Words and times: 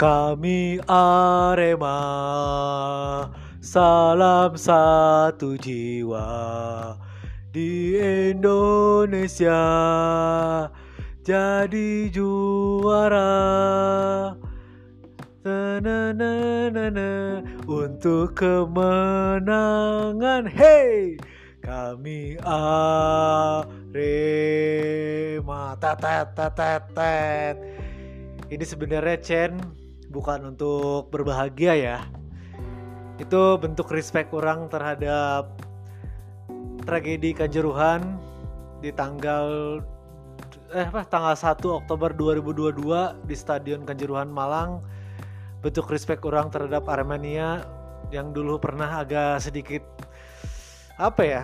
Kami 0.00 0.80
Arema 0.88 2.00
Salam 3.60 4.56
satu 4.56 5.60
jiwa 5.60 6.96
Di 7.52 8.00
Indonesia. 8.32 9.60
Jadi 11.20 12.08
juara. 12.08 13.28
Na, 15.44 15.76
na, 15.84 16.16
na, 16.16 17.04
Untuk 17.68 18.40
kemenangan. 18.40 19.52
Hey 20.48 21.20
Kami 21.60 22.40
Arema. 22.40 22.96
Tetet 25.76 26.32
tetet 26.32 26.88
tet 26.96 27.60
Ini 28.48 28.64
sebenarnya 28.64 29.20
Chen 29.20 29.79
bukan 30.10 30.52
untuk 30.52 31.08
berbahagia 31.08 31.72
ya. 31.78 31.98
Itu 33.16 33.56
bentuk 33.62 33.88
respect 33.94 34.34
orang 34.34 34.66
terhadap 34.66 35.54
tragedi 36.82 37.30
Kanjuruhan 37.30 38.18
di 38.82 38.90
tanggal 38.90 39.78
eh 40.70 40.86
apa 40.86 41.02
tanggal 41.06 41.34
1 41.34 41.62
Oktober 41.82 42.10
2022 42.14 43.26
di 43.26 43.34
Stadion 43.38 43.86
Kanjuruhan 43.86 44.28
Malang. 44.28 44.82
Bentuk 45.62 45.92
respect 45.92 46.24
orang 46.26 46.50
terhadap 46.50 46.88
Aremania 46.88 47.62
yang 48.10 48.34
dulu 48.34 48.58
pernah 48.58 49.04
agak 49.04 49.44
sedikit 49.44 49.84
apa 50.96 51.22
ya 51.22 51.42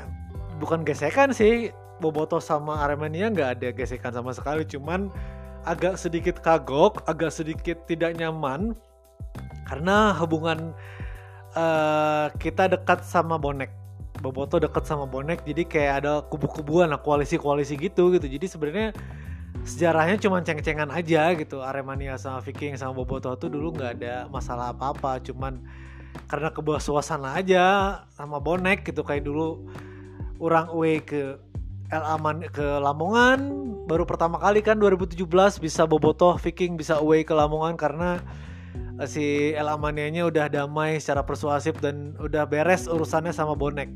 bukan 0.59 0.83
gesekan 0.83 1.33
sih 1.37 1.71
Boboto 1.97 2.41
sama 2.41 2.85
Aremania 2.85 3.33
nggak 3.33 3.51
ada 3.61 3.69
gesekan 3.73 4.13
sama 4.13 4.33
sekali. 4.37 4.69
Cuman 4.69 5.09
agak 5.67 5.99
sedikit 5.99 6.39
kagok, 6.41 7.03
agak 7.11 7.35
sedikit 7.35 7.83
tidak 7.91 8.15
nyaman 8.17 8.73
karena 9.67 10.15
hubungan 10.15 10.71
uh, 11.59 12.31
kita 12.39 12.71
dekat 12.71 13.03
sama 13.03 13.37
bonek. 13.37 13.75
Boboto 14.17 14.57
dekat 14.57 14.89
sama 14.89 15.05
bonek, 15.05 15.45
jadi 15.45 15.63
kayak 15.69 15.93
ada 16.01 16.25
kubu-kubuan 16.33 16.89
lah, 16.89 17.03
koalisi-koalisi 17.03 17.77
gitu 17.77 18.17
gitu. 18.17 18.25
Jadi 18.25 18.47
sebenarnya 18.49 18.89
sejarahnya 19.67 20.17
cuma 20.17 20.41
ceng-cengan 20.41 20.89
aja 20.89 21.37
gitu. 21.37 21.61
Aremania 21.61 22.17
sama 22.17 22.41
Viking 22.41 22.81
sama 22.81 22.97
Boboto 22.97 23.37
tuh 23.37 23.53
dulu 23.53 23.77
nggak 23.77 24.01
ada 24.01 24.25
masalah 24.33 24.73
apa-apa, 24.73 25.21
cuman 25.21 25.61
karena 26.33 26.49
kebawa 26.49 26.81
suasana 26.81 27.37
aja 27.37 27.65
sama 28.17 28.41
bonek 28.41 28.89
gitu 28.89 29.05
kayak 29.05 29.29
dulu 29.29 29.69
orang 30.41 30.73
away 30.73 31.05
ke 31.05 31.37
El 31.87 32.03
Aman 32.03 32.43
ke 32.51 32.67
Lamongan 32.83 33.47
baru 33.87 34.03
pertama 34.03 34.43
kali 34.43 34.59
kan 34.59 34.83
2017 34.83 35.23
bisa 35.63 35.87
bobotoh 35.87 36.35
Viking 36.35 36.75
bisa 36.75 36.99
away 36.99 37.23
ke 37.23 37.31
Lamongan 37.31 37.79
karena 37.79 38.19
eh, 38.99 39.07
si 39.07 39.55
El 39.55 39.71
Amanianya 39.71 40.27
udah 40.27 40.51
damai 40.51 40.99
secara 40.99 41.23
persuasif 41.23 41.79
dan 41.79 42.19
udah 42.19 42.43
beres 42.51 42.91
urusannya 42.91 43.31
sama 43.31 43.55
bonek. 43.55 43.87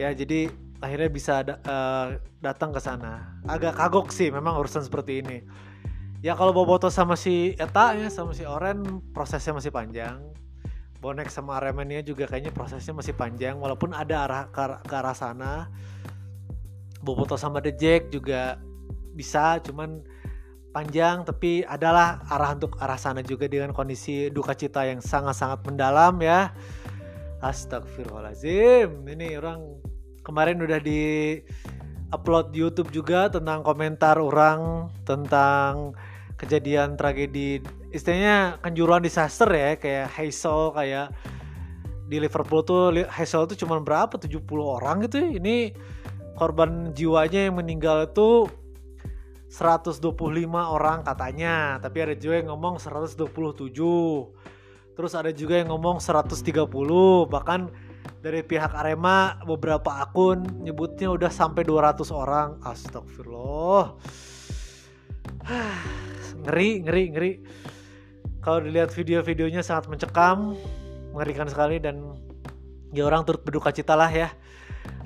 Ya 0.00 0.12
jadi 0.16 0.48
akhirnya 0.80 1.10
bisa 1.12 1.44
da 1.44 1.54
uh, 1.68 2.16
datang 2.40 2.72
ke 2.72 2.80
sana. 2.80 3.40
Agak 3.44 3.76
kagok 3.76 4.08
sih 4.08 4.32
memang 4.32 4.56
urusan 4.56 4.84
seperti 4.84 5.20
ini. 5.20 5.44
Ya 6.24 6.32
kalau 6.32 6.56
bobotoh 6.56 6.88
sama 6.88 7.12
si 7.12 7.52
Eta 7.60 7.92
ya 7.92 8.08
sama 8.08 8.32
si 8.32 8.48
Oren 8.48 9.04
prosesnya 9.12 9.52
masih 9.52 9.68
panjang. 9.68 10.16
Bonek 10.96 11.28
sama 11.28 11.60
Aremania 11.60 12.00
juga 12.00 12.24
kayaknya 12.24 12.56
prosesnya 12.56 12.96
masih 12.96 13.12
panjang 13.12 13.60
walaupun 13.60 13.92
ada 13.92 14.24
arah 14.24 14.42
ke, 14.48 14.64
ke 14.88 14.94
arah 14.96 15.12
sana 15.12 15.68
Boboto 17.06 17.38
sama 17.38 17.62
The 17.62 17.70
Jack 17.78 18.10
juga 18.10 18.58
bisa 19.14 19.62
cuman 19.62 20.02
panjang 20.74 21.22
tapi 21.22 21.62
adalah 21.62 22.20
arah 22.28 22.52
untuk 22.58 22.76
arah 22.82 22.98
sana 22.98 23.22
juga 23.22 23.46
dengan 23.46 23.70
kondisi 23.70 24.28
duka 24.28 24.52
cita 24.52 24.82
yang 24.82 24.98
sangat-sangat 24.98 25.62
mendalam 25.62 26.18
ya. 26.18 26.50
Astagfirullahaladzim 27.40 29.06
ini 29.06 29.38
orang 29.38 29.78
kemarin 30.26 30.58
udah 30.58 30.82
di 30.82 31.38
upload 32.10 32.50
YouTube 32.50 32.90
juga 32.90 33.30
tentang 33.30 33.62
komentar 33.62 34.18
orang 34.18 34.90
tentang 35.06 35.94
kejadian 36.36 36.98
tragedi 37.00 37.64
istilahnya 37.94 38.60
kanjuruhan 38.60 39.00
disaster 39.00 39.48
ya 39.48 39.78
kayak 39.80 40.12
Hazel 40.12 40.76
kayak 40.76 41.08
di 42.06 42.22
Liverpool 42.22 42.62
tuh 42.62 42.94
Hazel 43.10 43.50
tuh 43.50 43.58
cuma 43.58 43.82
berapa? 43.82 44.14
70 44.14 44.44
orang 44.60 45.02
gitu 45.08 45.18
ya. 45.18 45.30
ini 45.40 45.74
korban 46.36 46.92
jiwanya 46.92 47.48
yang 47.48 47.56
meninggal 47.56 48.06
itu 48.06 48.46
125 49.48 50.12
orang 50.52 51.00
katanya. 51.02 51.80
Tapi 51.80 51.98
ada 52.04 52.14
juga 52.14 52.44
yang 52.44 52.52
ngomong 52.52 52.76
127 52.76 53.24
terus 54.96 55.12
ada 55.12 55.28
juga 55.28 55.60
yang 55.60 55.68
ngomong 55.76 56.00
130 56.00 56.40
bahkan 57.28 57.68
dari 58.24 58.40
pihak 58.40 58.72
Arema 58.72 59.36
beberapa 59.44 60.00
akun 60.00 60.40
nyebutnya 60.64 61.12
udah 61.12 61.30
sampai 61.32 61.64
200 61.64 62.10
orang. 62.12 62.60
Astagfirullah. 62.64 63.96
Ngeri 66.46 66.70
ngeri 66.84 67.04
ngeri. 67.12 67.32
Kalau 68.44 68.62
dilihat 68.62 68.94
video-videonya 68.94 69.64
sangat 69.64 69.90
mencekam 69.90 70.54
mengerikan 71.10 71.50
sekali 71.50 71.82
dan 71.82 72.14
ya 72.94 73.08
orang 73.08 73.26
turut 73.26 73.42
berduka 73.42 73.74
cita 73.74 73.98
lah 73.98 74.10
ya. 74.12 74.30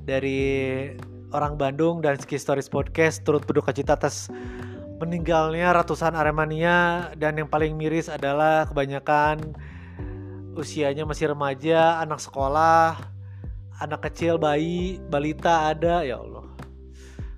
Dari 0.00 0.91
orang 1.30 1.54
Bandung 1.54 2.02
dan 2.02 2.18
Ski 2.18 2.36
Stories 2.38 2.66
Podcast 2.66 3.22
turut 3.22 3.46
berduka 3.46 3.70
cita 3.70 3.94
atas 3.94 4.30
meninggalnya 4.98 5.70
ratusan 5.72 6.14
Aremania. 6.18 7.10
Dan 7.14 7.38
yang 7.38 7.48
paling 7.48 7.74
miris 7.78 8.10
adalah 8.10 8.66
kebanyakan 8.66 9.54
usianya 10.58 11.06
masih 11.06 11.32
remaja, 11.32 12.02
anak 12.02 12.18
sekolah, 12.18 12.98
anak 13.78 14.10
kecil, 14.10 14.36
bayi, 14.36 14.98
balita 15.08 15.70
ada. 15.70 16.02
Ya 16.02 16.18
Allah. 16.18 16.46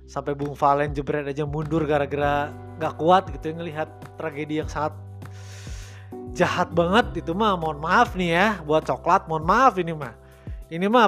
Sampai 0.09 0.37
Bung 0.37 0.53
Valen 0.53 0.93
jebret 0.93 1.25
aja 1.25 1.45
mundur 1.45 1.85
gara-gara 1.89 2.53
gak 2.77 2.97
kuat 3.01 3.29
gitu 3.33 3.49
ya 3.49 3.55
ngelihat 3.57 3.89
tragedi 4.17 4.61
yang 4.61 4.69
sangat 4.69 4.93
jahat 6.33 6.69
banget. 6.73 7.25
Itu 7.25 7.37
mah 7.37 7.57
mohon 7.57 7.81
maaf 7.81 8.17
nih 8.17 8.29
ya 8.33 8.47
buat 8.65 8.85
coklat 8.85 9.29
mohon 9.29 9.45
maaf 9.45 9.77
ini 9.77 9.93
mah. 9.93 10.13
Ini 10.73 10.89
mah 10.89 11.05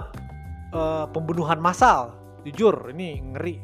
uh, 0.74 1.06
pembunuhan 1.10 1.58
massal 1.58 2.25
jujur 2.46 2.94
ini 2.94 3.18
ngeri. 3.34 3.58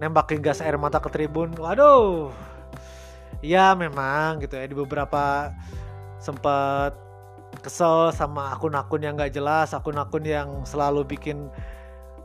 Nembakin 0.00 0.40
gas 0.40 0.64
air 0.64 0.80
mata 0.80 0.98
ke 0.98 1.12
tribun 1.12 1.52
waduh. 1.60 2.32
Ya 3.44 3.76
memang 3.76 4.40
gitu 4.40 4.56
ya 4.56 4.64
di 4.64 4.72
beberapa 4.72 5.52
sempat 6.16 6.96
kesel 7.60 8.10
sama 8.16 8.56
akun-akun 8.56 9.04
yang 9.04 9.14
gak 9.14 9.36
jelas 9.36 9.76
akun-akun 9.76 10.24
yang 10.24 10.48
selalu 10.64 11.04
bikin 11.04 11.52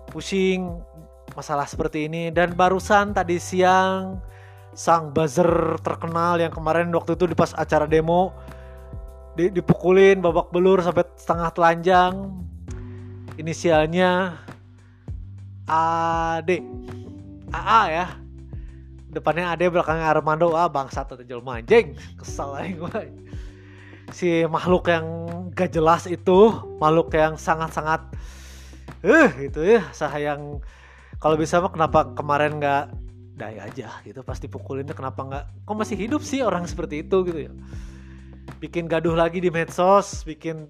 pusing 0.10 0.80
masalah 1.36 1.68
seperti 1.68 2.08
ini. 2.08 2.32
Dan 2.32 2.56
barusan 2.56 3.12
tadi 3.12 3.36
siang 3.38 4.24
sang 4.72 5.12
buzzer 5.12 5.76
terkenal 5.84 6.40
yang 6.40 6.56
kemarin 6.56 6.88
waktu 6.96 7.20
itu 7.20 7.28
di 7.28 7.36
pas 7.36 7.52
acara 7.58 7.84
demo 7.90 8.32
dipukulin 9.36 10.20
babak 10.20 10.52
belur 10.52 10.80
sampai 10.84 11.08
setengah 11.16 11.50
telanjang. 11.52 12.14
Inisialnya 13.40 14.36
AD 15.70 16.50
AA 17.54 17.82
ya. 17.94 18.08
Depannya 19.10 19.54
AD 19.54 19.70
belakangnya 19.70 20.10
Armando. 20.10 20.58
Ah 20.58 20.66
bangsat 20.66 21.14
atau 21.14 21.22
jelma 21.22 21.62
anjing 21.62 21.94
kesel 22.18 22.50
aja 22.58 22.74
gue 22.74 23.04
si 24.10 24.42
makhluk 24.50 24.90
yang 24.90 25.06
gak 25.54 25.70
jelas 25.74 26.10
itu 26.10 26.50
makhluk 26.82 27.14
yang 27.14 27.38
sangat-sangat 27.38 28.02
eh 29.06 29.14
uh, 29.14 29.30
gitu 29.38 29.62
ya 29.64 29.86
saya 29.94 30.34
yang 30.34 30.60
kalau 31.20 31.36
bisa 31.36 31.60
mah 31.60 31.72
kenapa 31.72 32.16
kemarin 32.16 32.60
nggak 32.64 32.96
dai 33.40 33.60
aja 33.60 33.92
gitu. 34.04 34.24
Pasti 34.24 34.48
pukulinnya 34.52 34.96
kenapa 34.96 35.20
nggak 35.24 35.46
kok 35.68 35.76
masih 35.76 35.96
hidup 36.00 36.24
sih 36.24 36.44
orang 36.44 36.64
seperti 36.68 37.04
itu 37.04 37.24
gitu 37.28 37.40
ya. 37.48 37.52
Bikin 38.60 38.88
gaduh 38.88 39.16
lagi 39.16 39.44
di 39.44 39.52
medsos 39.52 40.24
bikin 40.24 40.68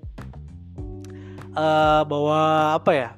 uh, 1.54 2.02
bahwa 2.06 2.74
apa 2.78 2.92
ya 2.94 3.10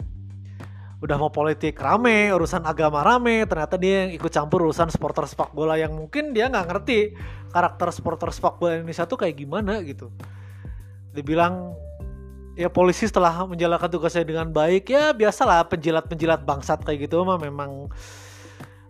udah 1.01 1.17
mau 1.17 1.33
politik 1.33 1.81
rame, 1.81 2.29
urusan 2.29 2.61
agama 2.61 3.01
rame, 3.01 3.49
ternyata 3.49 3.73
dia 3.73 4.05
yang 4.05 4.11
ikut 4.21 4.29
campur 4.29 4.69
urusan 4.69 4.93
supporter 4.93 5.25
sepak 5.25 5.49
bola 5.49 5.73
yang 5.73 5.97
mungkin 5.97 6.29
dia 6.29 6.45
nggak 6.45 6.65
ngerti 6.69 7.17
karakter 7.49 7.89
supporter 7.89 8.29
sepak 8.29 8.61
bola 8.61 8.77
Indonesia 8.77 9.09
tuh 9.09 9.17
kayak 9.17 9.33
gimana 9.33 9.81
gitu. 9.81 10.13
Dibilang 11.09 11.73
ya 12.53 12.69
polisi 12.69 13.09
setelah 13.09 13.49
menjalankan 13.49 13.89
tugasnya 13.89 14.21
dengan 14.21 14.53
baik 14.53 14.93
ya 14.93 15.17
biasalah 15.17 15.65
penjilat-penjilat 15.73 16.45
bangsat 16.45 16.85
kayak 16.85 17.09
gitu 17.09 17.25
mah 17.25 17.41
memang 17.41 17.89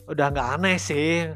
udah 0.09 0.25
nggak 0.33 0.47
aneh 0.59 0.75
sih 0.81 1.29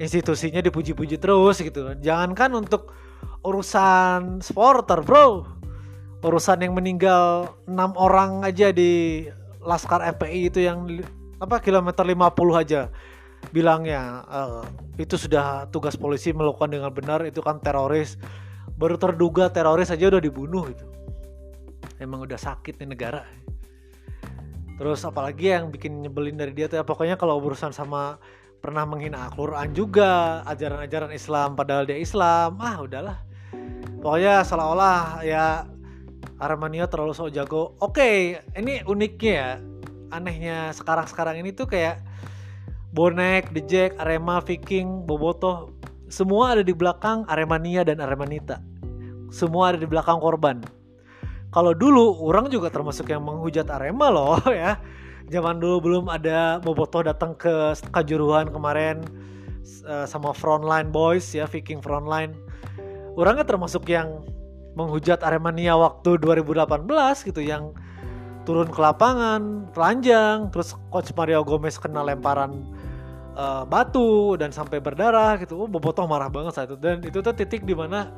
institusinya 0.00 0.64
dipuji-puji 0.64 1.20
terus 1.20 1.60
gitu. 1.60 1.92
Jangankan 2.00 2.64
untuk 2.64 2.96
urusan 3.44 4.40
supporter 4.40 5.04
bro, 5.04 5.44
urusan 6.24 6.64
yang 6.64 6.72
meninggal 6.72 7.60
enam 7.68 7.92
orang 8.00 8.40
aja 8.40 8.72
di 8.72 9.28
Laskar 9.64 10.04
FPI 10.16 10.52
itu 10.52 10.60
yang 10.60 10.84
apa 11.40 11.58
kilometer 11.58 12.04
50 12.06 12.20
aja 12.54 12.92
bilangnya 13.52 14.24
uh, 14.30 14.64
itu 14.96 15.18
sudah 15.18 15.68
tugas 15.68 15.98
polisi 15.98 16.32
melakukan 16.32 16.70
dengan 16.72 16.92
benar 16.94 17.20
itu 17.26 17.44
kan 17.44 17.60
teroris. 17.60 18.16
Baru 18.74 18.96
terduga 18.98 19.50
teroris 19.52 19.92
aja 19.92 20.08
udah 20.08 20.22
dibunuh 20.22 20.70
gitu. 20.70 20.86
Emang 22.00 22.24
udah 22.24 22.38
sakit 22.38 22.80
nih 22.80 22.88
negara. 22.94 23.22
Terus 24.74 25.06
apalagi 25.06 25.54
yang 25.54 25.70
bikin 25.70 26.02
nyebelin 26.02 26.34
dari 26.34 26.50
dia 26.50 26.66
tuh 26.66 26.82
ya, 26.82 26.84
pokoknya 26.86 27.14
kalau 27.14 27.38
urusan 27.38 27.70
sama 27.70 28.18
pernah 28.58 28.82
menghina 28.82 29.30
Al-Quran 29.30 29.70
juga 29.76 30.40
ajaran-ajaran 30.48 31.12
Islam 31.14 31.54
padahal 31.54 31.86
dia 31.86 32.00
Islam 32.00 32.58
ah 32.58 32.82
udahlah. 32.82 33.18
Pokoknya 34.02 34.42
seolah-olah 34.42 35.22
ya 35.22 35.64
Armania 36.44 36.84
terlalu 36.86 37.16
sok 37.16 37.32
jago. 37.32 37.72
Oke 37.80 37.98
okay, 37.98 38.16
ini 38.60 38.84
uniknya 38.84 39.32
ya. 39.32 39.50
Anehnya 40.12 40.70
sekarang-sekarang 40.76 41.40
ini 41.40 41.50
tuh 41.56 41.66
kayak 41.66 42.04
bonek, 42.92 43.50
The 43.50 43.62
Jack, 43.66 43.90
Arema, 43.98 44.44
Viking, 44.44 45.08
Boboto 45.08 45.74
semua 46.06 46.54
ada 46.54 46.62
di 46.62 46.76
belakang 46.76 47.26
Aremania 47.26 47.82
dan 47.82 47.98
Aremanita 47.98 48.62
semua 49.34 49.74
ada 49.74 49.78
di 49.82 49.88
belakang 49.90 50.22
korban. 50.22 50.62
Kalau 51.50 51.74
dulu 51.74 52.22
orang 52.22 52.46
juga 52.46 52.70
termasuk 52.70 53.10
yang 53.10 53.26
menghujat 53.26 53.66
Arema 53.66 54.14
loh 54.14 54.38
ya. 54.54 54.78
Zaman 55.26 55.58
dulu 55.58 55.76
belum 55.82 56.04
ada 56.06 56.62
Bobotoh 56.62 57.02
datang 57.02 57.34
ke 57.34 57.74
Kajuruhan 57.90 58.54
kemarin 58.54 59.02
uh, 59.88 60.06
sama 60.06 60.30
Frontline 60.30 60.94
Boys 60.94 61.26
ya 61.34 61.50
Viking 61.50 61.82
Frontline. 61.82 62.30
Orangnya 63.18 63.42
termasuk 63.42 63.90
yang 63.90 64.22
menghujat 64.74 65.22
Aremania 65.22 65.78
waktu 65.78 66.18
2018 66.18 66.84
gitu 67.30 67.40
yang 67.40 67.74
turun 68.44 68.68
ke 68.68 68.76
lapangan 68.76 69.72
telanjang 69.72 70.52
terus 70.52 70.76
coach 70.92 71.14
Mario 71.16 71.40
Gomez 71.46 71.80
kena 71.80 72.04
lemparan 72.04 72.60
uh, 73.38 73.64
batu 73.64 74.36
dan 74.36 74.52
sampai 74.52 74.82
berdarah 74.82 75.38
gitu. 75.40 75.64
Oh, 75.64 75.68
Bobotoh 75.70 76.04
marah 76.04 76.28
banget 76.28 76.52
saat 76.54 76.68
itu. 76.68 76.76
Dan 76.78 77.00
itu 77.02 77.24
tuh 77.24 77.32
titik 77.32 77.64
di 77.64 77.72
mana 77.72 78.12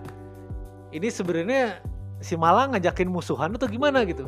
ini 0.91 1.07
sebenarnya 1.13 1.79
si 2.19 2.35
Malang 2.35 2.75
ngajakin 2.75 3.07
musuhan 3.07 3.55
atau 3.55 3.69
gimana 3.69 4.03
gitu. 4.09 4.27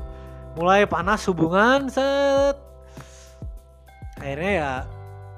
Mulai 0.54 0.86
panas 0.86 1.24
hubungan 1.26 1.90
set. 1.90 2.56
Akhirnya 4.18 4.52
ya 4.52 4.72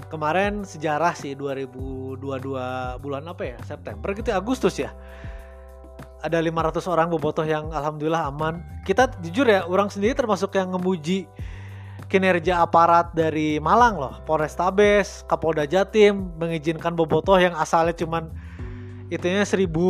kemarin 0.08 0.64
sejarah 0.64 1.12
sih 1.12 1.36
2022 1.36 2.20
bulan 3.00 3.24
apa 3.28 3.42
ya? 3.44 3.56
September 3.64 4.12
gitu 4.16 4.32
Agustus 4.32 4.76
ya 4.80 4.92
ada 6.20 6.38
500 6.38 6.84
orang 6.88 7.08
bobotoh 7.08 7.44
yang 7.44 7.72
alhamdulillah 7.72 8.28
aman. 8.28 8.60
Kita 8.84 9.08
jujur 9.20 9.48
ya 9.48 9.64
orang 9.64 9.88
sendiri 9.88 10.16
termasuk 10.16 10.54
yang 10.56 10.72
ngemuji 10.72 11.24
kinerja 12.10 12.60
aparat 12.60 13.14
dari 13.14 13.62
Malang 13.62 13.96
loh. 13.96 14.14
Polrestabes 14.26 15.22
Kapolda 15.30 15.64
Jatim 15.64 16.34
mengizinkan 16.36 16.92
bobotoh 16.98 17.38
yang 17.38 17.54
asalnya 17.54 17.94
cuman 17.94 18.28
itunya 19.10 19.42
seribu 19.42 19.82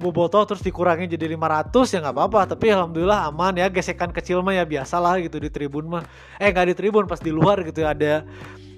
bobotoh 0.00 0.48
terus 0.48 0.64
dikurangi 0.64 1.04
jadi 1.04 1.28
500 1.36 1.92
ya 1.92 1.98
nggak 2.04 2.14
apa-apa. 2.14 2.40
Tapi 2.54 2.66
alhamdulillah 2.70 3.28
aman 3.32 3.56
ya 3.58 3.66
gesekan 3.72 4.12
kecil 4.12 4.44
mah 4.44 4.54
ya 4.56 4.64
biasa 4.68 5.00
lah 5.00 5.18
gitu 5.18 5.40
di 5.40 5.48
tribun 5.48 5.88
mah. 5.88 6.04
Eh 6.36 6.52
nggak 6.52 6.72
di 6.72 6.74
tribun 6.76 7.04
pas 7.08 7.18
di 7.18 7.32
luar 7.32 7.64
gitu 7.64 7.82
ada 7.82 8.22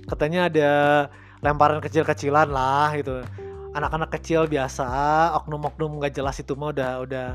katanya 0.07 0.47
ada 0.53 0.71
lemparan 1.45 1.81
kecil-kecilan 1.85 2.49
lah 2.49 2.89
gitu 2.97 3.21
anak-anak 3.75 4.11
kecil 4.15 4.47
biasa 4.47 4.87
oknum-oknum 5.43 5.99
nggak 6.01 6.15
jelas 6.15 6.39
itu 6.39 6.55
mah 6.55 6.71
udah 6.71 6.91
udah 7.03 7.29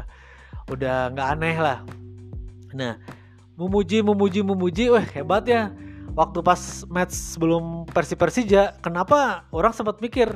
udah 0.72 0.98
nggak 1.14 1.28
aneh 1.36 1.58
lah 1.60 1.78
nah 2.74 2.96
memuji 3.60 4.00
memuji 4.00 4.40
memuji 4.42 4.88
wah 4.90 5.04
hebat 5.04 5.44
ya 5.46 5.70
waktu 6.16 6.40
pas 6.42 6.88
match 6.88 7.14
sebelum 7.14 7.84
Persi 7.92 8.16
Persija 8.16 8.80
kenapa 8.82 9.46
orang 9.52 9.76
sempat 9.76 10.00
mikir 10.00 10.32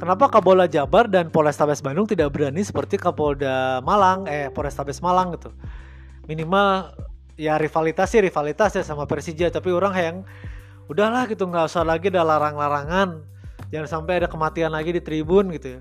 Kenapa 0.00 0.32
Kapolda 0.32 0.64
Jabar 0.64 1.12
dan 1.12 1.28
Polrestabes 1.28 1.84
Bandung 1.84 2.08
tidak 2.08 2.32
berani 2.32 2.64
seperti 2.64 2.96
Kapolda 2.96 3.84
Malang, 3.84 4.24
eh 4.24 4.48
Polrestabes 4.48 5.04
Malang 5.04 5.36
gitu. 5.36 5.52
Minimal 6.24 6.96
ya 7.36 7.60
rivalitas 7.60 8.08
sih 8.08 8.24
rivalitas 8.24 8.72
ya 8.72 8.80
sama 8.80 9.04
Persija, 9.04 9.52
tapi 9.52 9.68
orang 9.76 9.92
yang 10.00 10.16
udahlah 10.88 11.28
gitu 11.28 11.44
nggak 11.44 11.68
usah 11.68 11.84
lagi 11.84 12.08
ada 12.08 12.24
larang-larangan. 12.24 13.20
Jangan 13.70 13.88
sampai 13.88 14.22
ada 14.22 14.28
kematian 14.30 14.74
lagi 14.74 14.90
di 14.90 15.02
tribun 15.02 15.54
gitu 15.54 15.78
ya. 15.78 15.80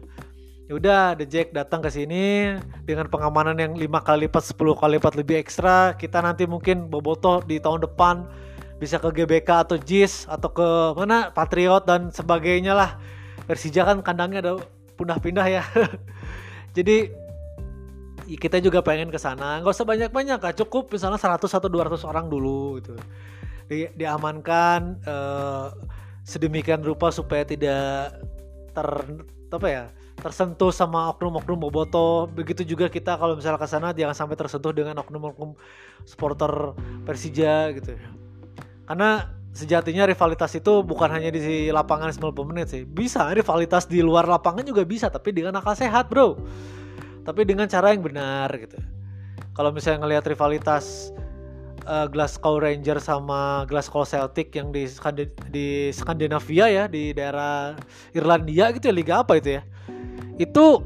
Ya 0.69 0.73
udah, 0.77 1.03
The 1.17 1.25
Jack 1.25 1.49
datang 1.49 1.81
ke 1.81 1.89
sini 1.89 2.53
dengan 2.85 3.09
pengamanan 3.09 3.57
yang 3.57 3.73
lima 3.73 4.05
kali 4.05 4.29
lipat, 4.29 4.53
10 4.53 4.77
kali 4.77 5.01
lipat 5.01 5.17
lebih 5.17 5.41
ekstra. 5.41 5.97
Kita 5.97 6.21
nanti 6.21 6.45
mungkin 6.45 6.93
bobotoh 6.93 7.41
di 7.41 7.57
tahun 7.57 7.89
depan 7.89 8.29
bisa 8.77 9.01
ke 9.01 9.09
GBK 9.09 9.49
atau 9.65 9.81
JIS 9.81 10.29
atau 10.29 10.53
ke 10.53 10.67
mana 10.93 11.33
Patriot 11.33 11.89
dan 11.89 12.13
sebagainya 12.13 12.77
lah. 12.77 13.01
Persija 13.49 13.81
kan 13.81 14.05
kandangnya 14.05 14.45
ada 14.45 14.53
pindah-pindah 14.93 15.47
ya. 15.49 15.65
Jadi 16.77 17.09
kita 18.37 18.61
juga 18.61 18.85
pengen 18.85 19.09
ke 19.09 19.17
sana. 19.17 19.57
Nggak 19.65 19.73
usah 19.73 19.89
banyak-banyak 19.89 20.37
kak. 20.37 20.53
Cukup 20.53 20.93
misalnya 20.93 21.17
100 21.17 21.49
atau 21.49 21.65
200 21.65 22.05
orang 22.05 22.29
dulu 22.29 22.77
gitu. 22.77 22.93
Di, 23.65 23.89
diamankan 23.97 25.01
uh, 25.01 25.73
sedemikian 26.29 26.85
rupa 26.85 27.09
supaya 27.09 27.41
tidak 27.41 28.21
ter 28.69 28.89
apa 29.49 29.67
ya 29.67 29.83
tersentuh 30.21 30.69
sama 30.69 31.09
oknum-oknum 31.15 31.57
boboto 31.57 32.29
begitu 32.29 32.61
juga 32.61 32.85
kita 32.85 33.17
kalau 33.17 33.33
misalnya 33.33 33.57
ke 33.57 33.65
sana 33.65 33.89
jangan 33.97 34.13
sampai 34.13 34.37
tersentuh 34.37 34.69
dengan 34.69 34.93
oknum-oknum 35.01 35.57
supporter 36.05 36.77
Persija 37.01 37.73
gitu 37.73 37.97
karena 38.85 39.39
sejatinya 39.53 40.05
rivalitas 40.05 40.53
itu 40.53 40.85
bukan 40.85 41.09
hanya 41.09 41.33
di 41.33 41.69
lapangan 41.73 42.13
90 42.13 42.49
menit 42.49 42.67
sih. 42.69 42.83
Bisa 42.85 43.29
rivalitas 43.33 43.89
di 43.89 44.01
luar 44.01 44.25
lapangan 44.25 44.65
juga 44.65 44.85
bisa 44.85 45.09
tapi 45.09 45.33
dengan 45.33 45.57
akal 45.57 45.77
sehat, 45.77 46.09
Bro. 46.09 46.41
Tapi 47.25 47.45
dengan 47.45 47.69
cara 47.69 47.93
yang 47.93 48.01
benar 48.01 48.49
gitu. 48.57 48.77
Kalau 49.53 49.69
misalnya 49.75 50.05
ngelihat 50.05 50.25
rivalitas 50.25 51.11
uh, 51.89 52.05
Glasgow 52.05 52.61
Rangers 52.61 53.09
sama 53.09 53.65
Glasgow 53.65 54.05
Celtic 54.05 54.53
yang 54.53 54.69
di 54.69 54.85
di 55.49 55.89
Skandinavia 55.89 56.69
ya, 56.69 56.83
di 56.85 57.11
daerah 57.17 57.73
Irlandia 58.13 58.69
gitu 58.77 58.93
ya, 58.93 58.93
liga 58.93 59.13
apa 59.25 59.41
itu 59.41 59.57
ya. 59.57 59.61
Itu 60.37 60.85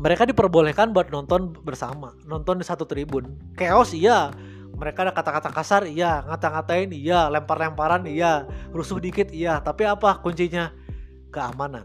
mereka 0.00 0.24
diperbolehkan 0.24 0.96
buat 0.96 1.12
nonton 1.12 1.52
bersama, 1.60 2.16
nonton 2.24 2.58
di 2.58 2.64
satu 2.64 2.88
tribun. 2.88 3.36
Chaos 3.60 3.92
iya, 3.92 4.32
mereka 4.80 5.04
ada 5.04 5.12
kata-kata 5.12 5.52
kasar 5.52 5.84
iya. 5.84 6.24
Ngata-ngatain 6.24 6.88
iya. 6.96 7.28
Lempar-lemparan 7.28 8.08
iya. 8.08 8.48
Rusuh 8.72 8.96
dikit 8.96 9.28
iya. 9.28 9.60
Tapi 9.60 9.84
apa 9.84 10.16
kuncinya? 10.24 10.72
Keamanan. 11.28 11.84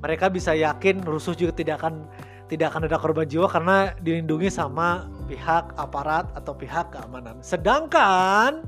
Mereka 0.00 0.30
bisa 0.32 0.54
yakin 0.54 1.02
rusuh 1.02 1.34
juga 1.34 1.52
tidak 1.52 1.82
akan 1.82 2.08
tidak 2.50 2.74
akan 2.74 2.90
ada 2.90 2.98
korban 2.98 3.30
jiwa 3.30 3.46
karena 3.46 3.94
dilindungi 4.02 4.50
sama 4.50 5.06
pihak 5.30 5.70
aparat 5.78 6.26
atau 6.34 6.50
pihak 6.50 6.90
keamanan. 6.90 7.38
Sedangkan 7.46 8.66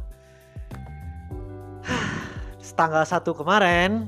tanggal 2.78 3.02
satu 3.02 3.34
kemarin 3.34 4.06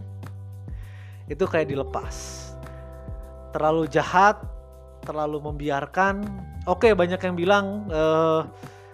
itu 1.27 1.43
kayak 1.43 1.75
dilepas. 1.75 2.47
Terlalu 3.51 3.91
jahat 3.91 4.39
terlalu 5.03 5.43
membiarkan. 5.43 6.23
Oke 6.71 6.95
banyak 6.95 7.19
yang 7.19 7.35
bilang 7.35 7.91
uh, 7.91 8.47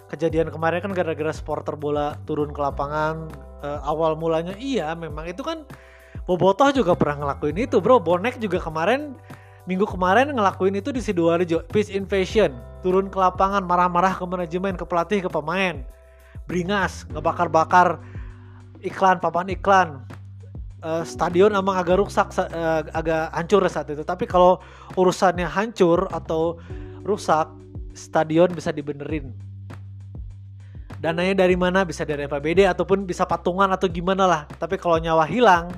kejadian 0.09 0.49
kemarin 0.49 0.81
kan 0.83 0.91
gara-gara 0.91 1.31
supporter 1.31 1.77
bola 1.77 2.19
turun 2.27 2.51
ke 2.51 2.59
lapangan 2.59 3.31
uh, 3.63 3.79
awal 3.87 4.19
mulanya 4.19 4.57
iya 4.59 4.91
memang 4.91 5.23
itu 5.29 5.39
kan 5.39 5.63
Bobotoh 6.21 6.69
juga 6.69 6.93
pernah 6.93 7.25
ngelakuin 7.25 7.57
itu 7.65 7.81
bro. 7.81 7.97
Bonek 7.97 8.37
juga 8.37 8.61
kemarin 8.61 9.17
minggu 9.69 9.85
kemarin 9.85 10.33
ngelakuin 10.33 10.77
itu 10.77 10.89
di 10.89 11.01
Sidoarjo. 11.03 11.65
Peace 11.69 11.93
Invasion. 11.93 12.55
Turun 12.81 13.09
ke 13.13 13.17
lapangan 13.17 13.61
marah-marah 13.61 14.17
ke 14.17 14.25
manajemen 14.25 14.73
ke 14.73 14.85
pelatih 14.85 15.21
ke 15.21 15.29
pemain. 15.29 15.85
Beringas 16.49 17.05
ngebakar-bakar 17.13 18.01
iklan 18.81 19.21
papan 19.21 19.53
iklan. 19.53 19.89
Uh, 20.81 21.05
stadion 21.05 21.53
emang 21.53 21.77
agak 21.77 22.01
rusak 22.01 22.33
uh, 22.41 22.81
agak 22.97 23.29
hancur 23.37 23.61
saat 23.69 23.85
itu. 23.93 24.01
Tapi 24.01 24.25
kalau 24.25 24.57
urusannya 24.97 25.45
hancur 25.45 26.09
atau 26.09 26.57
rusak 27.05 27.45
stadion 27.93 28.49
bisa 28.49 28.73
dibenerin. 28.73 29.29
Dananya 31.01 31.45
dari 31.45 31.57
mana? 31.57 31.85
Bisa 31.85 32.01
dari 32.05 32.25
APBD 32.25 32.65
ataupun 32.65 33.05
bisa 33.05 33.25
patungan 33.29 33.69
atau 33.69 33.85
gimana 33.89 34.25
lah. 34.25 34.41
Tapi 34.57 34.77
kalau 34.81 34.97
nyawa 34.97 35.25
hilang 35.29 35.69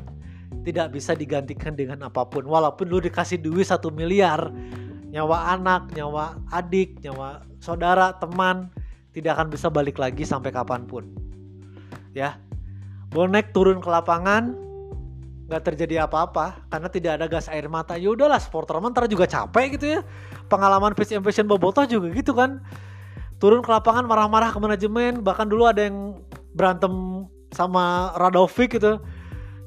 tidak 0.63 0.95
bisa 0.95 1.13
digantikan 1.13 1.75
dengan 1.75 2.07
apa 2.07 2.23
pun. 2.25 2.47
Walaupun 2.47 2.87
lu 2.87 3.03
dikasih 3.03 3.39
duit 3.43 3.67
satu 3.67 3.91
miliar 3.91 4.49
nyawa 5.13 5.53
anak 5.53 5.93
nyawa 5.93 6.41
adik 6.49 6.97
nyawa 7.05 7.45
saudara 7.61 8.17
teman 8.17 8.73
tidak 9.13 9.37
akan 9.37 9.53
bisa 9.53 9.69
balik 9.69 10.01
lagi 10.01 10.25
sampai 10.25 10.49
kapan 10.49 10.89
pun. 10.89 11.05
Ya. 12.17 12.39
Bonek 13.13 13.53
turun 13.53 13.77
ke 13.77 13.85
lapangan 13.85 14.57
nggak 15.43 15.69
terjadi 15.69 16.09
apa-apa 16.09 16.65
karena 16.71 16.89
tidak 16.89 17.11
ada 17.21 17.25
gas 17.29 17.45
air 17.45 17.69
mata. 17.69 17.93
Ya 17.93 18.09
udahlah 18.09 18.41
supporter 18.41 18.81
ntar 18.81 19.05
juga 19.05 19.29
capek 19.29 19.77
gitu 19.77 19.99
ya. 19.99 20.01
Pengalaman 20.49 20.97
Face 20.97 21.13
Invasion 21.13 21.45
Bobotoh 21.45 21.85
juga 21.85 22.09
gitu 22.09 22.33
kan. 22.33 22.63
Turun 23.37 23.61
ke 23.61 23.69
lapangan 23.69 24.07
marah-marah 24.09 24.49
ke 24.49 24.57
manajemen. 24.57 25.21
Bahkan 25.21 25.45
dulu 25.45 25.69
ada 25.69 25.85
yang 25.85 26.17
berantem 26.57 27.27
sama 27.53 28.15
Radovic 28.17 28.81
gitu 28.81 28.97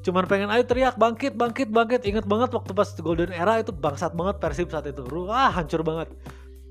cuman 0.07 0.23
pengen 0.23 0.47
ayo 0.47 0.63
teriak 0.63 0.95
bangkit 0.95 1.35
bangkit 1.35 1.67
bangkit. 1.67 2.07
Inget 2.07 2.23
banget 2.23 2.55
waktu 2.55 2.71
pas 2.71 2.87
golden 2.95 3.35
era 3.35 3.59
itu 3.59 3.75
bangsat 3.75 4.15
banget 4.15 4.39
Persib 4.39 4.71
saat 4.71 4.87
itu. 4.87 5.03
Wah 5.03 5.51
hancur 5.51 5.83
banget. 5.83 6.07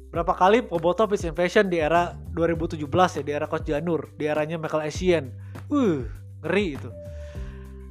Berapa 0.08 0.32
kali 0.32 0.64
Bobotoh 0.64 1.04
is 1.12 1.28
invasion 1.28 1.68
di 1.68 1.76
era 1.76 2.16
2017 2.32 2.80
ya 2.88 3.22
di 3.22 3.32
era 3.36 3.44
Coach 3.44 3.68
Janur 3.68 4.08
di 4.16 4.24
eranya 4.24 4.56
Michael 4.56 4.88
Essien. 4.88 5.36
Uh 5.68 6.08
ngeri 6.40 6.80
itu. 6.80 6.88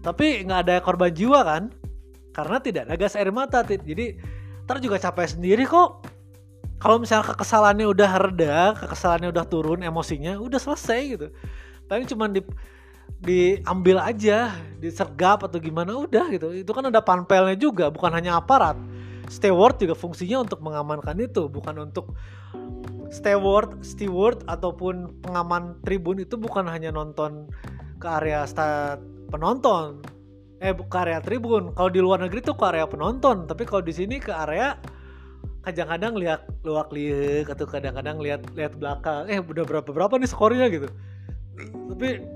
Tapi 0.02 0.42
nggak 0.50 0.60
ada 0.66 0.76
korban 0.82 1.14
jiwa 1.14 1.46
kan? 1.46 1.70
Karena 2.34 2.58
tidak 2.58 2.90
ada 2.90 2.98
gas 2.98 3.14
air 3.14 3.30
mata 3.30 3.62
jadi 3.62 4.18
ntar 4.66 4.82
juga 4.82 4.98
capek 4.98 5.38
sendiri 5.38 5.70
kok. 5.70 6.10
Kalau 6.82 6.98
misalnya 6.98 7.38
kekesalannya 7.38 7.86
udah 7.86 8.12
reda 8.18 8.58
kekesalannya 8.82 9.30
udah 9.30 9.46
turun 9.46 9.86
emosinya 9.86 10.42
udah 10.42 10.58
selesai 10.58 11.02
gitu. 11.14 11.28
Paling 11.86 12.10
cuma 12.10 12.26
di 12.26 12.42
diambil 13.26 13.98
aja 13.98 14.54
disergap 14.78 15.42
atau 15.42 15.58
gimana 15.58 15.98
udah 15.98 16.30
gitu. 16.30 16.54
Itu 16.54 16.72
kan 16.72 16.88
ada 16.88 17.02
panpelnya 17.02 17.58
juga 17.58 17.90
bukan 17.90 18.14
hanya 18.14 18.38
aparat. 18.38 18.78
Steward 19.26 19.82
juga 19.82 19.98
fungsinya 19.98 20.46
untuk 20.46 20.62
mengamankan 20.62 21.18
itu 21.18 21.50
bukan 21.50 21.90
untuk 21.90 22.14
steward 23.10 23.82
steward 23.82 24.46
ataupun 24.46 25.18
pengaman 25.26 25.78
tribun 25.82 26.22
itu 26.22 26.38
bukan 26.38 26.70
hanya 26.70 26.94
nonton 26.94 27.50
ke 27.98 28.06
area 28.06 28.46
stad 28.46 29.02
penonton. 29.34 30.06
Eh 30.62 30.72
ke 30.72 30.98
area 31.02 31.18
tribun. 31.20 31.74
Kalau 31.74 31.90
di 31.90 32.00
luar 32.06 32.22
negeri 32.22 32.46
tuh 32.46 32.54
ke 32.54 32.66
area 32.70 32.86
penonton 32.86 33.50
tapi 33.50 33.66
kalau 33.66 33.82
di 33.82 33.94
sini 33.96 34.22
ke 34.22 34.30
area 34.30 34.78
kadang-kadang 35.66 36.14
lihat 36.14 36.46
luak 36.62 36.94
lihat 36.94 37.50
atau 37.50 37.66
kadang-kadang 37.66 38.22
lihat 38.22 38.46
lihat 38.54 38.78
belakang. 38.78 39.26
Eh 39.26 39.42
udah 39.42 39.66
berapa 39.66 39.90
berapa 39.90 40.14
nih 40.22 40.30
skornya 40.30 40.70
gitu. 40.70 40.86
Tapi 41.90 42.35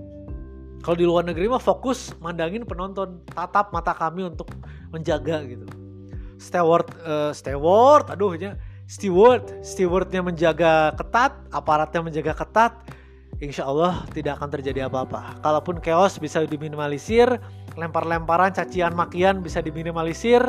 kalau 0.80 0.96
di 0.96 1.06
luar 1.06 1.28
negeri 1.28 1.52
mah 1.52 1.60
fokus 1.60 2.16
mandangin 2.24 2.64
penonton 2.64 3.20
tatap 3.28 3.76
mata 3.76 3.92
kami 3.92 4.24
untuk 4.28 4.48
menjaga 4.90 5.44
gitu. 5.44 5.68
Steward 6.40 6.88
uh, 7.04 7.36
steward 7.36 8.08
aduh 8.08 8.36
ya. 8.40 8.56
Steward 8.90 9.62
stewardnya 9.62 10.26
menjaga 10.26 10.98
ketat 10.98 11.36
aparatnya 11.54 12.02
menjaga 12.02 12.34
ketat 12.34 12.74
insya 13.44 13.68
Allah 13.68 14.08
tidak 14.16 14.40
akan 14.40 14.50
terjadi 14.56 14.88
apa-apa. 14.88 15.40
Kalaupun 15.44 15.84
chaos 15.84 16.16
bisa 16.18 16.44
diminimalisir 16.48 17.28
lempar-lemparan 17.76 18.56
cacian 18.56 18.96
makian 18.96 19.40
bisa 19.40 19.64
diminimalisir 19.64 20.42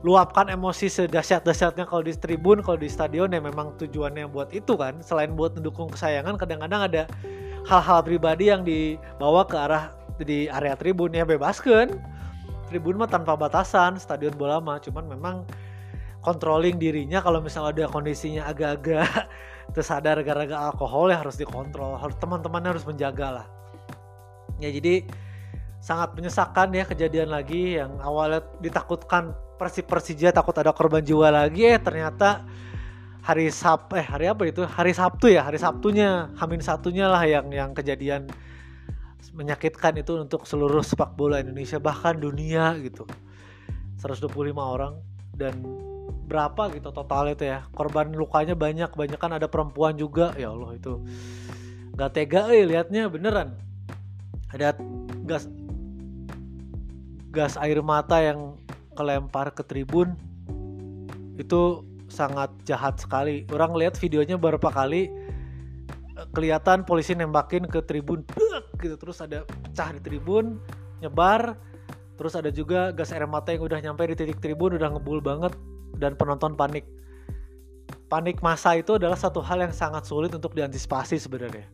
luapkan 0.00 0.48
emosi 0.48 0.88
sedahsyat-dahsyatnya 0.88 1.84
kalau 1.84 2.00
di 2.06 2.14
tribun 2.16 2.64
kalau 2.64 2.80
di 2.80 2.88
stadion 2.88 3.28
ya 3.34 3.42
memang 3.42 3.76
tujuannya 3.76 4.28
buat 4.30 4.52
itu 4.52 4.76
kan. 4.76 5.00
Selain 5.04 5.32
buat 5.32 5.56
mendukung 5.56 5.92
kesayangan 5.92 6.40
kadang-kadang 6.40 6.86
ada 6.86 7.02
hal-hal 7.68 8.00
pribadi 8.04 8.48
yang 8.48 8.62
dibawa 8.64 9.44
ke 9.44 9.56
arah 9.56 9.92
di 10.20 10.48
area 10.48 10.76
tribun 10.76 11.12
ya 11.16 11.24
bebaskan 11.24 11.96
tribun 12.68 13.00
mah 13.00 13.08
tanpa 13.08 13.34
batasan 13.34 13.96
stadion 13.96 14.36
bola 14.36 14.60
mah 14.60 14.78
cuman 14.78 15.04
memang 15.10 15.36
controlling 16.20 16.76
dirinya 16.76 17.24
kalau 17.24 17.40
misalnya 17.40 17.84
ada 17.84 17.92
kondisinya 17.92 18.44
agak-agak 18.48 19.08
tersadar 19.74 20.20
gara-gara 20.20 20.70
alkohol 20.70 21.08
ya 21.08 21.18
harus 21.20 21.40
dikontrol 21.40 21.96
harus 21.96 22.16
teman-temannya 22.20 22.76
harus 22.76 22.86
menjaga 22.86 23.42
lah. 23.42 23.46
Ya 24.60 24.68
jadi 24.68 25.08
sangat 25.80 26.12
menyesakan 26.12 26.76
ya 26.76 26.84
kejadian 26.84 27.32
lagi 27.32 27.80
yang 27.80 27.96
awalnya 28.04 28.44
ditakutkan 28.60 29.32
Persib 29.56 29.88
Persija 29.88 30.32
takut 30.32 30.52
ada 30.56 30.76
korban 30.76 31.00
jiwa 31.00 31.32
lagi 31.32 31.64
eh 31.64 31.80
ternyata 31.80 32.44
hari 33.20 33.52
Sab 33.52 33.92
eh 33.92 34.04
hari 34.04 34.26
apa 34.28 34.48
itu? 34.48 34.64
Hari 34.64 34.92
Sabtu 34.96 35.28
ya 35.28 35.44
hari 35.44 35.60
Sabtunya 35.60 36.32
Hamin 36.40 36.64
satunya 36.64 37.06
lah 37.08 37.22
yang 37.24 37.52
yang 37.52 37.70
kejadian 37.76 38.28
menyakitkan 39.36 39.94
itu 40.00 40.18
untuk 40.18 40.48
seluruh 40.48 40.82
sepak 40.82 41.14
bola 41.14 41.38
Indonesia 41.38 41.76
bahkan 41.78 42.16
dunia 42.18 42.74
gitu. 42.80 43.04
125 44.00 44.32
orang 44.56 44.96
dan 45.36 45.60
berapa 46.24 46.72
gitu 46.72 46.88
total 46.90 47.32
itu 47.32 47.44
ya. 47.44 47.68
Korban 47.76 48.16
lukanya 48.16 48.56
banyak 48.56 48.90
banyak 48.96 49.18
kan 49.20 49.36
ada 49.36 49.46
perempuan 49.46 49.94
juga. 50.00 50.32
Ya 50.40 50.50
Allah 50.50 50.76
itu 50.76 51.04
nggak 51.94 52.10
tega 52.16 52.48
eh 52.50 52.64
liatnya 52.64 53.12
beneran. 53.12 53.54
Ada 54.50 54.74
gas 55.28 55.46
gas 57.30 57.54
air 57.60 57.78
mata 57.84 58.18
yang 58.18 58.56
kelempar 58.96 59.52
ke 59.52 59.62
tribun. 59.62 60.16
Itu 61.36 61.89
sangat 62.10 62.50
jahat 62.66 62.98
sekali. 62.98 63.46
Orang 63.54 63.72
lihat 63.78 63.96
videonya 63.96 64.36
beberapa 64.36 64.68
kali 64.68 65.08
kelihatan 66.36 66.84
polisi 66.84 67.16
nembakin 67.16 67.64
ke 67.64 67.80
tribun 67.86 68.26
gitu. 68.82 68.98
Terus 68.98 69.22
ada 69.24 69.46
pecah 69.46 69.96
di 69.96 70.00
tribun 70.02 70.60
nyebar. 71.00 71.56
Terus 72.20 72.36
ada 72.36 72.52
juga 72.52 72.92
gas 72.92 73.16
air 73.16 73.24
mata 73.24 73.48
yang 73.48 73.64
udah 73.64 73.80
nyampe 73.80 74.04
di 74.12 74.14
titik 74.18 74.44
tribun 74.44 74.76
udah 74.76 74.92
ngebul 74.92 75.24
banget 75.24 75.56
dan 75.96 76.12
penonton 76.18 76.52
panik. 76.52 76.84
Panik 78.12 78.44
masa 78.44 78.76
itu 78.76 79.00
adalah 79.00 79.16
satu 79.16 79.40
hal 79.40 79.64
yang 79.64 79.72
sangat 79.72 80.04
sulit 80.04 80.34
untuk 80.34 80.52
diantisipasi 80.52 81.16
sebenarnya. 81.16 81.64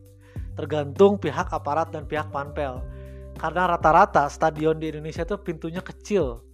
Tergantung 0.55 1.19
pihak 1.19 1.51
aparat 1.51 1.91
dan 1.91 2.07
pihak 2.07 2.31
panpel. 2.31 2.79
Karena 3.37 3.75
rata-rata 3.75 4.25
stadion 4.31 4.79
di 4.79 4.89
Indonesia 4.89 5.27
itu 5.27 5.35
pintunya 5.37 5.83
kecil 5.83 6.46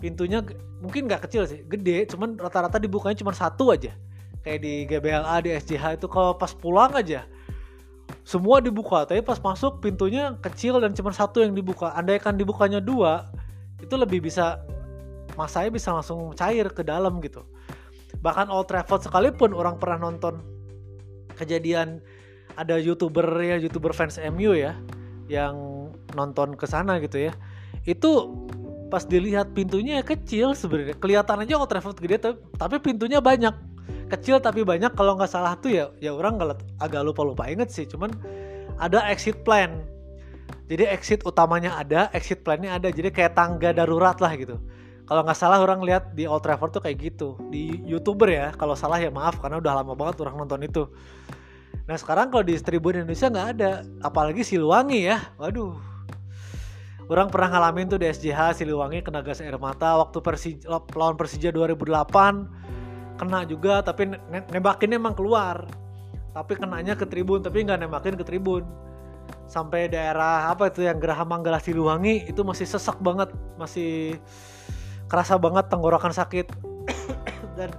pintunya 0.00 0.40
mungkin 0.80 1.06
nggak 1.06 1.28
kecil 1.28 1.44
sih 1.44 1.60
gede 1.68 2.08
cuman 2.08 2.40
rata-rata 2.40 2.80
dibukanya 2.80 3.20
cuma 3.20 3.36
satu 3.36 3.70
aja. 3.70 3.92
Kayak 4.40 4.60
di 4.64 4.72
GBLA 4.88 5.36
di 5.44 5.50
SJH 5.52 6.00
itu 6.00 6.08
kalau 6.08 6.32
pas 6.32 6.56
pulang 6.56 6.96
aja 6.96 7.28
semua 8.24 8.64
dibuka. 8.64 9.04
Tapi 9.04 9.20
pas 9.20 9.36
masuk 9.36 9.84
pintunya 9.84 10.34
kecil 10.40 10.80
dan 10.80 10.96
cuma 10.96 11.12
satu 11.12 11.44
yang 11.44 11.52
dibuka. 11.52 11.92
Andaikan 11.92 12.40
dibukanya 12.40 12.80
dua 12.80 13.28
itu 13.80 13.94
lebih 13.96 14.24
bisa 14.24 14.60
masanya 15.36 15.70
bisa 15.72 15.92
langsung 15.92 16.32
cair 16.32 16.72
ke 16.72 16.80
dalam 16.80 17.20
gitu. 17.20 17.44
Bahkan 18.20 18.48
Old 18.48 18.68
Trafford 18.68 19.06
sekalipun 19.06 19.52
orang 19.52 19.76
pernah 19.80 20.10
nonton 20.10 20.42
kejadian 21.38 22.04
ada 22.58 22.76
youtuber 22.76 23.24
ya 23.40 23.56
youtuber 23.56 23.94
fans 23.96 24.20
MU 24.20 24.52
ya 24.52 24.76
yang 25.30 25.88
nonton 26.12 26.58
ke 26.58 26.66
sana 26.66 26.98
gitu 26.98 27.30
ya. 27.30 27.32
Itu 27.86 28.44
pas 28.90 29.06
dilihat 29.06 29.54
pintunya 29.54 30.02
kecil 30.02 30.52
sebenarnya. 30.52 30.98
Kelihatan 30.98 31.46
aja 31.46 31.54
Old 31.56 31.70
Trafford 31.70 31.96
gede 32.02 32.18
tapi 32.58 32.76
pintunya 32.82 33.22
banyak. 33.22 33.54
Kecil 34.10 34.42
tapi 34.42 34.66
banyak 34.66 34.98
kalau 34.98 35.14
nggak 35.14 35.30
salah 35.30 35.54
tuh 35.54 35.70
ya 35.70 35.94
ya 36.02 36.10
orang 36.10 36.36
nggak 36.36 36.82
agak 36.82 37.06
lupa 37.06 37.22
lupa 37.22 37.46
inget 37.46 37.70
sih 37.70 37.86
cuman 37.86 38.10
ada 38.82 39.06
exit 39.08 39.46
plan. 39.46 39.86
Jadi 40.66 40.86
exit 40.90 41.22
utamanya 41.22 41.78
ada 41.78 42.10
exit 42.10 42.42
plannya 42.42 42.74
ada. 42.74 42.90
Jadi 42.90 43.14
kayak 43.14 43.38
tangga 43.38 43.70
darurat 43.70 44.18
lah 44.18 44.34
gitu. 44.34 44.58
Kalau 45.06 45.22
nggak 45.26 45.38
salah 45.38 45.62
orang 45.62 45.82
lihat 45.82 46.14
di 46.14 46.26
Old 46.26 46.42
Trafford 46.42 46.74
tuh 46.74 46.82
kayak 46.82 46.98
gitu. 46.98 47.38
Di 47.50 47.78
youtuber 47.86 48.30
ya 48.30 48.50
kalau 48.58 48.74
salah 48.74 48.98
ya 48.98 49.14
maaf 49.14 49.38
karena 49.38 49.62
udah 49.62 49.72
lama 49.82 49.94
banget 49.94 50.22
orang 50.26 50.42
nonton 50.42 50.62
itu. 50.66 50.90
Nah 51.86 51.94
sekarang 51.98 52.30
kalau 52.30 52.42
di 52.42 52.58
Tribun 52.58 52.98
Indonesia 52.98 53.30
nggak 53.30 53.48
ada. 53.58 53.86
Apalagi 54.02 54.42
Siluwangi 54.42 55.06
ya. 55.06 55.18
Waduh 55.38 55.89
orang 57.10 57.26
pernah 57.26 57.58
ngalamin 57.58 57.90
tuh 57.90 57.98
di 57.98 58.06
SJH 58.06 58.62
Siliwangi 58.62 59.02
kena 59.02 59.18
gas 59.26 59.42
air 59.42 59.58
mata 59.58 59.98
waktu 59.98 60.22
Persija 60.22 60.70
lawan 60.94 61.18
Persija 61.18 61.50
2008 61.50 63.18
kena 63.18 63.42
juga 63.44 63.82
tapi 63.82 64.14
nembakinnya 64.54 64.96
emang 64.96 65.18
keluar. 65.18 65.66
Tapi 66.30 66.54
kenanya 66.54 66.94
ke 66.94 67.04
tribun 67.04 67.42
tapi 67.42 67.66
nggak 67.66 67.82
nembakin 67.82 68.14
ke 68.14 68.22
tribun. 68.22 68.62
Sampai 69.50 69.90
daerah 69.90 70.54
apa 70.54 70.70
itu 70.70 70.86
yang 70.86 71.02
Geraha 71.02 71.26
Manggala 71.26 71.58
Siliwangi 71.58 72.30
itu 72.30 72.46
masih 72.46 72.70
sesak 72.70 73.02
banget 73.02 73.34
masih 73.58 74.22
kerasa 75.10 75.34
banget 75.34 75.66
tenggorokan 75.66 76.14
sakit. 76.14 76.46
Dan 77.58 77.74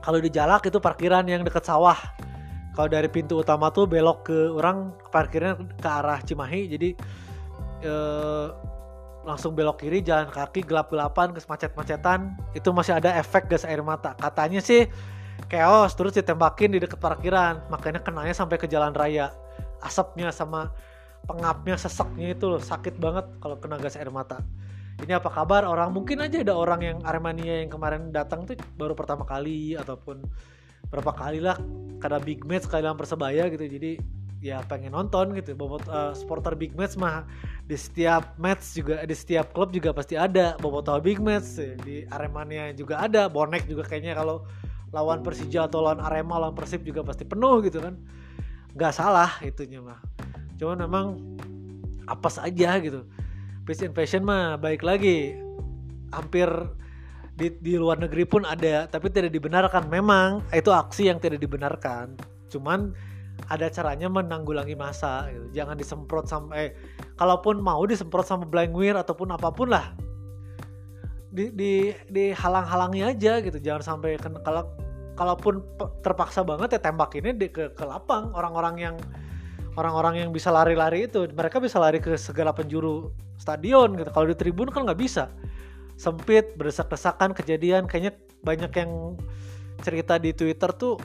kalau 0.00 0.16
di 0.16 0.32
Jalak 0.32 0.64
itu 0.64 0.80
parkiran 0.80 1.28
yang 1.28 1.44
deket 1.44 1.68
sawah. 1.68 2.00
Kalau 2.72 2.88
dari 2.88 3.12
pintu 3.12 3.44
utama 3.44 3.68
tuh 3.68 3.84
belok 3.84 4.32
ke 4.32 4.38
orang 4.56 4.96
parkirnya 5.12 5.60
ke 5.76 5.88
arah 5.90 6.24
Cimahi 6.24 6.72
jadi 6.72 6.96
eh, 7.82 8.46
langsung 9.24 9.52
belok 9.52 9.84
kiri 9.84 10.00
jalan 10.00 10.32
kaki 10.32 10.64
gelap-gelapan 10.64 11.36
ke 11.36 11.40
macet-macetan. 11.44 12.36
Itu 12.56 12.72
masih 12.72 12.96
ada 12.96 13.12
efek 13.20 13.52
gas 13.52 13.68
air 13.68 13.84
mata. 13.84 14.16
Katanya 14.16 14.64
sih 14.64 14.88
chaos 15.48 15.92
terus 15.96 16.16
ditembakin 16.16 16.72
di 16.72 16.78
dekat 16.80 17.00
parkiran. 17.00 17.68
Makanya 17.68 18.00
kenanya 18.00 18.32
sampai 18.32 18.56
ke 18.56 18.66
jalan 18.68 18.96
raya. 18.96 19.32
Asapnya 19.84 20.32
sama 20.32 20.72
pengapnya 21.28 21.76
seseknya 21.76 22.32
itu 22.32 22.48
loh 22.48 22.60
sakit 22.60 22.96
banget 22.96 23.28
kalau 23.44 23.60
kena 23.60 23.76
gas 23.76 23.96
air 23.96 24.08
mata. 24.08 24.40
Ini 25.00 25.16
apa 25.16 25.32
kabar? 25.32 25.64
Orang 25.64 25.96
mungkin 25.96 26.20
aja 26.20 26.44
ada 26.44 26.52
orang 26.52 26.80
yang 26.84 26.98
Armania 27.04 27.64
yang 27.64 27.72
kemarin 27.72 28.12
datang 28.12 28.44
tuh 28.44 28.56
baru 28.76 28.92
pertama 28.92 29.24
kali 29.24 29.72
ataupun 29.76 30.20
berapa 30.92 31.12
kali 31.12 31.40
lah 31.40 31.56
karena 32.00 32.18
big 32.20 32.44
match 32.44 32.68
kali 32.68 32.84
dalam 32.84 32.96
persebaya 33.00 33.48
gitu. 33.48 33.64
Jadi 33.64 34.19
ya 34.40 34.64
pengen 34.64 34.96
nonton 34.96 35.36
gitu. 35.36 35.52
Bobot 35.52 35.84
uh, 35.86 36.16
supporter 36.16 36.56
big 36.56 36.72
match 36.74 36.96
mah 36.96 37.28
di 37.68 37.76
setiap 37.76 38.34
match 38.40 38.74
juga 38.74 39.04
di 39.04 39.14
setiap 39.14 39.52
klub 39.52 39.70
juga 39.70 39.92
pasti 39.92 40.16
ada 40.16 40.56
bobotoh 40.58 40.96
big 40.98 41.20
match. 41.20 41.60
Di 41.84 42.08
Aremania 42.08 42.72
juga 42.72 43.04
ada 43.04 43.28
bonek 43.28 43.68
juga 43.68 43.86
kayaknya 43.86 44.16
kalau 44.16 44.42
lawan 44.90 45.22
Persija 45.22 45.70
atau 45.70 45.84
lawan 45.84 46.02
Arema 46.02 46.40
lawan 46.40 46.56
Persib 46.56 46.82
juga 46.82 47.06
pasti 47.06 47.22
penuh 47.22 47.62
gitu 47.62 47.78
kan. 47.78 47.94
Nggak 48.74 48.92
salah 48.96 49.30
itunya 49.44 49.78
mah. 49.78 50.00
Cuman 50.58 50.82
memang 50.82 51.06
apa 52.08 52.26
saja 52.32 52.80
gitu. 52.82 53.06
Peace 53.68 53.86
invasion 53.86 54.26
mah 54.26 54.58
baik 54.58 54.82
lagi. 54.82 55.36
Hampir 56.10 56.50
di, 57.38 57.54
di 57.62 57.78
luar 57.78 58.02
negeri 58.02 58.26
pun 58.26 58.42
ada 58.42 58.90
tapi 58.90 59.12
tidak 59.12 59.30
dibenarkan. 59.30 59.86
Memang 59.86 60.42
itu 60.50 60.74
aksi 60.74 61.06
yang 61.06 61.22
tidak 61.22 61.38
dibenarkan. 61.38 62.18
Cuman 62.50 62.90
ada 63.48 63.66
caranya 63.72 64.10
menanggulangi 64.10 64.76
masa 64.76 65.30
gitu. 65.32 65.62
jangan 65.62 65.78
disemprot 65.78 66.26
sampai 66.28 66.58
eh, 66.58 66.70
kalaupun 67.16 67.62
mau 67.62 67.82
disemprot 67.88 68.26
sama 68.26 68.44
Blankweir 68.44 68.98
ataupun 68.98 69.32
apa 69.32 69.48
pun 69.54 69.72
lah. 69.72 69.94
Di 71.30 71.54
di 71.54 71.94
dihalang-halangi 72.10 73.06
aja 73.06 73.38
gitu. 73.40 73.56
Jangan 73.62 73.82
sampai 73.82 74.18
kalau 74.18 74.66
kalaupun 75.14 75.62
terpaksa 76.02 76.42
banget 76.42 76.76
ya 76.76 76.80
tembak 76.82 77.14
ini 77.16 77.30
di, 77.32 77.48
ke 77.48 77.72
ke 77.72 77.84
lapang. 77.86 78.34
Orang-orang 78.34 78.76
yang 78.76 78.96
orang-orang 79.78 80.26
yang 80.26 80.30
bisa 80.34 80.50
lari-lari 80.50 81.06
itu 81.06 81.30
mereka 81.30 81.62
bisa 81.62 81.78
lari 81.78 82.02
ke 82.02 82.18
segala 82.18 82.50
penjuru 82.50 83.14
stadion 83.38 83.94
gitu. 83.94 84.10
Kalau 84.10 84.26
di 84.26 84.36
tribun 84.36 84.68
kan 84.68 84.84
nggak 84.84 85.00
bisa. 85.00 85.30
Sempit 85.94 86.58
berdesak-desakan 86.58 87.32
kejadian. 87.32 87.86
Kayaknya 87.86 88.18
banyak 88.42 88.72
yang 88.74 88.90
cerita 89.80 90.20
di 90.20 90.34
Twitter 90.34 90.70
tuh 90.74 91.00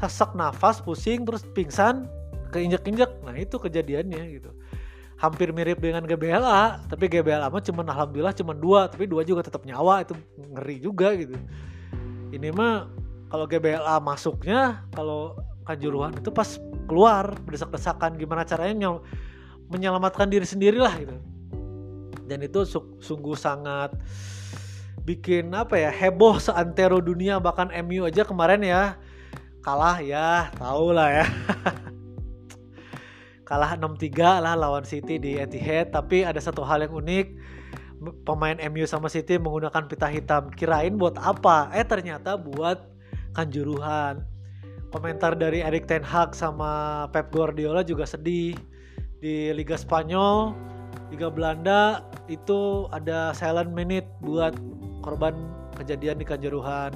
sesak 0.00 0.34
nafas 0.34 0.82
pusing 0.82 1.22
terus 1.22 1.46
pingsan 1.54 2.06
keinjek-injek. 2.54 3.10
Nah 3.26 3.34
itu 3.34 3.58
kejadiannya 3.58 4.22
gitu. 4.38 4.50
Hampir 5.18 5.54
mirip 5.54 5.78
dengan 5.78 6.06
GBLA 6.06 6.86
tapi 6.90 7.06
GBLA 7.10 7.50
mah 7.50 7.62
cuman 7.62 7.86
alhamdulillah 7.90 8.34
cuman 8.34 8.56
dua 8.58 8.80
tapi 8.90 9.06
dua 9.06 9.22
juga 9.22 9.46
tetap 9.46 9.62
nyawa 9.66 10.06
itu 10.06 10.14
ngeri 10.54 10.76
juga 10.82 11.14
gitu. 11.14 11.34
Ini 12.34 12.50
mah 12.50 12.90
kalau 13.30 13.46
GBLA 13.46 13.98
masuknya 14.02 14.86
kalau 14.94 15.38
kanjuruhan 15.64 16.14
itu 16.18 16.30
pas 16.30 16.60
keluar 16.86 17.32
berdesak-desakan 17.48 18.20
gimana 18.20 18.44
caranya 18.44 18.74
nyel 18.86 18.94
menyelamatkan 19.72 20.28
diri 20.28 20.44
sendiri 20.44 20.78
lah 20.78 20.94
gitu. 20.98 21.16
Dan 22.24 22.44
itu 22.44 22.64
sungguh 23.00 23.36
sangat 23.36 23.92
bikin 25.04 25.52
apa 25.52 25.76
ya 25.76 25.90
heboh 25.92 26.40
seantero 26.40 26.96
dunia 26.96 27.36
bahkan 27.36 27.68
MU 27.84 28.08
aja 28.08 28.24
kemarin 28.24 28.64
ya 28.64 28.96
kalah 29.64 29.96
ya 30.04 30.52
tahu 30.60 30.92
lah 30.92 31.08
ya. 31.08 31.26
Kalah 33.48 33.76
6-3 33.76 34.40
lah 34.40 34.56
lawan 34.56 34.88
City 34.88 35.20
di 35.20 35.36
Etihad. 35.36 35.92
Tapi 35.92 36.24
ada 36.24 36.40
satu 36.40 36.64
hal 36.64 36.84
yang 36.84 36.96
unik 36.96 37.26
pemain 38.24 38.56
MU 38.72 38.84
sama 38.88 39.08
City 39.08 39.36
menggunakan 39.36 39.84
pita 39.88 40.08
hitam. 40.08 40.48
Kirain 40.52 40.96
buat 40.96 41.16
apa? 41.20 41.68
Eh 41.72 41.84
ternyata 41.84 42.40
buat 42.40 42.80
kanjuruhan. 43.36 44.24
Komentar 44.88 45.36
dari 45.36 45.60
Erik 45.60 45.84
Ten 45.84 46.00
Hag 46.00 46.32
sama 46.32 47.04
Pep 47.12 47.28
Guardiola 47.32 47.84
juga 47.84 48.08
sedih. 48.08 48.56
Di 49.20 49.52
Liga 49.56 49.76
Spanyol 49.76 50.52
Liga 51.08 51.32
Belanda 51.32 52.04
itu 52.28 52.88
ada 52.92 53.32
silent 53.36 53.72
minute 53.72 54.08
buat 54.20 54.52
korban 55.00 55.32
kejadian 55.80 56.20
di 56.20 56.28
kanjuruhan 56.28 56.92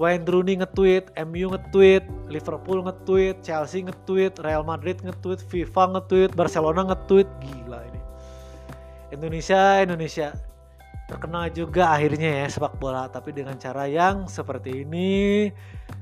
Wayne 0.00 0.24
Rooney 0.24 0.56
nge-tweet, 0.64 1.12
MU 1.28 1.52
nge-tweet, 1.52 2.08
Liverpool 2.32 2.80
nge-tweet, 2.88 3.44
Chelsea 3.44 3.84
nge-tweet, 3.84 4.40
Real 4.40 4.64
Madrid 4.64 4.96
nge-tweet, 5.04 5.44
FIFA 5.44 5.92
nge-tweet, 5.92 6.32
Barcelona 6.32 6.88
nge-tweet, 6.88 7.28
gila 7.44 7.84
ini. 7.84 8.00
Indonesia, 9.12 9.84
Indonesia. 9.84 10.32
Terkenal 11.04 11.52
juga 11.52 11.92
akhirnya 11.92 12.32
ya 12.32 12.46
sepak 12.48 12.80
bola, 12.80 13.12
tapi 13.12 13.36
dengan 13.36 13.60
cara 13.60 13.84
yang 13.84 14.24
seperti 14.24 14.88
ini. 14.88 15.52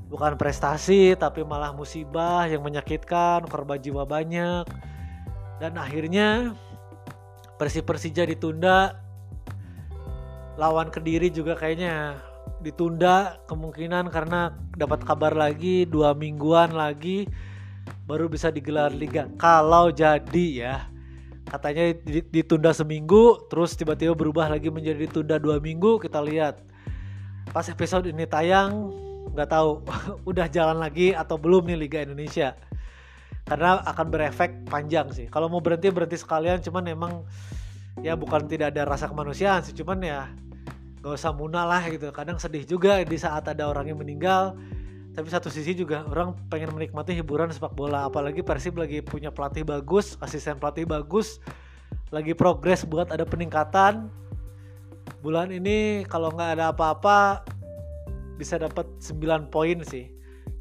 Bukan 0.07 0.39
prestasi 0.39 1.19
tapi 1.19 1.43
malah 1.43 1.75
musibah 1.75 2.47
yang 2.47 2.63
menyakitkan, 2.63 3.51
korban 3.51 3.83
jiwa 3.83 4.07
banyak. 4.07 4.63
Dan 5.59 5.75
akhirnya 5.75 6.55
Persib 7.59 7.83
Persija 7.83 8.23
ditunda. 8.23 8.95
Lawan 10.55 10.95
Kediri 10.95 11.35
juga 11.35 11.59
kayaknya 11.59 12.28
ditunda 12.59 13.39
kemungkinan 13.47 14.11
karena 14.11 14.55
dapat 14.75 15.03
kabar 15.07 15.35
lagi 15.35 15.87
dua 15.87 16.15
mingguan 16.15 16.75
lagi 16.75 17.31
baru 18.05 18.27
bisa 18.27 18.51
digelar 18.53 18.91
liga. 18.93 19.31
Kalau 19.39 19.93
jadi 19.93 20.47
ya 20.53 20.75
katanya 21.49 21.97
ditunda 22.29 22.77
seminggu 22.77 23.49
terus 23.49 23.73
tiba-tiba 23.73 24.13
berubah 24.13 24.53
lagi 24.53 24.69
menjadi 24.69 25.09
ditunda 25.09 25.41
dua 25.41 25.63
minggu 25.63 26.03
kita 26.03 26.21
lihat. 26.21 26.61
Pas 27.49 27.65
episode 27.71 28.11
ini 28.11 28.29
tayang 28.29 28.93
nggak 29.33 29.49
tahu 29.49 29.85
udah 30.31 30.47
jalan 30.51 30.83
lagi 30.83 31.15
atau 31.15 31.41
belum 31.41 31.69
nih 31.69 31.79
Liga 31.79 31.99
Indonesia. 32.05 32.59
Karena 33.49 33.81
akan 33.81 34.07
berefek 34.13 34.69
panjang 34.69 35.09
sih. 35.09 35.25
Kalau 35.33 35.49
mau 35.49 35.65
berhenti 35.65 35.89
berhenti 35.89 36.21
sekalian 36.21 36.61
cuman 36.61 36.85
emang 36.93 37.13
ya 38.03 38.15
bukan 38.15 38.47
tidak 38.47 38.75
ada 38.75 38.87
rasa 38.87 39.11
kemanusiaan 39.11 39.65
sih 39.67 39.75
cuman 39.75 39.99
ya 40.03 40.31
gak 41.03 41.15
usah 41.15 41.33
munah 41.35 41.65
lah 41.67 41.83
gitu. 41.91 42.11
Kadang 42.11 42.39
sedih 42.39 42.65
juga 42.67 43.03
di 43.03 43.19
saat 43.19 43.47
ada 43.47 43.67
orang 43.71 43.91
yang 43.91 43.99
meninggal. 43.99 44.59
Tapi 45.19 45.35
satu 45.35 45.51
sisi 45.51 45.75
juga 45.75 46.07
orang 46.07 46.39
pengen 46.47 46.71
menikmati 46.79 47.11
hiburan 47.11 47.51
sepak 47.51 47.75
bola. 47.75 48.07
Apalagi 48.07 48.43
Persib 48.47 48.79
lagi 48.79 49.03
punya 49.03 49.35
pelatih 49.35 49.67
bagus 49.67 50.15
asisten 50.23 50.63
pelatih 50.63 50.87
bagus. 50.87 51.43
Lagi 52.15 52.33
progres 52.39 52.87
buat 52.87 53.11
ada 53.11 53.27
peningkatan. 53.27 54.07
Bulan 55.19 55.51
ini 55.51 56.07
kalau 56.07 56.31
nggak 56.31 56.61
ada 56.61 56.71
apa-apa 56.71 57.43
bisa 58.39 58.63
dapat 58.63 58.87
9 59.03 59.51
poin 59.51 59.83
sih. 59.83 60.07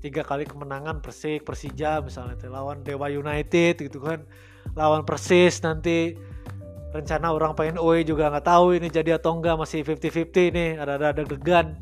Tiga 0.02 0.26
kali 0.26 0.50
kemenangan 0.50 1.06
Persik 1.06 1.46
Persija 1.46 2.02
misalnya 2.02 2.38
lawan 2.50 2.82
Dewa 2.82 3.14
United 3.14 3.78
gitu 3.78 4.02
kan. 4.02 4.26
Lawan 4.74 5.06
Persis 5.06 5.62
nanti 5.62 6.18
rencana 6.96 7.36
orang 7.36 7.52
pengen 7.54 7.78
OE 7.78 8.08
juga 8.08 8.32
nggak 8.32 8.48
tahu 8.48 8.80
ini 8.80 8.88
jadi 8.88 9.20
atau 9.20 9.36
enggak 9.36 9.60
masih 9.60 9.84
50-50 9.84 10.56
nih 10.56 10.70
ada 10.80 10.94
ada 10.96 11.10
deg-degan. 11.14 11.76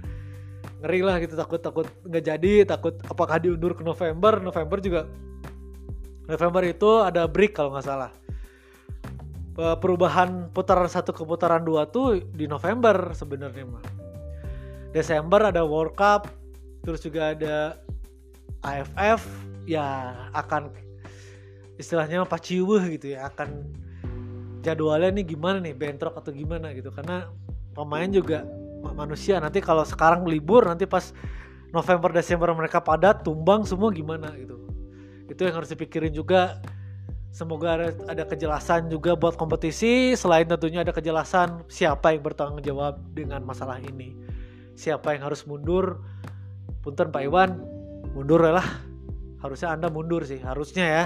Ngeri 0.82 1.02
lah 1.06 1.16
gitu 1.22 1.34
takut 1.38 1.62
takut 1.62 1.88
nggak 2.06 2.24
jadi 2.26 2.54
takut 2.66 2.98
apakah 3.06 3.38
diundur 3.38 3.78
ke 3.78 3.84
November. 3.86 4.42
November 4.42 4.78
juga 4.82 5.02
November 6.26 6.62
itu 6.66 6.90
ada 7.06 7.30
break 7.30 7.54
kalau 7.54 7.74
nggak 7.74 7.86
salah. 7.86 8.12
Perubahan 9.56 10.52
putaran 10.52 10.92
satu 10.92 11.16
ke 11.16 11.24
putaran 11.24 11.64
dua 11.64 11.88
tuh 11.88 12.20
di 12.36 12.44
November 12.44 13.16
sebenarnya 13.16 13.64
mah 13.64 13.80
Desember 14.92 15.48
ada 15.48 15.64
World 15.64 15.96
Cup 15.96 16.28
terus 16.84 17.00
juga 17.00 17.32
ada 17.32 17.80
AFF 18.64 19.24
ya 19.64 20.12
akan 20.36 20.76
istilahnya 21.80 22.24
paciwuh 22.24 22.84
gitu 22.92 23.16
ya 23.16 23.28
akan 23.28 23.68
jadwalnya 24.66 25.14
nih 25.22 25.26
gimana 25.38 25.62
nih? 25.62 25.78
Bentrok 25.78 26.18
atau 26.18 26.34
gimana 26.34 26.74
gitu? 26.74 26.90
Karena 26.90 27.30
pemain 27.78 28.10
juga 28.10 28.42
manusia. 28.82 29.38
Nanti 29.38 29.62
kalau 29.62 29.86
sekarang 29.86 30.26
libur 30.26 30.66
nanti 30.66 30.90
pas 30.90 31.14
November 31.70 32.10
Desember 32.10 32.50
mereka 32.58 32.82
padat 32.82 33.22
tumbang 33.22 33.62
semua 33.66 33.94
gimana 33.94 34.34
gitu? 34.34 34.58
Itu 35.30 35.46
yang 35.46 35.62
harus 35.62 35.70
dipikirin 35.70 36.14
juga. 36.14 36.58
Semoga 37.36 37.76
ada, 37.76 37.88
ada 38.08 38.24
kejelasan 38.24 38.88
juga 38.88 39.12
buat 39.14 39.36
kompetisi. 39.36 40.16
Selain 40.16 40.48
tentunya 40.48 40.88
ada 40.88 40.96
kejelasan 40.96 41.68
siapa 41.68 42.16
yang 42.16 42.24
bertanggung 42.24 42.64
jawab 42.64 42.96
dengan 43.12 43.44
masalah 43.44 43.76
ini. 43.84 44.16
Siapa 44.80 45.12
yang 45.12 45.28
harus 45.28 45.44
mundur? 45.44 46.00
Punten 46.80 47.12
Pak 47.12 47.28
Iwan. 47.28 47.60
Mundur 48.16 48.40
lah. 48.40 48.64
Harusnya 49.44 49.76
anda 49.76 49.92
mundur 49.92 50.24
sih. 50.24 50.40
Harusnya 50.40 50.86
ya. 50.88 51.06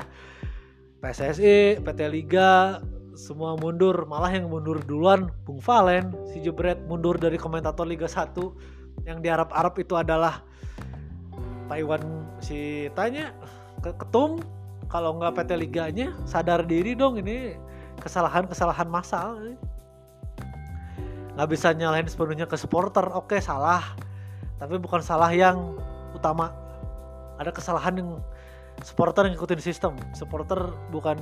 PSSI 1.02 1.82
PT 1.82 2.00
Liga 2.12 2.78
semua 3.20 3.60
mundur 3.60 4.08
malah 4.08 4.32
yang 4.32 4.48
mundur 4.48 4.80
duluan 4.80 5.28
Bung 5.44 5.60
Valen 5.60 6.16
si 6.32 6.40
Jebret 6.40 6.80
mundur 6.88 7.20
dari 7.20 7.36
komentator 7.36 7.84
Liga 7.84 8.08
1 8.08 8.32
yang 9.04 9.20
diharap-harap 9.20 9.76
itu 9.76 10.00
adalah 10.00 10.40
Pak 11.68 11.78
Iwan 11.84 12.00
si 12.40 12.88
tanya 12.96 13.36
ke 13.84 13.92
ketum 14.00 14.40
kalau 14.88 15.20
nggak 15.20 15.36
PT 15.36 15.52
Liganya 15.60 16.16
sadar 16.24 16.64
diri 16.64 16.96
dong 16.96 17.20
ini 17.20 17.54
kesalahan-kesalahan 18.00 18.88
massal. 18.88 19.38
Nggak 21.36 21.50
bisa 21.52 21.76
nyalahin 21.76 22.08
sepenuhnya 22.10 22.48
ke 22.50 22.56
supporter 22.56 23.06
oke 23.14 23.38
salah. 23.44 23.84
Tapi 24.58 24.80
bukan 24.82 25.04
salah 25.04 25.30
yang 25.30 25.78
utama. 26.16 26.52
Ada 27.40 27.54
kesalahan 27.54 28.02
yang 28.02 28.10
supporter 28.82 29.30
yang 29.30 29.38
ngikutin 29.38 29.62
sistem. 29.62 29.94
Supporter 30.12 30.74
bukan 30.92 31.16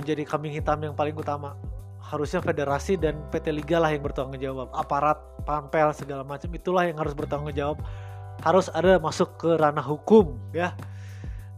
menjadi 0.00 0.24
kambing 0.24 0.56
hitam 0.56 0.80
yang 0.80 0.96
paling 0.96 1.14
utama. 1.14 1.54
Harusnya 2.00 2.42
federasi 2.42 2.96
dan 2.96 3.20
PT 3.30 3.52
Liga 3.54 3.78
lah 3.78 3.92
yang 3.92 4.02
bertanggung 4.02 4.40
jawab. 4.40 4.72
Aparat 4.72 5.20
pampel 5.44 5.92
segala 5.94 6.26
macam 6.26 6.50
itulah 6.50 6.88
yang 6.88 6.98
harus 6.98 7.14
bertanggung 7.14 7.52
jawab. 7.54 7.78
Harus 8.40 8.72
ada 8.72 8.96
masuk 8.96 9.36
ke 9.36 9.50
ranah 9.60 9.84
hukum 9.84 10.34
ya. 10.50 10.74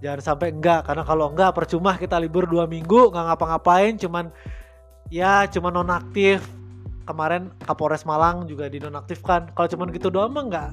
Jangan 0.03 0.35
sampai 0.35 0.51
enggak 0.51 0.83
karena 0.91 1.07
kalau 1.07 1.31
enggak 1.31 1.55
percuma 1.55 1.95
kita 1.95 2.19
libur 2.19 2.51
dua 2.51 2.67
minggu 2.67 3.15
nggak 3.15 3.23
ngapa-ngapain 3.33 3.95
cuman 4.03 4.35
ya 5.09 5.47
cuma 5.47 5.71
nonaktif. 5.71 6.43
Kemarin 7.03 7.51
Kapolres 7.63 8.03
Malang 8.07 8.47
juga 8.47 8.67
dinonaktifkan. 8.67 9.55
Kalau 9.55 9.69
cuman 9.71 9.89
gitu 9.95 10.11
doang 10.11 10.35
mah 10.35 10.45
enggak 10.45 10.71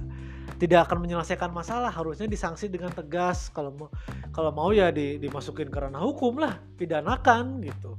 tidak 0.59 0.91
akan 0.91 1.07
menyelesaikan 1.07 1.49
masalah 1.55 1.87
harusnya 1.87 2.27
disanksi 2.27 2.67
dengan 2.67 2.91
tegas. 2.91 3.47
Kalau 3.55 3.71
mau 3.71 3.87
kalau 4.35 4.51
mau 4.51 4.69
ya 4.75 4.91
di, 4.91 5.15
dimasukin 5.15 5.71
ke 5.71 5.79
ranah 5.79 6.03
hukum 6.03 6.35
lah 6.35 6.59
pidanakan 6.75 7.63
gitu. 7.63 7.95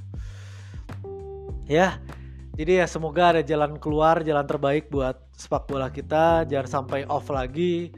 Ya 1.65 1.97
jadi 2.61 2.85
ya 2.85 2.87
semoga 2.87 3.33
ada 3.33 3.41
jalan 3.41 3.81
keluar 3.81 4.21
jalan 4.21 4.45
terbaik 4.45 4.93
buat 4.93 5.17
sepak 5.33 5.65
bola 5.65 5.89
kita. 5.89 6.45
Jangan 6.45 6.69
sampai 6.69 7.09
off 7.09 7.33
lagi. 7.33 7.97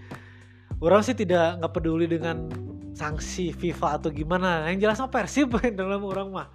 Orang 0.78 1.02
sih 1.02 1.18
tidak 1.18 1.58
nggak 1.58 1.72
peduli 1.74 2.06
dengan 2.06 2.46
sanksi 2.94 3.50
FIFA 3.50 3.98
atau 3.98 4.14
gimana. 4.14 4.70
Yang 4.70 4.86
jelas 4.86 4.98
mah 5.02 5.10
Persib 5.10 5.50
dalam 5.80 6.06
orang 6.06 6.30
mah. 6.30 6.48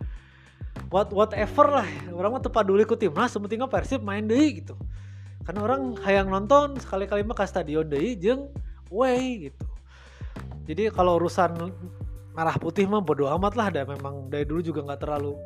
What 0.87 1.11
whatever 1.11 1.83
lah. 1.83 1.89
Orang 2.15 2.39
mah 2.39 2.43
tepat 2.43 2.63
dulu 2.63 2.79
ikut 2.87 2.95
timnas 2.95 3.35
sementing 3.35 3.59
Persib 3.67 3.99
main 3.99 4.23
deh 4.23 4.63
gitu 4.63 4.79
karena 5.47 5.63
orang 5.63 5.95
hayang 6.03 6.27
nonton 6.27 6.75
sekali-kali 6.75 7.23
mah 7.23 7.31
ke 7.31 7.47
stadion 7.47 7.87
deh 7.87 8.19
jeng 8.19 8.51
way 8.91 9.47
gitu. 9.47 9.63
Jadi 10.67 10.91
kalau 10.91 11.15
urusan 11.15 11.71
merah 12.35 12.59
putih 12.59 12.83
mah 12.83 12.99
bodo 12.99 13.31
amat 13.31 13.55
lah 13.55 13.71
dan 13.71 13.87
memang 13.87 14.27
dari 14.27 14.43
dulu 14.43 14.59
juga 14.59 14.83
nggak 14.83 14.99
terlalu 15.07 15.39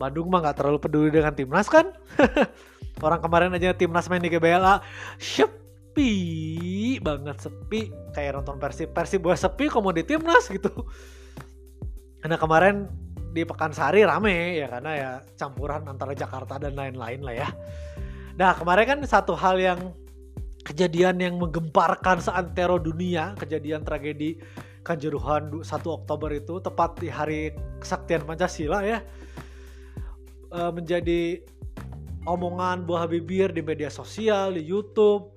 Bandung 0.00 0.32
mah 0.32 0.40
nggak 0.40 0.56
terlalu 0.62 0.78
peduli 0.80 1.10
dengan 1.12 1.36
timnas 1.36 1.68
kan? 1.68 1.92
Orang 3.04 3.20
kemarin 3.20 3.52
aja 3.52 3.76
timnas 3.76 4.08
main 4.08 4.22
di 4.22 4.32
GBLA 4.32 4.80
sepi 5.20 6.12
banget 7.04 7.36
sepi. 7.42 7.92
Kayak 8.16 8.40
nonton 8.40 8.56
Persib 8.56 8.96
Persib 8.96 9.26
buat 9.26 9.36
sepi 9.36 9.68
mau 9.76 9.92
di 9.92 10.06
timnas 10.06 10.48
gitu. 10.48 10.70
Karena 12.24 12.40
kemarin 12.40 12.88
di 13.34 13.44
Pekansari 13.44 14.06
rame 14.08 14.56
ya 14.56 14.72
karena 14.72 14.92
ya 14.96 15.10
campuran 15.36 15.84
antara 15.84 16.16
Jakarta 16.16 16.56
dan 16.56 16.72
lain-lain 16.72 17.20
lah 17.20 17.34
ya 17.44 17.48
nah 18.38 18.54
kemarin 18.54 18.86
kan 18.86 18.98
satu 19.02 19.34
hal 19.34 19.58
yang 19.58 19.80
kejadian 20.62 21.18
yang 21.18 21.34
menggemparkan 21.42 22.22
seantero 22.22 22.78
dunia 22.78 23.34
kejadian 23.34 23.82
tragedi 23.82 24.38
Kanjuruhan 24.86 25.52
1 25.52 25.68
Oktober 25.84 26.30
itu 26.32 26.62
tepat 26.64 26.96
di 27.02 27.10
hari 27.10 27.52
kesaktian 27.82 28.24
Pancasila 28.24 28.80
ya 28.86 29.02
uh, 30.54 30.72
menjadi 30.72 31.42
omongan 32.28 32.84
buah 32.84 33.08
bibir 33.08 33.52
di 33.52 33.64
media 33.64 33.88
sosial, 33.88 34.56
di 34.56 34.62
YouTube, 34.68 35.32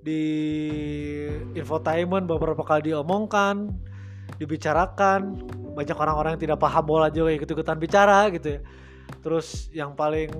di 0.00 0.24
infotainment 1.52 2.24
beberapa 2.24 2.64
kali 2.64 2.92
diomongkan, 2.92 3.68
dibicarakan. 4.40 5.44
Banyak 5.76 5.96
orang-orang 5.96 6.30
yang 6.36 6.42
tidak 6.50 6.58
paham 6.60 6.84
bola 6.84 7.12
juga 7.12 7.36
ikut-ikutan 7.36 7.76
bicara 7.76 8.32
gitu 8.32 8.58
ya. 8.58 8.60
Terus 9.20 9.68
yang 9.70 9.92
paling 9.92 10.32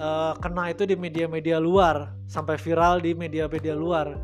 uh, 0.00 0.32
kena 0.40 0.72
itu 0.72 0.88
di 0.88 0.96
media-media 0.96 1.60
luar, 1.60 2.12
sampai 2.26 2.56
viral 2.56 3.00
di 3.00 3.12
media-media 3.12 3.76
luar. 3.76 4.16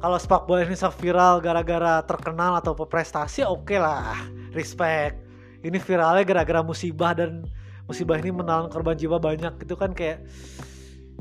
Kalau 0.00 0.16
sepak 0.16 0.48
bola 0.48 0.64
ini 0.64 0.76
viral 0.76 1.44
gara-gara 1.44 2.00
terkenal 2.08 2.56
atau 2.56 2.72
prestasi 2.72 3.44
oke 3.44 3.68
okay 3.68 3.78
lah, 3.80 4.16
respect. 4.56 5.20
Ini 5.60 5.76
viralnya 5.76 6.24
gara-gara 6.24 6.64
musibah 6.64 7.12
dan 7.12 7.44
musibah 7.84 8.16
ini 8.16 8.32
menelan 8.32 8.72
korban 8.72 8.96
jiwa 8.96 9.20
banyak 9.20 9.60
gitu 9.60 9.74
kan 9.74 9.90
kayak 9.92 10.24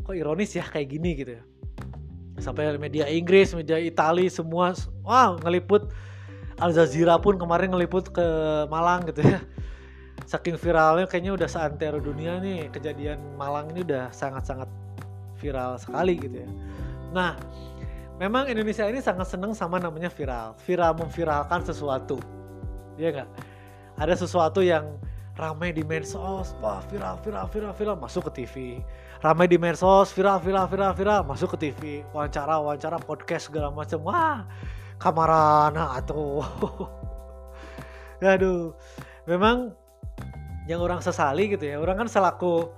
kok 0.06 0.14
ironis 0.14 0.54
ya 0.54 0.62
kayak 0.62 0.94
gini 0.94 1.18
gitu 1.18 1.34
sampai 2.38 2.78
media 2.78 3.10
Inggris 3.10 3.52
media 3.58 3.82
Italia 3.82 4.30
semua 4.30 4.78
wow 5.02 5.42
ngeliput 5.42 5.92
Al 6.62 6.72
Jazeera 6.76 7.18
pun 7.18 7.42
kemarin 7.42 7.74
ngeliput 7.74 8.14
ke 8.14 8.26
Malang 8.70 9.10
gitu 9.10 9.26
ya 9.26 9.42
saking 10.26 10.56
viralnya 10.60 11.06
kayaknya 11.06 11.36
udah 11.36 11.48
seantero 11.48 12.02
dunia 12.02 12.42
nih 12.42 12.68
kejadian 12.74 13.20
Malang 13.40 13.72
ini 13.76 13.86
udah 13.86 14.12
sangat-sangat 14.12 14.68
viral 15.40 15.80
sekali 15.80 16.20
gitu 16.20 16.44
ya 16.44 16.50
nah 17.16 17.32
memang 18.20 18.52
Indonesia 18.52 18.84
ini 18.88 19.00
sangat 19.00 19.32
seneng 19.32 19.56
sama 19.56 19.80
namanya 19.80 20.12
viral 20.12 20.58
viral 20.64 20.98
memviralkan 20.98 21.64
sesuatu 21.64 22.20
ya 23.00 23.16
nggak 23.16 23.30
ada 24.00 24.16
sesuatu 24.16 24.64
yang 24.64 24.96
ramai 25.40 25.72
di 25.72 25.88
medsos, 25.88 26.52
wah 26.60 26.84
viral, 26.92 27.16
viral, 27.24 27.48
viral, 27.48 27.72
viral, 27.72 27.96
masuk 27.96 28.28
ke 28.28 28.44
TV. 28.44 28.84
Ramai 29.24 29.48
di 29.48 29.56
medsos, 29.56 30.12
viral, 30.12 30.44
viral, 30.44 30.68
viral, 30.68 30.92
viral, 30.92 31.22
masuk 31.24 31.56
ke 31.56 31.72
TV. 31.72 32.04
Wawancara, 32.12 32.60
wawancara, 32.60 33.00
podcast 33.00 33.48
segala 33.48 33.72
macam. 33.72 34.04
Wah, 34.04 34.44
kamarana 35.00 35.96
atau 35.96 36.44
Aduh, 38.36 38.76
memang 39.24 39.72
yang 40.70 40.86
orang 40.86 41.02
sesali 41.02 41.50
gitu 41.50 41.66
ya. 41.66 41.82
Orang 41.82 41.98
kan 42.06 42.08
selaku 42.08 42.70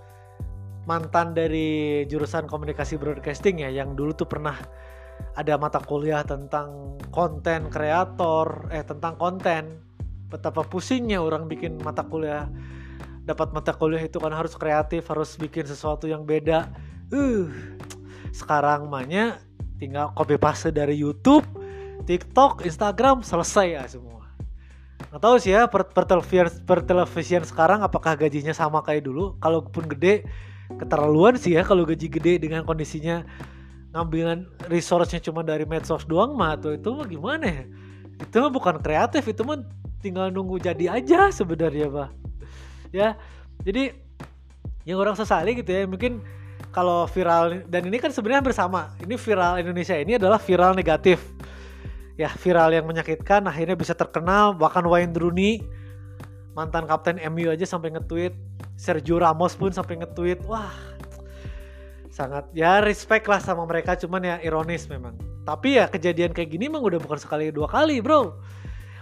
mantan 0.88 1.36
dari 1.36 2.02
jurusan 2.08 2.48
komunikasi 2.48 2.96
broadcasting 2.96 3.60
ya, 3.60 3.70
yang 3.70 4.00
dulu 4.00 4.16
tuh 4.16 4.32
pernah 4.32 4.56
ada 5.36 5.60
mata 5.60 5.84
kuliah 5.84 6.24
tentang 6.24 6.96
konten 7.12 7.68
kreator, 7.68 8.72
eh 8.72 8.88
tentang 8.88 9.20
konten. 9.20 9.84
Betapa 10.32 10.64
pusingnya 10.64 11.20
orang 11.20 11.52
bikin 11.52 11.76
mata 11.84 12.08
kuliah 12.08 12.48
dapat 13.28 13.52
mata 13.54 13.76
kuliah 13.76 14.02
itu 14.02 14.18
kan 14.18 14.34
harus 14.34 14.56
kreatif 14.56 15.06
harus 15.12 15.36
bikin 15.36 15.68
sesuatu 15.68 16.08
yang 16.08 16.24
beda. 16.24 16.72
Uh 17.12 17.52
sekarang 18.32 18.88
mahnya 18.88 19.44
tinggal 19.76 20.16
copy 20.16 20.40
paste 20.40 20.72
dari 20.72 20.96
YouTube 20.96 21.44
TikTok 22.08 22.64
Instagram 22.64 23.22
selesai 23.22 23.68
ya 23.76 23.84
semua 23.86 24.21
nggak 25.10 25.22
tahu 25.22 25.36
sih 25.42 25.56
ya 25.56 25.66
per, 25.66 25.90
per 25.90 26.06
televisian 26.06 26.48
per 26.68 26.86
televisian 26.86 27.44
sekarang 27.48 27.82
apakah 27.82 28.14
gajinya 28.14 28.54
sama 28.54 28.86
kayak 28.86 29.10
dulu? 29.10 29.34
Kalaupun 29.42 29.90
gede 29.90 30.28
keterlaluan 30.78 31.36
sih 31.36 31.58
ya 31.58 31.66
kalau 31.66 31.84
gaji 31.84 32.08
gede 32.08 32.38
dengan 32.48 32.64
kondisinya 32.64 33.26
ngambilan 33.92 34.48
resource-nya 34.72 35.20
cuma 35.20 35.44
dari 35.44 35.68
medsos 35.68 36.08
doang 36.08 36.32
mah 36.38 36.56
tuh 36.56 36.78
itu 36.78 36.90
mah 36.94 37.08
gimana 37.10 37.46
ya? 37.50 37.64
Itu 38.22 38.46
mah 38.46 38.52
bukan 38.54 38.80
kreatif 38.80 39.26
itu 39.28 39.42
mah 39.44 39.60
tinggal 40.02 40.34
nunggu 40.34 40.58
jadi 40.58 40.98
aja 40.98 41.30
sebenarnya 41.30 41.88
pak 41.88 42.10
ya 42.92 43.16
jadi 43.62 43.94
yang 44.84 44.98
orang 44.98 45.14
sesali 45.14 45.54
gitu 45.62 45.70
ya 45.70 45.86
mungkin 45.86 46.20
kalau 46.74 47.06
viral 47.06 47.64
dan 47.70 47.86
ini 47.86 48.02
kan 48.02 48.10
sebenarnya 48.10 48.42
bersama 48.42 48.92
ini 49.00 49.16
viral 49.16 49.62
Indonesia 49.62 49.96
ini 49.96 50.18
adalah 50.18 50.42
viral 50.42 50.74
negatif 50.74 51.22
ya 52.20 52.32
viral 52.32 52.72
yang 52.76 52.86
menyakitkan 52.88 53.46
akhirnya 53.48 53.76
bisa 53.76 53.94
terkenal. 53.96 54.56
Bahkan 54.56 54.84
Wayne 54.88 55.16
Rooney 55.16 55.64
mantan 56.52 56.84
kapten 56.88 57.20
MU 57.32 57.52
aja 57.52 57.64
sampai 57.64 57.94
nge-tweet. 57.96 58.34
Sergio 58.76 59.22
Ramos 59.22 59.54
pun 59.56 59.70
sampai 59.72 60.02
nge-tweet. 60.02 60.44
Wah 60.48 60.74
sangat 62.12 62.52
ya 62.52 62.84
respect 62.84 63.28
lah 63.30 63.40
sama 63.40 63.64
mereka. 63.64 63.96
Cuman 63.96 64.24
ya 64.24 64.36
ironis 64.44 64.88
memang. 64.92 65.16
Tapi 65.42 65.82
ya 65.82 65.90
kejadian 65.90 66.36
kayak 66.36 66.54
gini 66.54 66.70
emang 66.70 66.86
udah 66.86 67.02
bukan 67.02 67.18
sekali 67.18 67.50
dua 67.50 67.66
kali 67.66 68.04
bro. 68.04 68.38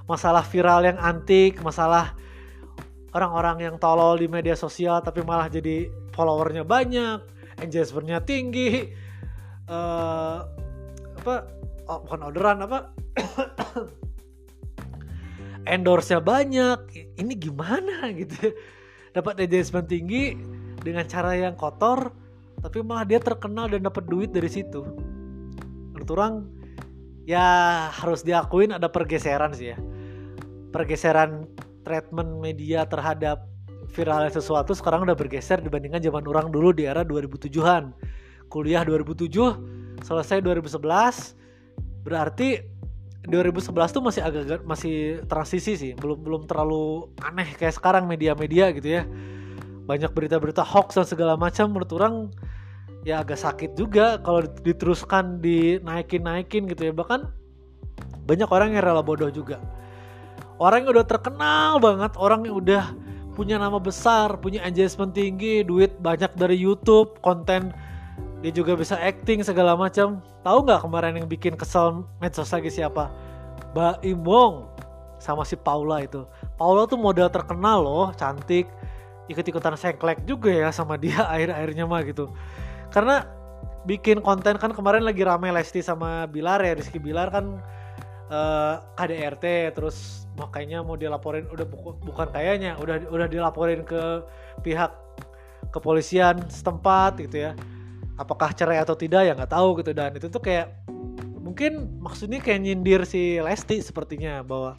Masalah 0.10 0.42
viral 0.42 0.90
yang 0.90 0.98
antik, 0.98 1.62
masalah 1.62 2.18
orang-orang 3.14 3.70
yang 3.70 3.76
tolol 3.78 4.18
di 4.18 4.26
media 4.30 4.54
sosial 4.54 5.02
tapi 5.02 5.22
malah 5.22 5.50
jadi 5.50 5.90
followernya 6.14 6.66
banyak, 6.66 7.22
engagementnya 7.62 8.22
tinggi, 8.26 8.90
uh, 9.70 10.46
apa 11.22 11.36
oh, 11.90 12.00
bukan 12.06 12.20
orderan 12.30 12.66
apa 12.66 12.90
endorse-nya 15.74 16.24
banyak. 16.24 16.80
Ini 17.20 17.34
gimana 17.38 18.10
gitu? 18.16 18.56
Dapat 19.16 19.44
engagement 19.44 19.88
tinggi 19.90 20.38
dengan 20.80 21.04
cara 21.06 21.36
yang 21.36 21.60
kotor, 21.60 22.14
tapi 22.64 22.80
malah 22.86 23.04
dia 23.04 23.20
terkenal 23.20 23.68
dan 23.68 23.84
dapat 23.84 24.08
duit 24.08 24.32
dari 24.32 24.48
situ. 24.48 24.86
Menurut 25.92 26.10
orang 26.16 26.34
ya 27.30 27.46
harus 27.94 28.26
diakuin 28.26 28.74
ada 28.74 28.90
pergeseran 28.90 29.54
sih 29.54 29.76
ya 29.76 29.78
pergeseran 30.70 31.50
treatment 31.84 32.38
media 32.38 32.86
terhadap 32.86 33.50
viralnya 33.90 34.30
sesuatu 34.30 34.78
sekarang 34.78 35.10
udah 35.10 35.18
bergeser 35.18 35.58
dibandingkan 35.62 36.02
zaman 36.02 36.22
orang 36.30 36.54
dulu 36.54 36.70
di 36.70 36.86
era 36.86 37.02
2007-an. 37.02 37.92
Kuliah 38.50 38.86
2007, 38.86 40.06
selesai 40.06 40.42
2011. 40.46 42.06
Berarti 42.06 42.62
2011 43.28 43.76
tuh 43.92 44.04
masih 44.04 44.22
agak 44.24 44.64
masih 44.64 45.26
transisi 45.28 45.76
sih, 45.76 45.92
belum 45.98 46.24
belum 46.24 46.42
terlalu 46.48 47.12
aneh 47.20 47.52
kayak 47.60 47.76
sekarang 47.76 48.08
media-media 48.08 48.72
gitu 48.72 49.02
ya. 49.02 49.04
Banyak 49.90 50.14
berita-berita 50.16 50.64
hoax 50.64 50.96
dan 50.96 51.08
segala 51.10 51.36
macam 51.36 51.74
menurut 51.74 51.92
orang 51.92 52.16
ya 53.04 53.20
agak 53.24 53.40
sakit 53.40 53.76
juga 53.76 54.22
kalau 54.24 54.46
diteruskan 54.64 55.44
dinaikin-naikin 55.44 56.70
gitu 56.72 56.90
ya. 56.90 56.94
Bahkan 56.96 57.28
banyak 58.30 58.50
orang 58.54 58.78
yang 58.78 58.86
rela 58.86 59.02
bodoh 59.02 59.34
juga 59.34 59.58
orang 60.60 60.86
yang 60.86 60.92
udah 60.94 61.08
terkenal 61.08 61.82
banget 61.82 62.14
orang 62.20 62.46
yang 62.46 62.60
udah 62.60 62.84
punya 63.34 63.56
nama 63.56 63.80
besar 63.80 64.36
punya 64.38 64.62
engagement 64.68 65.16
tinggi 65.16 65.64
duit 65.64 65.96
banyak 66.04 66.30
dari 66.36 66.60
YouTube 66.60 67.18
konten 67.24 67.72
dia 68.40 68.52
juga 68.56 68.76
bisa 68.80 68.96
acting 68.96 69.44
segala 69.44 69.76
macam. 69.76 70.24
Tahu 70.44 70.58
nggak 70.64 70.82
kemarin 70.88 71.14
yang 71.20 71.28
bikin 71.28 71.60
kesel 71.60 72.08
medsos 72.24 72.52
lagi 72.56 72.72
siapa? 72.72 73.12
Mbak 73.76 74.02
Imong 74.08 74.72
sama 75.20 75.44
si 75.44 75.60
Paula 75.60 76.00
itu. 76.00 76.24
Paula 76.56 76.88
tuh 76.88 76.96
model 76.96 77.28
terkenal 77.28 77.84
loh 77.84 78.16
cantik 78.16 78.72
ikut-ikutan 79.30 79.78
sengklek 79.78 80.26
juga 80.26 80.50
ya 80.50 80.72
sama 80.72 80.96
dia 80.96 81.20
akhir-akhirnya 81.34 81.84
mah 81.84 82.02
gitu. 82.08 82.32
Karena 82.90 83.28
bikin 83.84 84.24
konten 84.24 84.56
kan 84.56 84.72
kemarin 84.72 85.04
lagi 85.04 85.24
rame 85.24 85.52
Lesti 85.52 85.84
sama 85.84 86.28
Bilar 86.28 86.64
ya 86.64 86.76
Rizky 86.76 87.00
Bilar 87.00 87.32
kan 87.32 87.60
uh, 88.32 88.76
KDRT 88.96 89.76
terus 89.76 90.28
makanya 90.36 90.80
mau 90.84 90.96
dilaporin 90.96 91.48
udah 91.52 91.66
bu 91.68 91.96
bukan 92.04 92.28
kayaknya 92.32 92.80
udah 92.80 93.08
udah 93.12 93.28
dilaporin 93.28 93.84
ke 93.84 94.24
pihak 94.64 94.92
kepolisian 95.72 96.40
setempat 96.48 97.20
gitu 97.20 97.50
ya 97.50 97.52
apakah 98.20 98.52
cerai 98.52 98.84
atau 98.84 99.00
tidak 99.00 99.24
ya 99.24 99.32
nggak 99.32 99.52
tahu 99.56 99.80
gitu. 99.80 99.96
Dan 99.96 100.20
itu 100.20 100.28
tuh 100.28 100.44
kayak 100.44 100.76
mungkin 101.40 101.88
maksudnya 102.04 102.44
kayak 102.44 102.60
nyindir 102.60 103.08
si 103.08 103.40
Lesti 103.40 103.80
sepertinya 103.80 104.44
bahwa 104.44 104.76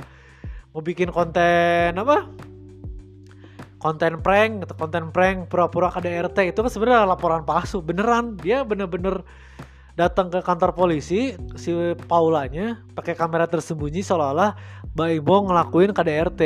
mau 0.76 0.84
bikin 0.84 1.08
konten 1.08 1.96
apa? 1.96 2.28
Konten 3.80 4.20
prank 4.20 4.68
atau 4.68 4.76
konten 4.76 5.08
prank 5.08 5.48
pura-pura 5.48 5.88
KDRT 5.88 6.52
itu 6.52 6.60
kan 6.60 6.68
sebenarnya 6.68 7.08
laporan 7.08 7.48
palsu. 7.48 7.80
Beneran 7.80 8.36
dia 8.36 8.60
bener-bener 8.60 9.24
datang 9.96 10.28
ke 10.28 10.44
kantor 10.44 10.76
polisi 10.76 11.34
si 11.56 11.70
Paulanya 12.08 12.80
pakai 12.96 13.12
kamera 13.16 13.44
tersembunyi 13.44 14.00
seolah-olah 14.00 14.56
Mbak 14.96 15.10
Ibo 15.20 15.34
ngelakuin 15.50 15.92
KDRT 15.92 16.40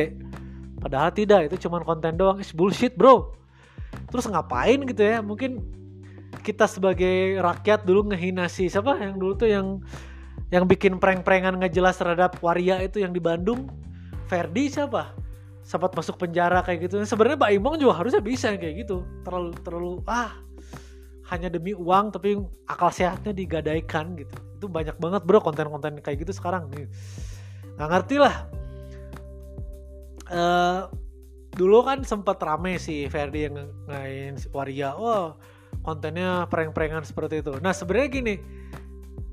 padahal 0.83 1.11
tidak 1.14 1.50
itu 1.50 1.66
cuma 1.66 1.83
konten 1.83 2.14
doang. 2.14 2.38
Is 2.38 2.54
bullshit 2.54 2.94
bro. 2.94 3.35
Terus 4.14 4.30
ngapain 4.30 4.78
gitu 4.87 5.02
ya? 5.02 5.18
Mungkin 5.18 5.59
kita 6.44 6.68
sebagai 6.68 7.40
rakyat 7.40 7.88
dulu 7.88 8.12
ngehina 8.12 8.52
si 8.52 8.68
siapa? 8.68 9.00
Yang 9.00 9.16
dulu 9.16 9.33
tuh 9.33 9.48
yang 9.48 9.80
yang 10.52 10.68
bikin 10.68 11.00
prank-prankan 11.00 11.57
nggak 11.57 11.72
jelas 11.72 11.96
terhadap 11.96 12.37
waria 12.44 12.85
itu 12.85 13.00
yang 13.00 13.16
di 13.16 13.18
Bandung. 13.18 13.72
Ferdi 14.28 14.68
siapa? 14.68 15.16
Sempat 15.64 15.96
masuk 15.96 16.20
penjara 16.20 16.61
kayak 16.61 16.92
gitu. 16.92 17.00
Sebenarnya 17.09 17.40
Mbak 17.40 17.52
Imong 17.57 17.76
juga 17.80 17.96
harusnya 17.96 18.20
bisa 18.20 18.52
kayak 18.52 18.85
gitu. 18.85 19.09
Terlalu 19.24 19.50
terlalu 19.64 19.92
ah 20.04 20.37
hanya 21.33 21.48
demi 21.48 21.72
uang 21.72 22.12
tapi 22.12 22.37
akal 22.68 22.92
sehatnya 22.92 23.33
digadaikan 23.33 24.12
gitu. 24.20 24.37
Itu 24.61 24.68
banyak 24.68 25.00
banget 25.00 25.24
bro 25.24 25.40
konten-konten 25.40 26.04
kayak 26.04 26.28
gitu 26.28 26.37
sekarang 26.37 26.68
nih. 26.68 26.85
Nggak 27.80 27.88
ngerti 27.88 28.16
lah. 28.20 28.37
Uh, 30.28 30.88
dulu 31.57 31.85
kan 31.85 32.04
sempat 32.04 32.37
rame 32.44 32.76
si 32.76 33.09
Ferdi 33.09 33.48
yang 33.48 33.64
ngain 33.88 34.37
Waria. 34.52 34.92
Oh 34.92 35.40
kontennya 35.85 36.49
prank-prankan 36.49 37.05
seperti 37.05 37.44
itu. 37.44 37.61
Nah 37.61 37.77
sebenarnya 37.77 38.09
gini 38.09 38.35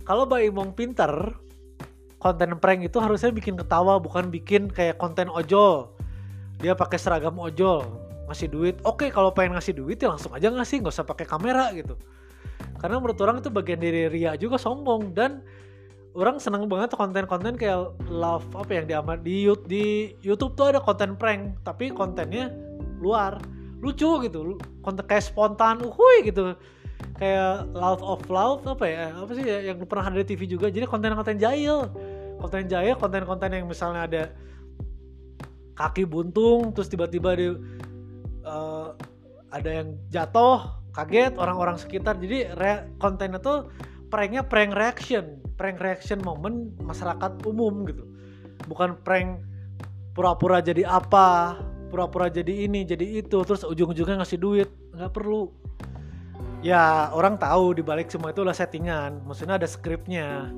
kalau 0.03 0.27
Mbak 0.27 0.41
Imong 0.51 0.71
pinter 0.75 1.39
konten 2.21 2.53
prank 2.61 2.85
itu 2.85 3.01
harusnya 3.01 3.33
bikin 3.33 3.57
ketawa 3.57 3.97
bukan 3.97 4.29
bikin 4.29 4.67
kayak 4.67 4.99
konten 4.99 5.31
ojol. 5.31 5.89
Dia 6.59 6.77
pakai 6.77 6.99
seragam 6.99 7.39
ojol 7.39 7.87
ngasih 8.29 8.51
duit. 8.51 8.75
Oke 8.83 9.09
kalau 9.09 9.31
pengen 9.31 9.57
ngasih 9.57 9.73
duit 9.73 9.97
ya 9.97 10.11
langsung 10.11 10.35
aja 10.35 10.51
ngasih 10.51 10.83
nggak 10.83 10.93
usah 10.93 11.07
pakai 11.07 11.25
kamera 11.25 11.71
gitu. 11.73 11.95
Karena 12.77 12.99
menurut 12.99 13.17
orang 13.23 13.39
itu 13.39 13.49
bagian 13.49 13.79
dari 13.79 14.11
ria 14.11 14.35
juga 14.35 14.59
sombong 14.59 15.15
dan 15.15 15.41
orang 16.11 16.37
seneng 16.43 16.67
banget 16.67 16.91
konten-konten 16.93 17.55
kayak 17.55 17.95
love 18.11 18.43
apa 18.51 18.71
yang 18.83 18.85
diamat 18.85 19.23
di 19.23 19.47
di 19.65 19.85
YouTube 20.19 20.59
tuh 20.59 20.75
ada 20.75 20.83
konten 20.83 21.15
prank 21.15 21.63
tapi 21.63 21.87
kontennya 21.95 22.51
luar 22.99 23.39
lucu 23.81 24.21
gitu 24.23 24.61
konten 24.85 25.03
kayak 25.09 25.25
spontan 25.25 25.81
uhui 25.81 26.29
gitu. 26.29 26.53
Kayak 27.17 27.69
love 27.73 28.01
of 28.05 28.21
love 28.29 28.61
apa 28.65 28.85
ya 28.85 29.05
apa 29.17 29.31
sih 29.33 29.45
ya, 29.45 29.73
yang 29.73 29.81
pernah 29.89 30.13
ada 30.13 30.21
di 30.21 30.37
TV 30.37 30.45
juga. 30.45 30.69
Jadi 30.69 30.85
konten-konten 30.85 31.41
jahil. 31.41 31.89
Konten 32.37 32.69
jahil 32.69 32.93
konten-konten 32.97 33.49
yang 33.53 33.65
misalnya 33.65 34.05
ada 34.05 34.23
kaki 35.77 36.05
buntung 36.05 36.73
terus 36.77 36.89
tiba-tiba 36.89 37.33
dia 37.33 37.57
uh, 38.45 38.93
ada 39.49 39.69
yang 39.81 39.97
jatuh 40.13 40.77
kaget 40.93 41.37
orang-orang 41.41 41.77
sekitar. 41.81 42.21
Jadi 42.21 42.53
re- 42.53 42.85
kontennya 43.01 43.41
tuh 43.41 43.73
pranknya 44.13 44.45
prank 44.45 44.77
reaction. 44.77 45.41
Prank 45.57 45.81
reaction 45.81 46.21
momen 46.21 46.73
masyarakat 46.81 47.41
umum 47.49 47.85
gitu. 47.89 48.05
Bukan 48.69 49.01
prank 49.01 49.41
pura-pura 50.13 50.59
jadi 50.59 50.85
apa 50.85 51.57
pura-pura 51.91 52.31
jadi 52.31 52.65
ini 52.65 52.87
jadi 52.87 53.19
itu 53.19 53.43
terus 53.43 53.67
ujung-ujungnya 53.67 54.23
ngasih 54.23 54.39
duit. 54.39 54.69
Nggak 54.95 55.11
perlu. 55.11 55.51
Ya 56.63 57.11
orang 57.11 57.35
tahu 57.35 57.75
dibalik 57.75 58.07
semua 58.07 58.31
itu 58.31 58.47
lah 58.47 58.55
settingan. 58.55 59.19
Maksudnya 59.27 59.59
ada 59.59 59.67
skripnya. 59.67 60.49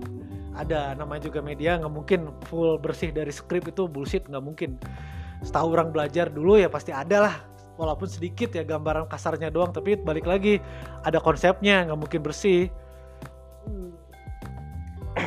Ada 0.53 0.93
namanya 0.93 1.25
juga 1.25 1.41
media 1.41 1.81
nggak 1.81 1.89
mungkin 1.89 2.29
full 2.45 2.77
bersih 2.77 3.09
dari 3.09 3.33
skrip 3.33 3.65
itu 3.65 3.89
bullshit 3.89 4.29
nggak 4.29 4.43
mungkin. 4.45 4.77
Setahu 5.41 5.73
orang 5.73 5.89
belajar 5.89 6.29
dulu 6.29 6.61
ya 6.61 6.69
pasti 6.69 6.93
ada 6.93 7.25
lah. 7.25 7.35
Walaupun 7.73 8.05
sedikit 8.05 8.53
ya 8.53 8.61
gambaran 8.61 9.09
kasarnya 9.09 9.49
doang 9.49 9.73
tapi 9.73 9.97
balik 9.97 10.29
lagi 10.29 10.61
ada 11.01 11.17
konsepnya 11.17 11.89
nggak 11.89 11.97
mungkin 11.97 12.21
bersih. 12.21 12.69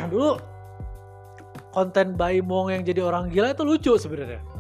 Dulu 0.07 0.39
konten 1.75 2.15
Baimong 2.15 2.73
yang 2.73 2.87
jadi 2.87 3.03
orang 3.03 3.29
gila 3.29 3.53
itu 3.53 3.67
lucu 3.67 3.93
sebenarnya 3.99 4.56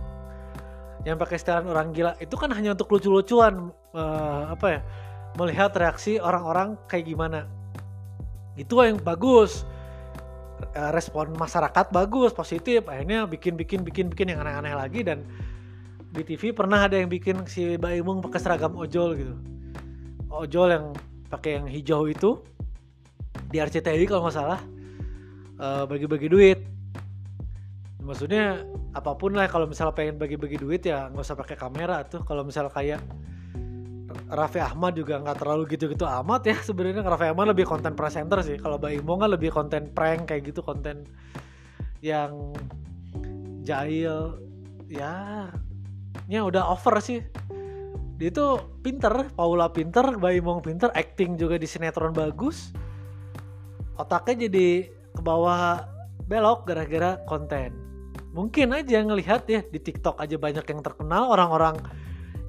yang 1.07 1.14
pakai 1.14 1.38
setelan 1.38 1.71
orang 1.71 1.95
gila. 1.95 2.19
Itu 2.19 2.35
kan 2.35 2.51
hanya 2.51 2.75
untuk 2.75 2.90
lucu-lucuan 2.90 3.71
uh, 3.95 4.51
apa 4.51 4.66
ya 4.66 4.81
melihat 5.38 5.71
reaksi 5.79 6.19
orang-orang 6.19 6.75
kayak 6.90 7.07
gimana. 7.07 7.47
Itu 8.59 8.83
yang 8.83 8.99
bagus. 8.99 9.62
Eh, 10.57 10.90
respon 10.90 11.37
masyarakat 11.37 11.92
bagus 11.95 12.35
positif. 12.35 12.83
Akhirnya 12.90 13.29
bikin 13.29 13.55
bikin 13.55 13.87
bikin 13.87 14.11
bikin 14.11 14.35
yang 14.35 14.42
aneh-aneh 14.42 14.75
lagi. 14.75 15.07
Dan 15.07 15.23
di 16.11 16.27
TV 16.27 16.51
pernah 16.51 16.90
ada 16.90 16.99
yang 16.99 17.07
bikin 17.07 17.47
si 17.47 17.79
Mbak 17.79 17.92
Imung 18.03 18.19
pakai 18.19 18.40
seragam 18.42 18.75
ojol 18.75 19.14
gitu. 19.14 19.35
Ojol 20.27 20.69
yang 20.75 20.87
pakai 21.31 21.62
yang 21.62 21.66
hijau 21.71 22.11
itu. 22.11 22.42
Di 23.47 23.62
RCTI 23.62 24.11
kalau 24.11 24.27
nggak 24.27 24.35
salah. 24.35 24.61
Uh, 25.57 25.88
bagi-bagi 25.88 26.29
duit 26.29 26.76
maksudnya 28.07 28.62
apa 28.95 29.19
pun 29.19 29.35
lah 29.35 29.51
kalau 29.51 29.66
misalnya 29.66 29.92
pengen 29.92 30.16
bagi-bagi 30.16 30.62
duit 30.62 30.87
ya 30.87 31.11
nggak 31.11 31.27
usah 31.27 31.35
pakai 31.35 31.59
kamera 31.59 32.07
tuh. 32.07 32.23
Kalau 32.23 32.47
misalnya 32.47 32.71
kayak 32.71 33.03
Raffi 34.31 34.62
Ahmad 34.62 34.95
juga 34.95 35.19
nggak 35.19 35.42
terlalu 35.42 35.62
gitu-gitu 35.75 36.07
amat 36.07 36.47
ya 36.47 36.57
sebenarnya. 36.62 37.03
Raffi 37.03 37.27
Ahmad 37.35 37.51
lebih 37.51 37.66
konten 37.66 37.99
presenter 37.99 38.38
sih. 38.47 38.57
Kalau 38.62 38.79
Mbak 38.79 38.92
Imo 39.03 39.19
kan 39.19 39.31
lebih 39.35 39.51
konten 39.51 39.90
prank 39.90 40.31
kayak 40.31 40.55
gitu 40.55 40.62
konten 40.62 41.03
yang 42.01 42.55
jahil. 43.66 44.38
Ya 44.87 45.51
ya 46.31 46.47
udah 46.47 46.71
over 46.71 47.03
sih. 47.03 47.27
Dia 48.16 48.33
tuh 48.33 48.81
pinter 48.81 49.29
Paula 49.35 49.69
pinter 49.69 50.16
Mbak 50.16 50.33
Imong 50.40 50.61
pinter 50.62 50.88
acting 50.95 51.35
juga 51.35 51.59
di 51.59 51.66
sinetron 51.66 52.14
bagus. 52.14 52.71
Otaknya 53.99 54.49
jadi 54.49 54.88
ke 55.12 55.21
bawah 55.21 55.85
belok 56.27 56.66
gara-gara 56.66 57.21
konten 57.29 57.86
mungkin 58.37 58.77
aja 58.77 59.01
ngelihat 59.01 59.49
ya 59.49 59.64
di 59.64 59.81
TikTok 59.81 60.20
aja 60.20 60.37
banyak 60.37 60.68
yang 60.68 60.81
terkenal 60.85 61.33
orang-orang 61.33 61.81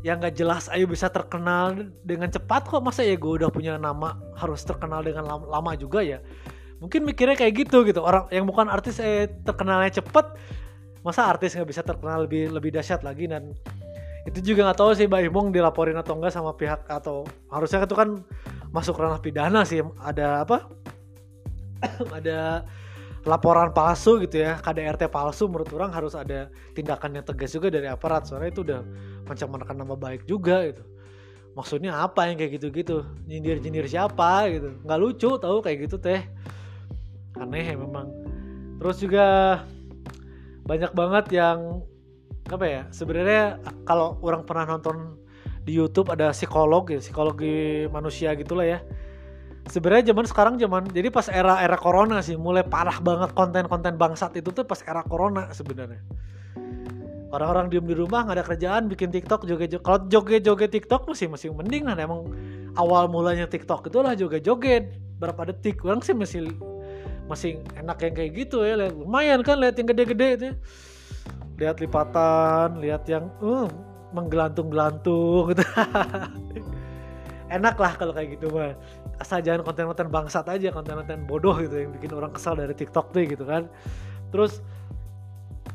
yang 0.04 0.20
gak 0.20 0.36
jelas 0.36 0.68
ayo 0.70 0.86
bisa 0.86 1.08
terkenal 1.08 1.88
dengan 2.04 2.28
cepat 2.28 2.68
kok 2.68 2.84
masa 2.84 3.08
ya 3.08 3.16
gue 3.16 3.34
udah 3.40 3.50
punya 3.50 3.80
nama 3.80 4.20
harus 4.36 4.62
terkenal 4.68 5.02
dengan 5.02 5.26
lama, 5.26 5.48
lama 5.48 5.72
juga 5.80 6.04
ya. 6.04 6.20
Mungkin 6.78 7.02
mikirnya 7.02 7.34
kayak 7.34 7.66
gitu 7.66 7.82
gitu 7.88 8.06
orang 8.06 8.30
yang 8.30 8.46
bukan 8.46 8.70
artis 8.70 9.02
eh 9.02 9.32
terkenalnya 9.42 9.98
cepet 9.98 10.38
masa 11.02 11.26
artis 11.26 11.58
nggak 11.58 11.70
bisa 11.72 11.82
terkenal 11.82 12.30
lebih 12.30 12.54
lebih 12.54 12.70
dahsyat 12.76 13.02
lagi? 13.02 13.26
Dan 13.26 13.58
itu 14.30 14.54
juga 14.54 14.70
nggak 14.70 14.78
tahu 14.78 14.92
sih 14.94 15.08
Mbak 15.10 15.24
Imong 15.34 15.48
dilaporin 15.56 15.98
atau 15.98 16.20
enggak 16.20 16.36
sama 16.36 16.54
pihak 16.54 16.86
atau 16.86 17.26
harusnya 17.50 17.88
itu 17.88 17.96
kan 17.98 18.22
masuk 18.70 19.00
ranah 19.00 19.24
pidana 19.24 19.64
sih 19.64 19.82
ada 20.04 20.44
apa? 20.46 20.68
Ada 22.18 22.66
laporan 23.28 23.76
palsu 23.76 24.24
gitu 24.24 24.40
ya. 24.42 24.58
KDRT 24.64 25.12
palsu 25.12 25.52
menurut 25.52 25.68
orang 25.76 25.92
harus 25.92 26.16
ada 26.16 26.48
tindakan 26.72 27.20
yang 27.20 27.26
tegas 27.28 27.52
juga 27.52 27.68
dari 27.68 27.92
aparat. 27.92 28.26
Soalnya 28.26 28.50
itu 28.50 28.64
udah 28.64 28.82
macam 29.28 29.48
menekan 29.52 29.76
nama 29.76 29.96
baik 30.00 30.24
juga 30.24 30.64
gitu. 30.64 30.84
Maksudnya 31.54 31.92
apa 32.00 32.32
yang 32.32 32.40
kayak 32.40 32.62
gitu-gitu? 32.62 33.04
Nyindir-nyindir 33.28 33.86
siapa 33.92 34.48
gitu? 34.48 34.80
Nggak 34.88 35.00
lucu 35.04 35.30
tahu 35.36 35.58
kayak 35.60 35.78
gitu 35.92 36.00
teh. 36.00 36.24
Aneh 37.36 37.66
ya 37.68 37.76
memang. 37.76 38.08
Terus 38.80 38.98
juga 39.04 39.26
banyak 40.64 40.92
banget 40.96 41.26
yang 41.36 41.84
apa 42.48 42.64
ya 42.64 42.82
sebenarnya 42.96 43.60
kalau 43.84 44.16
orang 44.24 44.48
pernah 44.48 44.64
nonton 44.64 45.20
di 45.68 45.76
YouTube 45.76 46.08
ada 46.16 46.32
psikolog 46.32 46.88
ya 46.88 47.00
psikologi 47.04 47.88
manusia 47.92 48.32
gitulah 48.40 48.64
ya 48.64 48.80
sebenarnya 49.68 50.12
zaman 50.12 50.26
sekarang 50.26 50.56
zaman 50.60 50.84
jadi 50.92 51.12
pas 51.12 51.28
era 51.28 51.60
era 51.60 51.76
corona 51.76 52.24
sih 52.24 52.40
mulai 52.40 52.64
parah 52.64 52.98
banget 53.04 53.36
konten-konten 53.36 54.00
bangsat 54.00 54.36
itu 54.40 54.50
tuh 54.52 54.64
pas 54.64 54.80
era 54.84 55.04
corona 55.04 55.52
sebenarnya. 55.52 56.02
Orang-orang 57.28 57.68
diem 57.68 57.84
di 57.84 57.92
rumah 57.92 58.24
nggak 58.24 58.38
ada 58.40 58.46
kerjaan 58.48 58.84
bikin 58.88 59.12
TikTok 59.12 59.44
joget-joget. 59.44 59.84
Kalau 59.84 60.00
joget-joget 60.08 60.72
TikTok 60.72 61.12
masih 61.12 61.28
masih 61.28 61.52
mending 61.52 61.92
emang 61.92 62.24
awal 62.80 63.12
mulanya 63.12 63.44
TikTok 63.52 63.92
itulah 63.92 64.16
joget-joget. 64.16 64.96
Berapa 65.20 65.52
detik 65.52 65.84
orang 65.84 66.00
sih 66.00 66.16
masih 66.16 66.56
masih 67.28 67.60
enak 67.76 68.00
yang 68.00 68.14
kayak 68.16 68.32
gitu 68.32 68.64
ya 68.64 68.80
lihat. 68.80 68.96
Lumayan 68.96 69.44
kan 69.44 69.60
lihat 69.60 69.76
yang 69.76 69.88
gede-gede 69.92 70.28
itu 70.40 70.50
lihat 71.58 71.82
lipatan 71.82 72.78
lihat 72.80 73.04
yang 73.10 73.34
uh, 73.44 73.68
menggelantung-gelantung 74.14 75.52
gitu. 75.52 75.64
Enak 77.56 77.76
lah 77.80 77.94
kalau 77.96 78.14
kayak 78.16 78.38
gitu 78.38 78.52
mah 78.52 78.76
asal 79.18 79.42
jangan 79.42 79.66
konten-konten 79.66 80.08
bangsat 80.14 80.46
aja 80.50 80.70
konten-konten 80.70 81.26
bodoh 81.26 81.58
gitu 81.58 81.86
yang 81.86 81.92
bikin 81.94 82.14
orang 82.14 82.30
kesal 82.34 82.54
dari 82.54 82.74
TikTok 82.74 83.14
tuh 83.14 83.26
gitu 83.26 83.44
kan. 83.44 83.66
Terus 84.30 84.62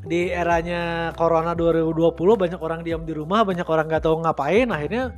di 0.03 0.35
eranya 0.35 1.15
corona 1.15 1.55
2020 1.55 2.15
banyak 2.17 2.59
orang 2.59 2.81
diam 2.83 3.07
di 3.07 3.15
rumah 3.15 3.47
banyak 3.47 3.67
orang 3.67 3.87
nggak 3.87 4.03
tahu 4.03 4.19
ngapain 4.27 4.67
akhirnya 4.71 5.15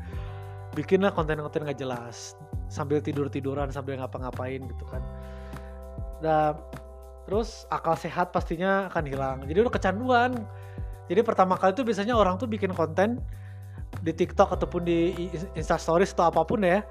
bikinlah 0.77 1.13
konten-konten 1.13 1.65
nggak 1.65 1.79
jelas. 1.81 2.37
Sambil 2.73 3.01
tidur 3.05 3.29
tiduran 3.29 3.69
sambil 3.71 4.01
ngapa-ngapain 4.01 4.61
gitu 4.61 4.85
kan. 4.89 5.03
Dan 6.21 6.57
terus 7.25 7.65
akal 7.73 7.97
sehat 7.97 8.33
pastinya 8.33 8.89
akan 8.93 9.05
hilang. 9.09 9.39
Jadi 9.49 9.59
udah 9.65 9.73
kecanduan. 9.73 10.33
Jadi 11.09 11.21
pertama 11.21 11.61
kali 11.61 11.77
tuh 11.77 11.85
biasanya 11.85 12.17
orang 12.17 12.41
tuh 12.41 12.49
bikin 12.49 12.73
konten 12.73 13.21
di 14.01 14.13
TikTok 14.13 14.57
ataupun 14.57 14.83
di 14.85 15.13
Insta 15.57 15.77
Stories 15.77 16.17
atau 16.17 16.33
apa 16.33 16.43
pun 16.43 16.65
ya 16.65 16.85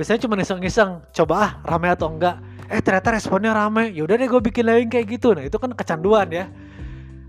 biasanya 0.00 0.24
cuma 0.24 0.40
iseng-iseng 0.40 1.04
coba 1.12 1.34
ah 1.36 1.50
rame 1.68 1.92
atau 1.92 2.08
enggak? 2.08 2.40
Eh 2.72 2.80
ternyata 2.80 3.12
responnya 3.12 3.52
rame. 3.52 3.92
Yaudah 3.92 4.16
deh 4.16 4.24
gue 4.32 4.40
bikin 4.40 4.64
lagi 4.64 4.88
kayak 4.88 5.12
gitu. 5.12 5.36
Nah 5.36 5.44
itu 5.44 5.60
kan 5.60 5.76
kecanduan 5.76 6.32
ya. 6.32 6.48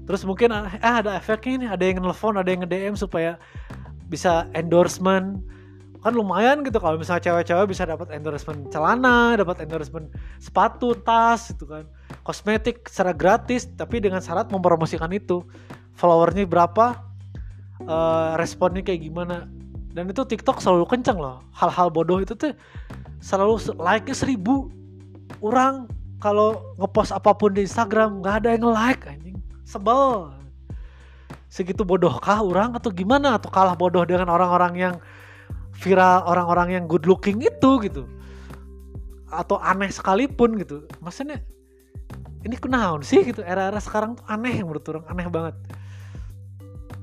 Terus 0.08 0.24
mungkin 0.24 0.56
ah 0.56 0.72
ada 0.80 1.20
efeknya 1.20 1.68
nih 1.68 1.70
ada 1.76 1.84
yang 1.84 1.98
nelfon 2.00 2.40
ada 2.40 2.48
yang 2.48 2.64
nge-DM 2.64 2.96
supaya 2.96 3.36
bisa 4.08 4.48
endorsement. 4.56 5.44
Kan 6.00 6.16
lumayan 6.16 6.64
gitu 6.64 6.80
kalau 6.80 6.96
misalnya 6.96 7.28
cewek-cewek 7.28 7.76
bisa 7.76 7.84
dapat 7.84 8.08
endorsement 8.16 8.72
celana 8.72 9.36
dapat 9.36 9.68
endorsement 9.68 10.08
sepatu 10.40 10.96
tas 10.96 11.52
itu 11.52 11.68
kan. 11.68 11.84
Kosmetik 12.24 12.88
secara 12.88 13.12
gratis 13.12 13.68
tapi 13.76 14.00
dengan 14.00 14.24
syarat 14.24 14.48
mempromosikan 14.48 15.12
itu. 15.12 15.44
Followernya 16.00 16.48
berapa 16.48 17.04
uh, 17.84 18.40
responnya 18.40 18.80
kayak 18.80 19.12
gimana 19.12 19.52
dan 19.92 20.08
itu 20.08 20.24
TikTok 20.24 20.64
selalu 20.64 20.88
kenceng 20.88 21.20
loh. 21.20 21.44
Hal-hal 21.52 21.92
bodoh 21.92 22.24
itu 22.24 22.32
tuh 22.36 22.56
selalu 23.20 23.60
like-nya 23.80 24.16
seribu 24.16 24.72
orang. 25.44 25.88
Kalau 26.22 26.78
ngepost 26.78 27.10
apa 27.10 27.34
pun 27.34 27.58
di 27.58 27.66
Instagram 27.66 28.22
nggak 28.22 28.46
ada 28.46 28.50
yang 28.54 28.70
like 28.70 29.02
sebel. 29.66 30.30
Segitu 31.50 31.82
bodohkah 31.82 32.46
orang 32.46 32.78
atau 32.78 32.94
gimana? 32.94 33.42
Atau 33.42 33.50
kalah 33.50 33.74
bodoh 33.74 34.06
dengan 34.06 34.30
orang-orang 34.30 34.74
yang 34.78 34.96
viral 35.74 36.24
orang-orang 36.30 36.78
yang 36.78 36.84
good 36.86 37.10
looking 37.10 37.42
itu 37.42 37.82
gitu. 37.82 38.06
Atau 39.34 39.58
aneh 39.60 39.90
sekalipun 39.90 40.62
gitu. 40.62 40.86
Maksudnya 41.02 41.42
ini 42.46 42.54
kenaun 42.54 43.02
sih 43.02 43.26
gitu. 43.26 43.42
Era-era 43.42 43.82
sekarang 43.82 44.16
tuh 44.16 44.26
aneh 44.30 44.62
menurut 44.62 44.86
orang 44.94 45.06
aneh 45.10 45.26
banget. 45.26 45.56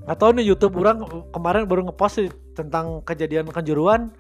Atau 0.07 0.31
nih 0.31 0.47
YouTube 0.47 0.79
orang 0.79 1.05
kemarin 1.35 1.67
baru 1.67 1.91
ngepost 1.91 2.31
tentang 2.59 3.07
kejadian 3.07 3.47
kanjuruan 3.55 4.11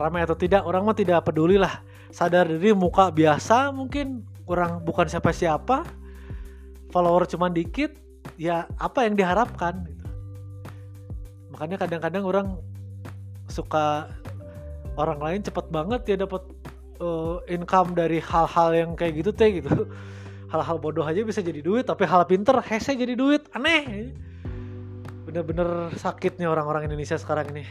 ramai 0.00 0.24
atau 0.24 0.32
tidak 0.32 0.64
orang 0.64 0.88
mah 0.88 0.96
tidak 0.96 1.20
peduli 1.28 1.60
lah 1.60 1.84
sadar 2.08 2.48
diri 2.48 2.72
muka 2.72 3.12
biasa 3.12 3.68
mungkin 3.76 4.24
kurang 4.48 4.80
bukan 4.88 5.04
siapa-siapa 5.04 5.84
follower 6.94 7.28
cuma 7.28 7.52
dikit 7.52 7.92
ya 8.40 8.64
apa 8.80 9.04
yang 9.04 9.14
diharapkan 9.18 9.84
gitu. 9.84 10.06
makanya 11.52 11.76
kadang-kadang 11.84 12.24
orang 12.24 12.46
suka 13.52 14.10
orang 14.96 15.20
lain 15.20 15.40
cepet 15.44 15.66
banget 15.68 16.00
ya 16.08 16.16
dapat 16.24 16.42
uh, 17.00 17.38
income 17.46 17.92
dari 17.92 18.18
hal-hal 18.18 18.72
yang 18.72 18.90
kayak 18.96 19.20
gitu 19.22 19.30
teh 19.30 19.60
gitu. 19.60 19.86
Hal-hal 20.46 20.78
bodoh 20.78 21.02
aja 21.02 21.26
bisa 21.26 21.42
jadi 21.42 21.58
duit 21.58 21.90
tapi 21.90 22.06
hal 22.06 22.22
pinter 22.24 22.54
hese 22.62 22.94
jadi 22.94 23.18
duit 23.18 23.50
aneh 23.50 24.14
bener-bener 25.36 25.92
sakitnya 26.00 26.48
orang-orang 26.48 26.88
Indonesia 26.88 27.20
sekarang 27.20 27.52
ini. 27.52 27.68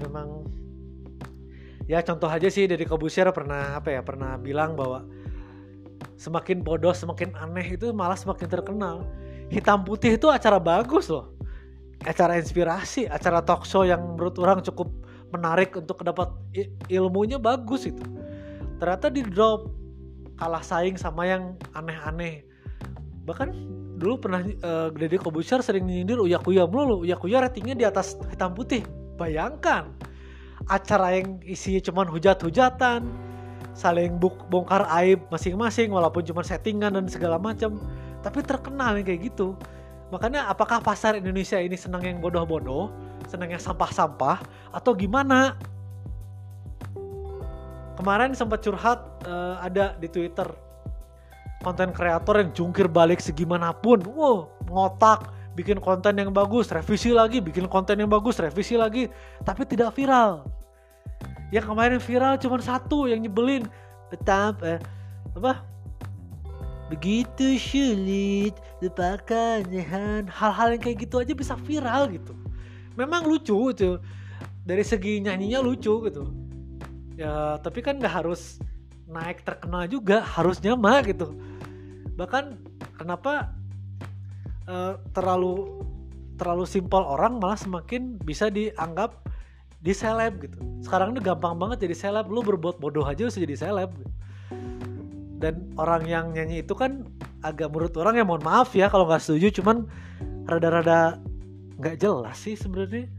Memang. 0.00 0.48
Ya 1.84 2.00
contoh 2.00 2.24
aja 2.24 2.48
sih 2.48 2.64
dari 2.64 2.88
Kobusier 2.88 3.28
pernah 3.36 3.76
apa 3.76 3.92
ya 3.92 4.00
pernah 4.00 4.40
bilang 4.40 4.72
bahwa 4.72 5.04
semakin 6.16 6.64
bodoh 6.64 6.96
semakin 6.96 7.36
aneh 7.36 7.76
itu 7.76 7.92
malah 7.92 8.16
semakin 8.16 8.48
terkenal. 8.48 9.04
Hitam 9.52 9.84
putih 9.84 10.16
itu 10.16 10.32
acara 10.32 10.56
bagus 10.56 11.12
loh. 11.12 11.36
Acara 12.08 12.40
inspirasi 12.40 13.04
acara 13.12 13.44
talk 13.44 13.68
show 13.68 13.84
yang 13.84 14.00
menurut 14.16 14.40
orang 14.40 14.64
cukup 14.64 14.88
menarik 15.36 15.76
untuk 15.76 16.00
dapat 16.00 16.32
ilmunya 16.88 17.36
bagus 17.36 17.84
itu. 17.84 18.00
Ternyata 18.80 19.12
di 19.12 19.20
drop 19.20 19.68
kalah 20.40 20.64
saing 20.64 20.96
sama 20.96 21.28
yang 21.28 21.60
aneh-aneh. 21.76 22.40
Bahkan 23.28 23.81
dulu 24.02 24.18
pernah 24.18 24.42
uh, 24.42 24.90
Deddy 24.90 25.22
Kobusier 25.22 25.62
sering 25.62 25.86
nyindir 25.86 26.18
Uya 26.18 26.42
Kuya 26.42 26.66
mulu 26.66 27.06
Uya 27.06 27.14
Kuya 27.14 27.38
ratingnya 27.38 27.78
di 27.78 27.86
atas 27.86 28.18
hitam 28.26 28.50
putih. 28.50 28.82
Bayangkan. 29.14 29.94
Acara 30.66 31.14
yang 31.14 31.38
isinya 31.46 31.78
cuman 31.78 32.10
hujat-hujatan 32.10 33.06
saling 33.72 34.20
bongkar 34.50 34.84
aib 35.00 35.24
masing-masing 35.32 35.88
walaupun 35.94 36.26
cuma 36.26 36.42
settingan 36.42 36.98
dan 36.98 37.06
segala 37.06 37.38
macam. 37.38 37.78
Tapi 38.26 38.42
terkenal 38.42 38.98
yang 38.98 39.06
kayak 39.06 39.30
gitu. 39.30 39.54
Makanya 40.10 40.50
apakah 40.50 40.82
pasar 40.82 41.16
Indonesia 41.16 41.56
ini 41.56 41.78
senang 41.78 42.02
yang 42.02 42.18
bodoh-bodoh? 42.18 42.90
Senang 43.30 43.48
yang 43.54 43.62
sampah-sampah? 43.62 44.44
Atau 44.74 44.92
gimana? 44.92 45.56
Kemarin 47.96 48.34
sempat 48.34 48.60
curhat 48.66 48.98
uh, 49.24 49.62
ada 49.62 49.94
di 49.96 50.10
Twitter 50.10 50.71
konten 51.62 51.94
kreator 51.94 52.42
yang 52.42 52.50
jungkir 52.50 52.90
balik 52.90 53.22
segimanapun. 53.22 54.02
Wow 54.10 54.52
ngotak 54.72 55.30
bikin 55.52 55.76
konten 55.78 56.16
yang 56.16 56.32
bagus 56.32 56.72
revisi 56.72 57.12
lagi 57.12 57.44
bikin 57.44 57.68
konten 57.68 58.00
yang 58.00 58.08
bagus 58.08 58.40
revisi 58.40 58.74
lagi 58.74 59.06
tapi 59.46 59.62
tidak 59.68 59.94
viral. 59.94 60.48
Yang 61.52 61.68
kemarin 61.68 62.00
viral 62.00 62.34
cuma 62.40 62.56
satu 62.58 63.06
yang 63.06 63.20
nyebelin. 63.20 63.68
Betapa 64.08 64.76
eh, 64.76 64.80
apa? 65.36 65.60
Begitu 66.88 67.56
sulit 67.56 68.56
lupakan 68.84 69.64
hal-hal 70.28 70.68
yang 70.76 70.82
kayak 70.82 71.08
gitu 71.08 71.20
aja 71.20 71.32
bisa 71.32 71.54
viral 71.56 72.08
gitu. 72.12 72.32
Memang 72.96 73.24
lucu 73.24 73.72
itu. 73.72 74.00
Dari 74.64 74.84
segi 74.84 75.20
nyanyinya 75.20 75.60
lucu 75.60 75.92
gitu. 76.08 76.24
Ya 77.16 77.60
tapi 77.60 77.84
kan 77.84 78.00
nggak 78.00 78.24
harus 78.24 78.60
naik 79.12 79.44
terkenal 79.44 79.84
juga 79.84 80.24
harusnya 80.24 80.72
mah 80.72 81.04
gitu 81.04 81.36
bahkan 82.22 82.54
kenapa 82.94 83.50
uh, 84.70 84.94
terlalu 85.10 85.82
terlalu 86.38 86.64
simpel 86.70 87.02
orang 87.02 87.42
malah 87.42 87.58
semakin 87.58 88.14
bisa 88.22 88.46
dianggap 88.46 89.18
di 89.82 89.90
seleb 89.90 90.38
gitu. 90.46 90.58
Sekarang 90.86 91.14
ini 91.14 91.20
gampang 91.22 91.58
banget 91.58 91.82
jadi 91.82 91.94
seleb. 91.98 92.30
Lu 92.30 92.46
berbuat 92.46 92.78
bodoh 92.78 93.02
aja 93.02 93.26
bisa 93.26 93.42
jadi 93.42 93.58
seleb. 93.58 93.90
Dan 95.42 95.74
orang 95.74 96.06
yang 96.06 96.30
nyanyi 96.30 96.62
itu 96.62 96.78
kan 96.78 97.02
agak 97.42 97.74
menurut 97.74 97.90
orang 97.98 98.14
ya 98.14 98.22
mohon 98.22 98.46
maaf 98.46 98.70
ya 98.78 98.86
kalau 98.86 99.10
nggak 99.10 99.18
setuju. 99.18 99.58
Cuman 99.58 99.90
rada-rada 100.46 101.18
nggak 101.82 101.98
jelas 101.98 102.38
sih 102.38 102.54
sebenarnya. 102.54 103.10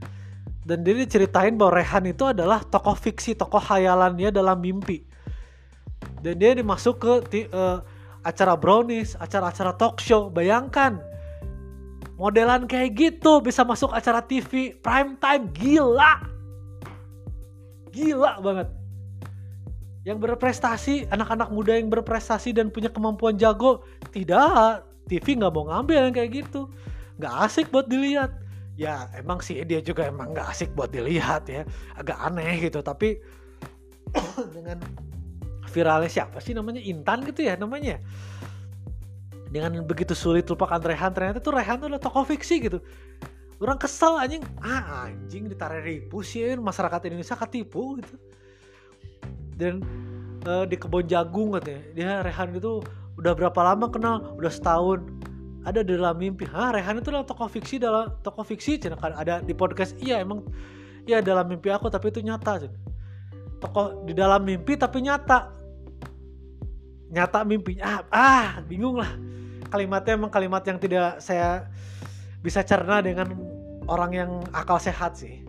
Dan 0.64 0.88
dia 0.88 1.04
ceritain 1.04 1.60
bahwa 1.60 1.76
Rehan 1.84 2.08
itu 2.08 2.24
adalah 2.24 2.64
tokoh 2.64 2.96
fiksi 2.96 3.36
tokoh 3.36 3.60
hayalan 3.60 4.16
dia 4.16 4.32
dalam 4.32 4.64
mimpi. 4.64 5.04
Dan 6.24 6.40
dia 6.40 6.56
dimasuk 6.56 7.04
ke 7.04 7.44
uh, 7.52 7.84
acara 8.24 8.56
brownies 8.56 9.20
acara-acara 9.20 9.76
talk 9.76 10.00
show 10.00 10.32
bayangkan 10.32 11.00
modelan 12.16 12.66
kayak 12.66 12.96
gitu 12.96 13.44
bisa 13.44 13.68
masuk 13.68 13.92
acara 13.92 14.24
TV 14.24 14.76
prime 14.80 15.20
time 15.20 15.52
gila 15.52 16.34
Gila 17.94 18.42
banget. 18.42 18.68
Yang 20.04 20.18
berprestasi, 20.28 21.08
anak-anak 21.14 21.54
muda 21.54 21.78
yang 21.78 21.88
berprestasi 21.88 22.52
dan 22.52 22.74
punya 22.74 22.90
kemampuan 22.90 23.38
jago, 23.38 23.86
tidak. 24.12 24.84
TV 25.08 25.38
nggak 25.38 25.54
mau 25.54 25.70
ngambil 25.70 26.10
yang 26.10 26.16
kayak 26.16 26.32
gitu. 26.44 26.68
Nggak 27.22 27.34
asik 27.48 27.70
buat 27.70 27.88
dilihat. 27.88 28.34
Ya 28.74 29.06
emang 29.14 29.38
sih 29.46 29.62
dia 29.62 29.80
juga 29.86 30.10
emang 30.10 30.34
nggak 30.34 30.50
asik 30.50 30.74
buat 30.74 30.90
dilihat 30.90 31.46
ya. 31.46 31.64
Agak 31.94 32.18
aneh 32.18 32.66
gitu. 32.66 32.82
Tapi 32.82 33.22
dengan 34.58 34.82
viralnya 35.74 36.08
siapa 36.08 36.38
sih? 36.38 36.54
Namanya 36.54 36.80
Intan 36.86 37.26
gitu 37.26 37.42
ya 37.42 37.58
namanya. 37.58 37.98
Dengan 39.50 39.86
begitu 39.86 40.14
sulit 40.14 40.46
lupakan 40.50 40.82
Rehan 40.82 41.14
ternyata 41.14 41.42
tuh 41.42 41.54
Rehan 41.54 41.82
tuh 41.82 41.90
adalah 41.90 42.02
tokoh 42.02 42.26
fiksi 42.26 42.62
gitu. 42.62 42.78
Orang 43.62 43.78
kesel 43.78 44.18
anjing. 44.18 44.42
Ah 44.62 45.10
anjing 45.10 45.50
ditarik 45.50 45.86
ribu 45.86 46.26
sih 46.26 46.42
masyarakat 46.58 47.10
Indonesia 47.10 47.38
ketipu 47.38 48.02
gitu. 48.02 48.16
Dan 49.54 49.86
uh, 50.50 50.66
di 50.66 50.74
kebun 50.74 51.06
jagung 51.06 51.54
katanya 51.54 51.82
dia 51.94 52.10
Rehan 52.26 52.58
itu 52.58 52.82
udah 53.22 53.34
berapa 53.38 53.60
lama 53.62 53.90
kenal? 53.94 54.34
Udah 54.38 54.50
setahun. 54.50 55.06
Ada 55.64 55.80
di 55.80 55.96
dalam 55.96 56.18
mimpi. 56.20 56.50
Ah 56.52 56.74
Rehan 56.74 57.00
itu 57.00 57.14
adalah 57.14 57.24
tokoh 57.24 57.48
fiksi 57.48 57.78
dalam 57.78 58.10
tokoh 58.26 58.44
fiksi 58.44 58.82
cina? 58.82 58.98
Kan 58.98 59.14
ada 59.14 59.40
di 59.40 59.54
podcast. 59.54 59.96
Iya 60.02 60.20
emang 60.26 60.44
iya 61.06 61.22
dalam 61.22 61.46
mimpi 61.46 61.70
aku 61.70 61.94
tapi 61.94 62.10
itu 62.10 62.20
nyata 62.26 62.68
cina. 62.68 62.76
tokoh 63.64 64.04
di 64.04 64.12
dalam 64.12 64.44
mimpi 64.44 64.76
tapi 64.76 65.08
nyata 65.08 65.63
nyata 67.14 67.46
mimpi. 67.46 67.78
Ah, 67.78 68.02
ah 68.10 68.48
bingung 68.66 68.98
lah. 68.98 69.14
Kalimatnya 69.70 70.18
emang 70.18 70.34
kalimat 70.34 70.66
yang 70.66 70.82
tidak 70.82 71.22
saya 71.22 71.70
bisa 72.42 72.66
cerna 72.66 73.00
dengan 73.06 73.38
orang 73.86 74.12
yang 74.12 74.32
akal 74.50 74.82
sehat 74.82 75.16
sih. 75.16 75.46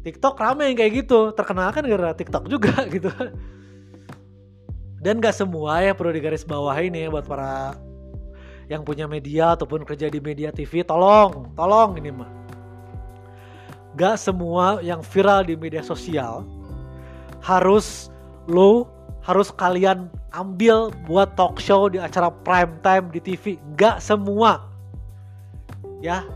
TikTok 0.00 0.40
rame 0.40 0.72
yang 0.72 0.76
kayak 0.80 1.04
gitu. 1.04 1.36
Terkenal 1.36 1.68
kan 1.76 1.84
gara 1.84 2.16
TikTok 2.16 2.48
juga 2.48 2.72
gitu. 2.94 3.12
Dan 5.00 5.20
gak 5.20 5.36
semua 5.36 5.80
ya 5.80 5.96
perlu 5.96 6.12
digaris 6.12 6.44
bawah 6.44 6.76
ini 6.76 7.08
buat 7.08 7.24
para 7.24 7.72
yang 8.68 8.84
punya 8.84 9.08
media 9.08 9.56
ataupun 9.56 9.82
kerja 9.82 10.12
di 10.12 10.20
media 10.20 10.52
TV 10.52 10.84
tolong 10.84 11.52
tolong 11.56 11.96
ini 11.96 12.12
mah. 12.12 12.28
Gak 13.96 14.20
semua 14.20 14.80
yang 14.84 15.00
viral 15.00 15.48
di 15.48 15.56
media 15.56 15.80
sosial 15.80 16.44
harus 17.40 18.12
lo 18.44 18.99
harus 19.30 19.54
kalian 19.54 20.10
ambil 20.34 20.90
buat 21.06 21.38
talk 21.38 21.62
show 21.62 21.86
di 21.86 22.02
acara 22.02 22.34
prime 22.42 22.74
time 22.82 23.14
di 23.14 23.22
TV 23.22 23.62
gak 23.78 24.02
semua. 24.02 24.66
Ya 26.02 26.26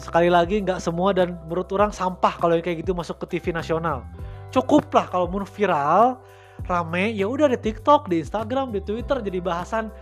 sekali 0.00 0.32
lagi 0.32 0.64
nggak 0.64 0.80
semua 0.80 1.12
dan 1.12 1.36
menurut 1.44 1.68
orang 1.76 1.92
sampah 1.92 2.40
kalau 2.40 2.56
yang 2.56 2.64
kayak 2.64 2.80
gitu 2.80 2.96
masuk 2.96 3.20
ke 3.20 3.36
TV 3.36 3.52
nasional. 3.52 4.08
Cukup 4.48 4.88
lah 4.96 5.04
kalau 5.12 5.28
mau 5.28 5.44
viral 5.44 6.16
rame 6.64 7.12
ya 7.12 7.28
udah 7.28 7.52
di 7.52 7.60
TikTok 7.60 8.08
di 8.08 8.24
Instagram 8.24 8.72
di 8.72 8.80
Twitter 8.80 9.20
jadi 9.20 9.40
bahasan 9.40 9.92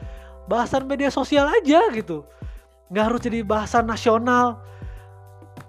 bahasan 0.47 0.86
media 0.86 1.11
sosial 1.11 1.51
aja 1.51 1.91
gitu. 1.91 2.22
Nggak 2.95 3.05
harus 3.11 3.20
jadi 3.26 3.43
bahasan 3.43 3.91
nasional. 3.91 4.62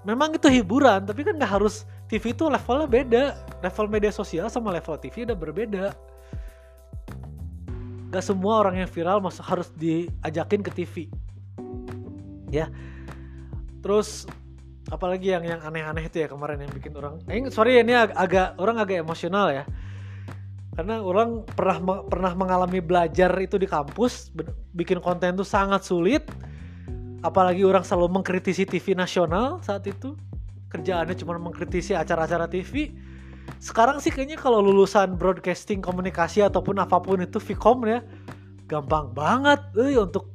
Memang 0.06 0.38
itu 0.38 0.46
hiburan 0.54 1.10
tapi 1.10 1.26
kan 1.26 1.34
nggak 1.34 1.50
harus 1.50 1.90
TV 2.06 2.30
itu 2.38 2.46
levelnya 2.46 2.86
beda. 2.86 3.24
Level 3.66 3.88
media 3.90 4.14
sosial 4.14 4.54
sama 4.54 4.70
level 4.70 4.94
TV 5.02 5.26
udah 5.26 5.38
berbeda 5.38 5.86
Gak 8.10 8.26
semua 8.26 8.66
orang 8.66 8.82
yang 8.82 8.90
viral 8.90 9.22
masuk 9.22 9.46
harus 9.46 9.70
diajakin 9.78 10.66
ke 10.66 10.72
TV 10.74 10.94
ya. 12.50 12.68
Terus 13.80 14.26
apalagi 14.90 15.32
yang 15.38 15.46
yang 15.46 15.62
aneh-aneh 15.62 16.10
itu 16.10 16.26
ya 16.26 16.28
kemarin 16.28 16.66
yang 16.66 16.74
bikin 16.74 16.98
orang 16.98 17.22
eh, 17.30 17.46
sorry 17.54 17.78
ini 17.78 17.94
ag 17.94 18.12
agak 18.18 18.58
orang 18.58 18.82
agak 18.82 19.06
emosional 19.06 19.54
ya. 19.54 19.64
Karena 20.74 21.04
orang 21.04 21.44
pernah 21.44 21.78
pernah 22.08 22.32
mengalami 22.34 22.80
belajar 22.80 23.30
itu 23.38 23.60
di 23.60 23.68
kampus 23.68 24.32
bikin 24.74 25.04
konten 25.04 25.38
itu 25.38 25.46
sangat 25.46 25.86
sulit. 25.86 26.26
Apalagi 27.20 27.68
orang 27.68 27.84
selalu 27.84 28.20
mengkritisi 28.20 28.64
TV 28.64 28.96
nasional 28.96 29.60
saat 29.60 29.84
itu. 29.86 30.16
Kerjaannya 30.70 31.18
cuma 31.18 31.36
mengkritisi 31.42 31.98
acara-acara 31.98 32.46
TV 32.46 32.94
sekarang 33.58 33.98
sih 33.98 34.14
kayaknya 34.14 34.38
kalau 34.38 34.62
lulusan 34.62 35.18
broadcasting 35.18 35.82
komunikasi 35.82 36.46
ataupun 36.46 36.78
apa 36.78 37.02
pun 37.02 37.26
itu 37.26 37.42
Vcom 37.42 37.82
ya 37.90 38.06
gampang 38.70 39.10
banget 39.18 39.60
eh 39.82 39.98
untuk 39.98 40.30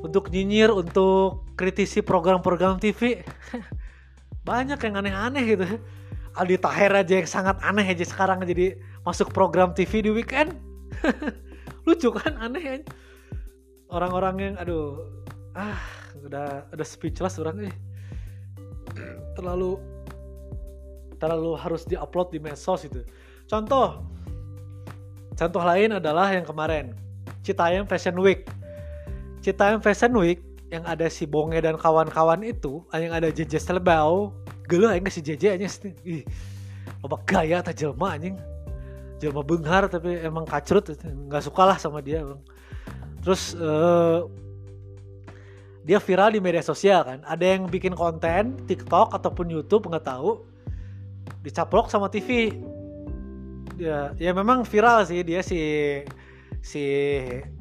untuk 0.00 0.32
nyinyir 0.32 0.72
untuk 0.72 1.44
kritisi 1.58 2.00
program-program 2.00 2.80
TV 2.80 3.20
banyak 4.48 4.80
yang 4.80 4.94
aneh-aneh 5.04 5.44
gitu. 5.44 5.66
Aldi 6.38 6.56
Taher 6.62 7.02
aja 7.02 7.14
yang 7.18 7.28
sangat 7.28 7.58
aneh 7.66 7.82
aja 7.82 8.06
sekarang 8.06 8.40
jadi 8.46 8.78
masuk 9.02 9.34
program 9.34 9.74
TV 9.74 10.06
di 10.06 10.10
weekend. 10.14 10.54
Lucu 11.86 12.14
kan 12.14 12.38
aneh 12.38 12.62
ya 12.62 12.76
orang-orang 13.92 14.36
yang 14.40 14.54
aduh 14.60 15.00
ah 15.56 15.80
udah 16.20 16.68
udah 16.72 16.86
speechless 16.86 17.40
orang 17.40 17.68
nih 17.68 17.74
terlalu 19.34 19.80
terlalu 21.18 21.58
harus 21.58 21.84
diupload 21.84 22.32
di 22.32 22.38
medsos 22.38 22.86
itu. 22.86 23.02
Contoh 23.44 24.02
contoh 25.38 25.62
lain 25.62 25.98
adalah 25.98 26.34
yang 26.34 26.42
kemarin 26.46 26.94
Citayam 27.42 27.84
Fashion 27.86 28.16
Week. 28.18 28.46
Citayam 29.42 29.78
Fashion 29.82 30.14
Week 30.18 30.42
yang 30.68 30.84
ada 30.84 31.06
si 31.08 31.24
Bonge 31.24 31.58
dan 31.64 31.78
kawan-kawan 31.80 32.44
itu 32.44 32.84
yang 32.92 33.14
ada 33.16 33.32
JJ 33.32 33.56
Selebau 33.62 34.36
gelo 34.68 34.92
aja 34.92 35.00
si 35.08 35.24
JJ 35.24 35.56
aja 35.56 35.66
ih 36.04 36.22
apa 37.00 37.16
gaya 37.24 37.64
tak 37.64 37.78
jelma 37.78 38.16
anjing. 38.16 38.36
Jelma 39.18 39.42
benghar 39.42 39.90
tapi 39.90 40.20
emang 40.22 40.46
kacrut 40.46 40.94
nggak 41.02 41.42
suka 41.42 41.62
lah 41.74 41.78
sama 41.80 41.98
dia 42.04 42.22
bang 42.22 42.40
terus 43.22 43.52
uh, 43.58 44.24
dia 45.88 45.96
viral 46.04 46.36
di 46.36 46.40
media 46.44 46.60
sosial 46.60 47.00
kan. 47.00 47.18
Ada 47.24 47.56
yang 47.56 47.64
bikin 47.64 47.96
konten 47.96 48.60
TikTok 48.68 49.16
ataupun 49.16 49.48
YouTube 49.48 49.88
nggak 49.88 50.04
tahu 50.04 50.44
dicaplok 51.44 51.90
sama 51.92 52.10
TV 52.10 52.56
ya 53.78 54.12
ya 54.18 54.30
memang 54.34 54.66
viral 54.66 55.06
sih 55.06 55.22
dia 55.22 55.40
si 55.40 55.60
si 56.58 56.82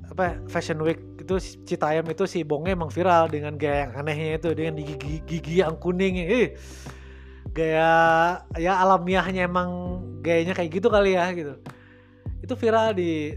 apa 0.08 0.40
Fashion 0.50 0.82
Week 0.82 0.98
itu 1.22 1.36
Citayam 1.68 2.08
itu 2.08 2.24
si 2.24 2.42
Bonge 2.42 2.72
emang 2.72 2.88
viral 2.88 3.28
dengan 3.28 3.60
gaya 3.60 3.86
yang 3.86 3.94
anehnya 4.00 4.40
itu 4.40 4.50
dengan 4.56 4.80
gigi 4.80 5.20
gigi 5.28 5.56
yang 5.60 5.76
kuning. 5.76 6.24
Eh 6.24 6.56
gaya 7.52 7.92
ya 8.56 8.80
alamiahnya 8.80 9.46
emang 9.46 10.00
gayanya 10.24 10.56
kayak 10.56 10.80
gitu 10.80 10.88
kali 10.88 11.20
ya 11.20 11.28
gitu. 11.36 11.60
Itu 12.40 12.56
viral 12.56 12.96
di 12.96 13.36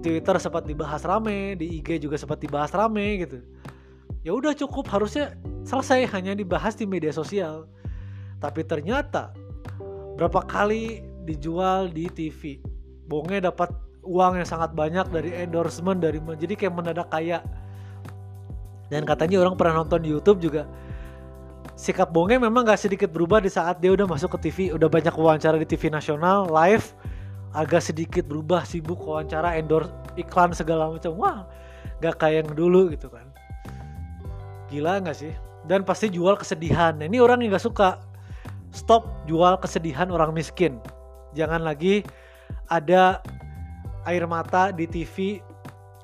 Twitter 0.00 0.38
sempat 0.38 0.64
dibahas 0.70 1.02
rame 1.02 1.58
di 1.58 1.82
IG 1.82 1.98
juga 1.98 2.14
sempat 2.14 2.38
dibahas 2.38 2.70
rame 2.70 3.26
gitu. 3.26 3.42
Ya 4.22 4.30
udah 4.30 4.54
cukup 4.54 4.86
harusnya 4.86 5.34
selesai 5.66 6.06
hanya 6.14 6.38
dibahas 6.38 6.78
di 6.78 6.86
media 6.86 7.10
sosial. 7.10 7.66
Tapi 8.38 8.62
ternyata 8.62 9.34
berapa 10.16 10.40
kali 10.48 11.04
dijual 11.28 11.92
di 11.92 12.08
TV 12.08 12.60
Bonge 13.06 13.38
dapat 13.38 13.70
uang 14.02 14.42
yang 14.42 14.48
sangat 14.48 14.74
banyak 14.74 15.06
dari 15.12 15.30
endorsement 15.36 16.00
dari 16.02 16.18
jadi 16.18 16.54
kayak 16.56 16.74
mendadak 16.74 17.08
kaya 17.12 17.44
dan 18.90 19.02
katanya 19.06 19.42
orang 19.42 19.54
pernah 19.54 19.82
nonton 19.82 20.02
di 20.02 20.10
YouTube 20.10 20.42
juga 20.42 20.66
sikap 21.76 22.08
Bonge 22.10 22.40
memang 22.40 22.64
gak 22.64 22.80
sedikit 22.80 23.12
berubah 23.12 23.44
di 23.44 23.52
saat 23.52 23.78
dia 23.84 23.92
udah 23.92 24.08
masuk 24.08 24.40
ke 24.40 24.48
TV, 24.48 24.58
udah 24.72 24.88
banyak 24.88 25.12
wawancara 25.12 25.60
di 25.60 25.68
TV 25.68 25.92
nasional, 25.92 26.48
live, 26.48 26.96
agak 27.52 27.84
sedikit 27.84 28.24
berubah, 28.24 28.64
sibuk 28.64 28.96
wawancara, 29.04 29.54
endorse, 29.60 29.92
iklan 30.16 30.56
segala 30.56 30.88
macam. 30.88 31.12
Wah, 31.20 31.44
gak 32.00 32.16
kayak 32.16 32.48
yang 32.48 32.50
dulu 32.56 32.88
gitu 32.96 33.12
kan. 33.12 33.28
Gila 34.72 35.04
gak 35.04 35.20
sih? 35.20 35.36
Dan 35.68 35.84
pasti 35.84 36.08
jual 36.08 36.40
kesedihan. 36.40 36.96
Nah, 36.96 37.06
ini 37.06 37.20
orang 37.20 37.44
yang 37.44 37.54
gak 37.54 37.66
suka. 37.68 38.00
Stop 38.76 39.08
jual 39.24 39.56
kesedihan 39.56 40.12
orang 40.12 40.36
miskin. 40.36 40.76
Jangan 41.32 41.64
lagi 41.64 42.04
ada 42.68 43.24
air 44.04 44.28
mata 44.28 44.68
di 44.68 44.84
TV 44.84 45.40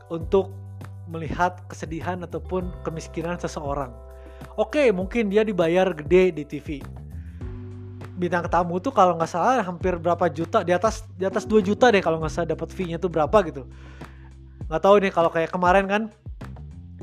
untuk 0.09 0.49
melihat 1.05 1.61
kesedihan 1.69 2.25
ataupun 2.25 2.73
kemiskinan 2.81 3.37
seseorang. 3.37 3.93
Oke 4.57 4.89
mungkin 4.89 5.29
dia 5.29 5.45
dibayar 5.45 5.93
gede 5.93 6.33
di 6.33 6.45
TV 6.49 6.81
bintang 8.13 8.45
tamu 8.47 8.77
tuh 8.77 8.93
kalau 8.93 9.17
nggak 9.17 9.31
salah 9.31 9.65
hampir 9.65 9.97
berapa 9.97 10.29
juta 10.29 10.61
di 10.61 10.71
atas 10.71 11.03
di 11.17 11.25
atas 11.25 11.49
2 11.49 11.65
juta 11.65 11.89
deh 11.89 11.99
kalau 12.05 12.21
nggak 12.21 12.31
salah 12.33 12.49
dapat 12.53 12.69
fee-nya 12.71 13.01
tuh 13.01 13.09
berapa 13.09 13.35
gitu. 13.49 13.67
Nggak 14.69 14.83
tahu 14.85 14.97
nih 15.03 15.13
kalau 15.13 15.31
kayak 15.33 15.51
kemarin 15.51 15.85
kan 15.89 16.03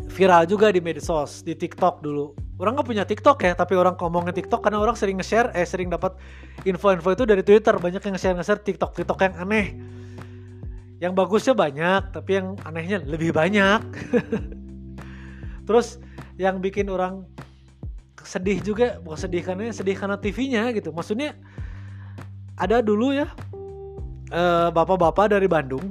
viral 0.10 0.46
juga 0.46 0.70
di 0.72 0.80
medsos 0.80 1.42
di 1.42 1.58
TikTok 1.58 2.02
dulu 2.06 2.34
orang 2.60 2.76
nggak 2.76 2.88
punya 2.88 3.04
TikTok 3.08 3.40
ya 3.42 3.56
tapi 3.56 3.74
orang 3.80 3.96
ngomongin 3.96 4.36
TikTok 4.36 4.60
karena 4.60 4.84
orang 4.84 5.00
sering 5.00 5.18
nge-share 5.18 5.56
eh 5.56 5.64
sering 5.64 5.88
dapat 5.88 6.20
info-info 6.68 7.16
itu 7.16 7.24
dari 7.24 7.42
Twitter. 7.42 7.74
Banyak 7.80 8.04
yang 8.04 8.14
nge-share 8.20 8.36
nge-share 8.36 8.62
TikTok 8.62 8.92
TikTok 9.00 9.20
yang 9.24 9.36
aneh. 9.40 9.68
Yang 11.00 11.14
bagusnya 11.16 11.56
banyak 11.56 12.02
tapi 12.12 12.32
yang 12.36 12.60
anehnya 12.68 13.00
lebih 13.02 13.32
banyak. 13.32 13.82
Terus 15.68 16.04
yang 16.36 16.60
bikin 16.60 16.92
orang 16.92 17.24
sedih 18.20 18.60
juga 18.60 19.00
bukan 19.00 19.18
sedih 19.18 19.42
karena 19.42 19.72
sedih 19.72 19.96
karena 19.96 20.20
TV-nya 20.20 20.76
gitu. 20.76 20.92
Maksudnya 20.92 21.40
ada 22.60 22.84
dulu 22.84 23.16
ya 23.16 23.32
bapak 24.30 24.76
bapak-bapak 24.76 25.26
dari 25.34 25.48
Bandung 25.50 25.90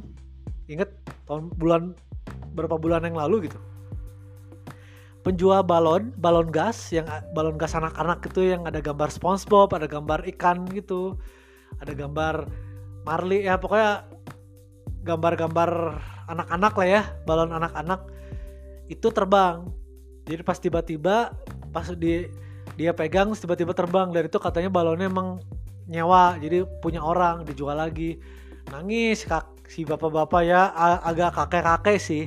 inget 0.71 0.95
tahun 1.27 1.51
bulan 1.59 1.97
berapa 2.55 2.79
bulan 2.79 3.03
yang 3.03 3.19
lalu 3.19 3.51
gitu 3.51 3.59
penjual 5.29 5.61
balon 5.61 6.17
balon 6.17 6.49
gas 6.49 6.89
yang 6.89 7.05
balon 7.37 7.61
gas 7.61 7.77
anak-anak 7.77 8.25
itu 8.25 8.57
yang 8.57 8.65
ada 8.65 8.81
gambar 8.81 9.13
SpongeBob 9.13 9.77
ada 9.77 9.85
gambar 9.85 10.25
ikan 10.33 10.65
gitu 10.73 11.21
ada 11.85 11.93
gambar 11.93 12.49
Marley 13.05 13.45
ya 13.45 13.61
pokoknya 13.61 14.09
gambar-gambar 15.05 16.01
anak-anak 16.29 16.73
lah 16.77 16.89
ya 16.89 17.03
balon 17.25 17.53
anak-anak 17.53 18.01
itu 18.89 19.09
terbang. 19.13 19.69
Jadi 20.29 20.43
pas 20.45 20.59
tiba-tiba 20.61 21.33
pas 21.73 21.87
di 21.93 22.29
dia 22.77 22.93
pegang 22.93 23.33
tiba-tiba 23.37 23.73
terbang. 23.77 24.13
Dari 24.13 24.29
itu 24.29 24.41
katanya 24.41 24.73
balonnya 24.73 25.09
emang 25.09 25.41
nyewa 25.89 26.37
jadi 26.37 26.69
punya 26.85 27.05
orang 27.05 27.45
dijual 27.49 27.77
lagi. 27.81 28.21
Nangis 28.69 29.25
kak 29.25 29.49
si 29.69 29.85
bapak-bapak 29.85 30.43
ya 30.45 30.73
agak 31.05 31.37
kakek-kakek 31.37 31.99
sih 32.01 32.25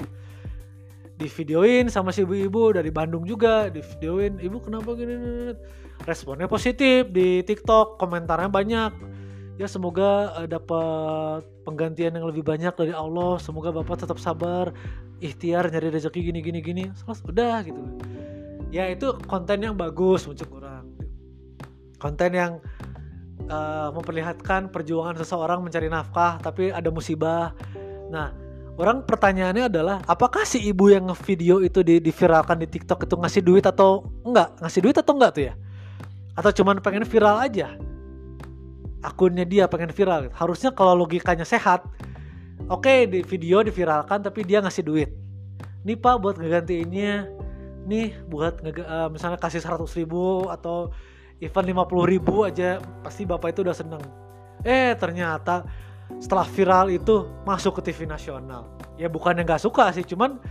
di 1.22 1.30
videoin 1.30 1.86
sama 1.86 2.10
si 2.10 2.26
ibu-ibu 2.26 2.74
dari 2.74 2.90
Bandung 2.90 3.22
juga 3.30 3.70
di 3.70 3.86
videoin 3.86 4.42
ibu 4.42 4.58
kenapa 4.58 4.98
gini 4.98 5.14
responnya 6.10 6.50
positif 6.50 7.14
di 7.14 7.46
TikTok 7.46 8.02
komentarnya 8.02 8.50
banyak. 8.50 8.92
Ya 9.62 9.70
semoga 9.70 10.34
uh, 10.34 10.50
dapat 10.50 11.46
penggantian 11.62 12.18
yang 12.18 12.26
lebih 12.26 12.42
banyak 12.42 12.74
dari 12.74 12.94
Allah. 12.98 13.38
Semoga 13.38 13.70
bapak 13.70 14.02
tetap 14.02 14.18
sabar 14.18 14.74
ikhtiar 15.22 15.70
nyari 15.70 15.94
rezeki 15.94 16.34
gini 16.34 16.40
gini 16.42 16.60
gini. 16.66 16.84
Selesai 16.98 17.30
udah 17.30 17.62
gitu. 17.62 17.82
Ya 18.74 18.90
itu 18.90 19.14
konten 19.30 19.62
yang 19.62 19.78
bagus 19.78 20.26
untuk 20.26 20.50
orang. 20.58 20.90
Konten 22.02 22.34
yang 22.34 22.52
uh, 23.46 23.94
memperlihatkan 23.94 24.74
perjuangan 24.74 25.22
seseorang 25.22 25.62
mencari 25.62 25.86
nafkah 25.86 26.42
tapi 26.42 26.74
ada 26.74 26.90
musibah. 26.90 27.54
Nah, 28.10 28.34
orang 28.80 29.04
pertanyaannya 29.04 29.68
adalah 29.68 29.98
apakah 30.08 30.48
si 30.48 30.62
ibu 30.64 30.92
yang 30.92 31.12
ngevideo 31.12 31.60
itu 31.64 31.84
di, 31.84 32.00
diviralkan 32.00 32.62
di 32.62 32.68
TikTok 32.68 33.04
itu 33.04 33.16
ngasih 33.20 33.42
duit 33.44 33.66
atau 33.68 34.08
enggak? 34.24 34.56
Ngasih 34.64 34.82
duit 34.84 34.96
atau 34.96 35.14
enggak 35.18 35.32
tuh 35.36 35.44
ya? 35.52 35.54
Atau 36.38 36.52
cuman 36.62 36.80
pengen 36.80 37.04
viral 37.04 37.44
aja? 37.44 37.76
Akunnya 39.02 39.44
dia 39.44 39.66
pengen 39.68 39.92
viral. 39.92 40.32
Harusnya 40.32 40.72
kalau 40.72 40.94
logikanya 40.94 41.44
sehat, 41.44 41.84
oke 42.70 42.86
okay, 42.86 43.10
di 43.10 43.26
video 43.26 43.66
diviralkan 43.66 44.22
tapi 44.24 44.46
dia 44.46 44.62
ngasih 44.64 44.86
duit. 44.86 45.10
Nih 45.82 45.98
pak 45.98 46.22
buat 46.22 46.38
ngegantiinnya, 46.38 47.26
nih 47.90 48.14
buat 48.30 48.62
uh, 48.62 49.10
misalnya 49.10 49.42
kasih 49.42 49.60
100 49.60 49.82
ribu 49.98 50.46
atau 50.48 50.94
event 51.42 51.66
50 51.66 52.14
ribu 52.14 52.46
aja 52.46 52.78
pasti 53.02 53.26
bapak 53.26 53.58
itu 53.58 53.66
udah 53.66 53.76
seneng. 53.76 54.04
Eh 54.62 54.94
ternyata 54.94 55.66
setelah 56.20 56.44
viral 56.44 56.92
itu 56.92 57.30
masuk 57.48 57.80
ke 57.80 57.92
TV 57.92 58.10
nasional. 58.10 58.68
Ya 59.00 59.08
bukan 59.08 59.38
yang 59.38 59.48
nggak 59.48 59.64
suka 59.64 59.94
sih 59.96 60.04
cuman 60.04 60.42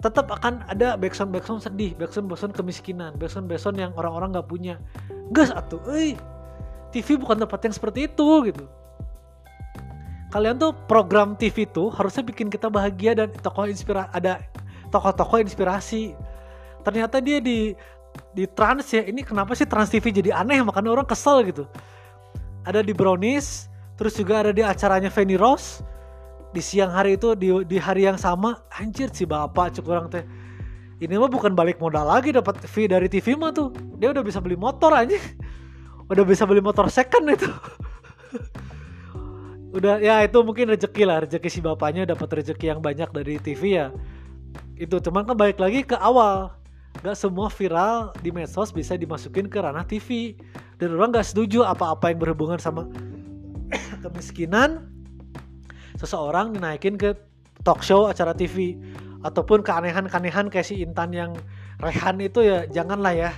tetap 0.00 0.28
akan 0.28 0.60
ada 0.68 0.92
backsound 1.00 1.32
backsound 1.32 1.64
sedih 1.64 1.96
backsound 1.96 2.28
backsound 2.28 2.52
kemiskinan 2.52 3.16
backsound 3.16 3.48
backsound 3.48 3.80
yang 3.80 3.92
orang-orang 3.94 4.34
nggak 4.34 4.48
punya. 4.48 4.76
Gas 5.32 5.52
atuh 5.52 5.80
eh 5.94 6.16
TV 6.92 7.20
bukan 7.20 7.36
tempat 7.44 7.60
yang 7.64 7.74
seperti 7.74 8.08
itu 8.08 8.28
gitu. 8.48 8.64
Kalian 10.34 10.58
tuh 10.58 10.74
program 10.90 11.38
TV 11.38 11.64
tuh 11.70 11.88
harusnya 11.94 12.26
bikin 12.26 12.50
kita 12.50 12.66
bahagia 12.68 13.14
dan 13.14 13.28
tokoh 13.40 13.70
inspirasi 13.70 14.10
ada 14.12 14.42
tokoh-tokoh 14.90 15.40
inspirasi. 15.40 16.12
Ternyata 16.82 17.22
dia 17.22 17.40
di 17.40 17.72
di 18.32 18.44
trans 18.48 18.88
ya 18.92 19.04
ini 19.04 19.24
kenapa 19.24 19.52
sih 19.56 19.68
trans 19.68 19.88
TV 19.88 20.12
jadi 20.12 20.36
aneh? 20.36 20.60
Makanya 20.60 20.92
orang 20.92 21.08
kesel 21.08 21.40
gitu. 21.46 21.64
Ada 22.66 22.82
di 22.82 22.90
brownies 22.92 23.70
terus 23.96 24.14
juga 24.16 24.44
ada 24.44 24.52
di 24.52 24.62
acaranya 24.62 25.10
Fanny 25.12 25.34
Rose. 25.34 25.82
Di 26.54 26.64
siang 26.64 26.88
hari 26.88 27.20
itu 27.20 27.36
di, 27.36 27.52
di 27.68 27.76
hari 27.76 28.08
yang 28.08 28.16
sama 28.16 28.64
anjir 28.72 29.12
si 29.12 29.28
bapak 29.28 29.76
cukup 29.76 29.90
orang 29.92 30.08
teh. 30.08 30.24
Ini 30.96 31.20
mah 31.20 31.28
bukan 31.28 31.52
balik 31.52 31.76
modal 31.76 32.08
lagi 32.08 32.32
dapat 32.32 32.56
fee 32.64 32.88
dari 32.88 33.12
TV 33.12 33.36
mah 33.36 33.52
tuh. 33.52 33.68
Dia 34.00 34.16
udah 34.16 34.24
bisa 34.24 34.40
beli 34.40 34.56
motor 34.56 34.88
aja 34.96 35.20
udah 36.06 36.24
bisa 36.24 36.46
beli 36.46 36.62
motor 36.62 36.86
second 36.90 37.26
itu. 37.30 37.50
Udah 39.76 40.00
ya 40.00 40.24
itu 40.24 40.38
mungkin 40.40 40.72
rezeki 40.72 41.04
lah. 41.04 41.28
Rezeki 41.28 41.48
si 41.52 41.60
bapaknya 41.60 42.08
dapat 42.08 42.40
rezeki 42.40 42.72
yang 42.72 42.80
banyak 42.80 43.12
dari 43.12 43.36
TV 43.36 43.76
ya. 43.76 43.86
Itu 44.72 45.02
cuman 45.04 45.28
kan 45.28 45.36
balik 45.36 45.60
lagi 45.60 45.84
ke 45.84 46.00
awal. 46.00 46.56
Gak 47.04 47.12
semua 47.12 47.52
viral 47.52 48.16
di 48.24 48.32
medsos 48.32 48.72
bisa 48.72 48.96
dimasukin 48.96 49.52
ke 49.52 49.60
ranah 49.60 49.84
TV 49.84 50.32
dan 50.80 50.96
orang 50.96 51.12
gak 51.12 51.28
setuju 51.28 51.60
apa-apa 51.60 52.08
yang 52.08 52.24
berhubungan 52.24 52.56
sama 52.56 52.88
kemiskinan 54.00 54.88
seseorang 55.96 56.52
dinaikin 56.52 57.00
ke 57.00 57.16
talk 57.64 57.80
show 57.80 58.06
acara 58.06 58.36
TV 58.36 58.76
ataupun 59.24 59.64
keanehan-keanehan 59.64 60.52
kayak 60.52 60.66
si 60.68 60.84
Intan 60.84 61.10
yang 61.10 61.32
Rehan 61.76 62.16
itu 62.24 62.40
ya 62.40 62.64
janganlah 62.72 63.12
ya. 63.12 63.30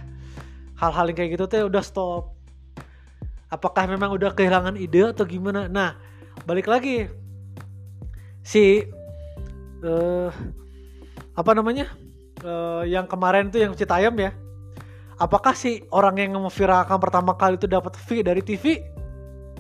Hal-hal 0.79 1.11
yang 1.11 1.17
kayak 1.19 1.31
gitu 1.35 1.45
tuh 1.51 1.67
udah 1.67 1.83
stop. 1.83 2.25
Apakah 3.51 3.91
memang 3.91 4.15
udah 4.15 4.31
kehilangan 4.31 4.79
ide 4.79 5.11
atau 5.11 5.27
gimana? 5.27 5.67
Nah 5.67 5.99
balik 6.47 6.71
lagi. 6.71 7.11
Si 8.47 8.87
uh, 9.83 10.31
apa 11.35 11.51
namanya? 11.57 11.91
Uh, 12.39 12.87
yang 12.87 13.11
kemarin 13.11 13.51
tuh 13.51 13.59
yang 13.67 13.75
Citayam 13.75 14.15
ya. 14.15 14.31
Apakah 15.19 15.51
si 15.59 15.83
orang 15.91 16.15
yang 16.15 16.39
memviralkan 16.39 17.03
pertama 17.03 17.35
kali 17.35 17.59
itu 17.59 17.67
dapat 17.67 17.99
fee 17.99 18.23
dari 18.23 18.39
TV 18.39 18.79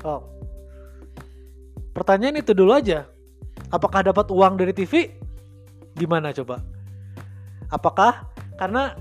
oh 0.06 0.22
Pertanyaan 1.98 2.38
itu 2.38 2.54
dulu 2.54 2.78
aja. 2.78 3.10
Apakah 3.74 4.06
dapat 4.06 4.30
uang 4.30 4.54
dari 4.54 4.70
TV? 4.70 5.18
Gimana 5.98 6.30
coba? 6.30 6.62
Apakah 7.74 8.22
karena 8.54 8.94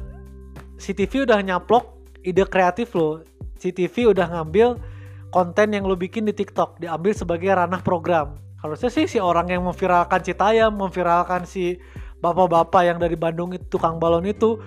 si 0.81 0.97
TV 0.97 1.21
udah 1.21 1.37
nyaplok 1.45 1.93
ide 2.25 2.41
kreatif 2.49 2.97
lo, 2.97 3.21
si 3.61 3.69
TV 3.69 4.09
udah 4.09 4.33
ngambil 4.33 4.81
konten 5.29 5.77
yang 5.77 5.85
lo 5.85 5.93
bikin 5.93 6.25
di 6.25 6.33
TikTok 6.33 6.81
diambil 6.81 7.13
sebagai 7.13 7.53
ranah 7.53 7.85
program. 7.85 8.33
Harusnya 8.65 8.89
sih 8.89 9.05
si 9.05 9.21
orang 9.21 9.53
yang 9.53 9.61
memviralkan 9.61 10.25
Citayam, 10.25 10.73
memviralkan 10.73 11.45
si 11.45 11.77
bapak-bapak 12.17 12.81
yang 12.81 12.97
dari 12.97 13.13
Bandung 13.13 13.53
itu 13.53 13.77
tukang 13.77 14.01
balon 14.01 14.25
itu 14.25 14.57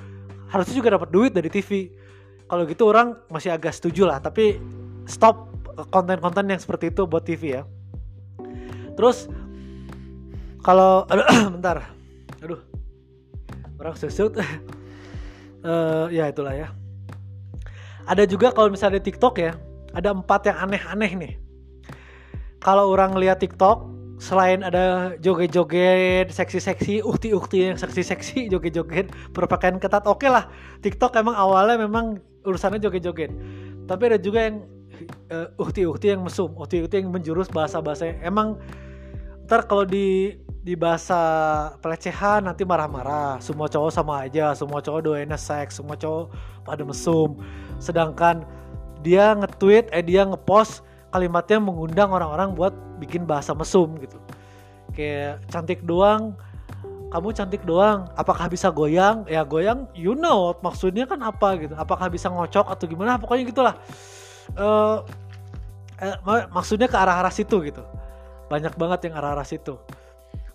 harusnya 0.46 0.78
juga 0.78 0.94
dapat 0.94 1.10
duit 1.10 1.34
dari 1.34 1.50
TV. 1.50 1.90
Kalau 2.46 2.62
gitu 2.62 2.94
orang 2.94 3.18
masih 3.26 3.50
agak 3.50 3.74
setuju 3.74 4.06
lah, 4.06 4.22
tapi 4.22 4.62
stop 5.10 5.50
konten-konten 5.90 6.46
yang 6.46 6.62
seperti 6.62 6.94
itu 6.94 7.10
buat 7.10 7.26
TV 7.26 7.58
ya 7.58 7.66
terus 8.94 9.30
kalau 10.60 11.04
aduh 11.10 11.26
bentar. 11.56 11.92
Aduh 12.40 12.60
orang 13.80 13.96
susut 13.96 14.36
uh, 14.36 16.06
ya 16.16 16.28
itulah 16.28 16.52
ya. 16.52 16.68
Ada 18.04 18.28
juga 18.28 18.52
kalau 18.52 18.68
misalnya 18.68 19.00
di 19.00 19.12
TikTok 19.12 19.34
ya 19.40 19.56
ada 19.96 20.14
empat 20.14 20.50
yang 20.52 20.58
aneh-aneh 20.68 21.12
nih. 21.16 21.32
Kalau 22.60 22.92
orang 22.92 23.16
lihat 23.16 23.40
TikTok 23.40 23.88
selain 24.20 24.60
ada 24.60 25.16
joget-joget 25.16 26.28
seksi-seksi 26.28 27.00
ukti-ukti 27.00 27.72
yang 27.72 27.80
seksi-seksi 27.80 28.46
joget-joget 28.52 29.08
berpakaian 29.32 29.80
ketat 29.80 30.04
oke 30.04 30.20
okay 30.20 30.28
lah. 30.28 30.44
TikTok 30.84 31.16
emang 31.16 31.32
awalnya 31.32 31.80
memang 31.80 32.20
urusannya 32.44 32.80
joget-joget. 32.82 33.32
Tapi 33.88 34.02
ada 34.12 34.18
juga 34.20 34.44
yang 34.44 34.68
uh, 35.32 35.48
ukti-ukti 35.56 36.12
yang 36.12 36.24
mesum 36.24 36.52
ukti-ukti 36.56 37.00
yang 37.00 37.12
menjurus 37.12 37.48
bahasa-bahasa 37.48 38.16
emang 38.20 38.58
ntar 39.46 39.66
kalau 39.66 39.82
di 39.82 40.38
di 40.60 40.76
bahasa 40.76 41.16
pelecehan 41.80 42.44
nanti 42.44 42.68
marah-marah. 42.68 43.40
Semua 43.40 43.66
cowok 43.66 43.90
sama 43.90 44.28
aja 44.28 44.52
semua 44.52 44.84
cowok 44.84 45.00
doainnya 45.00 45.40
seks 45.40 45.80
semua 45.80 45.96
cowok 45.96 46.30
pada 46.68 46.82
mesum. 46.84 47.40
Sedangkan 47.80 48.44
dia 49.00 49.32
nge-tweet 49.32 49.88
eh 49.90 50.04
dia 50.04 50.28
nge-post 50.28 50.84
kalimatnya 51.10 51.58
mengundang 51.58 52.12
orang-orang 52.12 52.52
buat 52.52 52.76
bikin 53.00 53.24
bahasa 53.24 53.56
mesum 53.56 53.96
gitu. 53.98 54.20
Kayak 54.92 55.40
cantik 55.48 55.80
doang 55.88 56.36
kamu 57.10 57.34
cantik 57.34 57.66
doang 57.66 58.06
apakah 58.14 58.46
bisa 58.46 58.70
goyang? 58.70 59.24
Ya 59.26 59.42
goyang 59.42 59.88
you 59.96 60.12
know 60.12 60.52
maksudnya 60.60 61.08
kan 61.08 61.24
apa 61.24 61.56
gitu. 61.56 61.72
Apakah 61.74 62.12
bisa 62.12 62.28
ngocok 62.28 62.68
atau 62.68 62.84
gimana 62.84 63.16
pokoknya 63.16 63.48
gitulah 63.48 63.74
uh, 64.58 65.04
eh, 66.00 66.16
maksudnya 66.50 66.88
ke 66.88 66.96
arah-arah 66.96 67.32
situ 67.32 67.60
gitu. 67.62 67.84
Banyak 68.48 68.74
banget 68.74 69.10
yang 69.10 69.14
arah-arah 69.20 69.46
situ. 69.46 69.76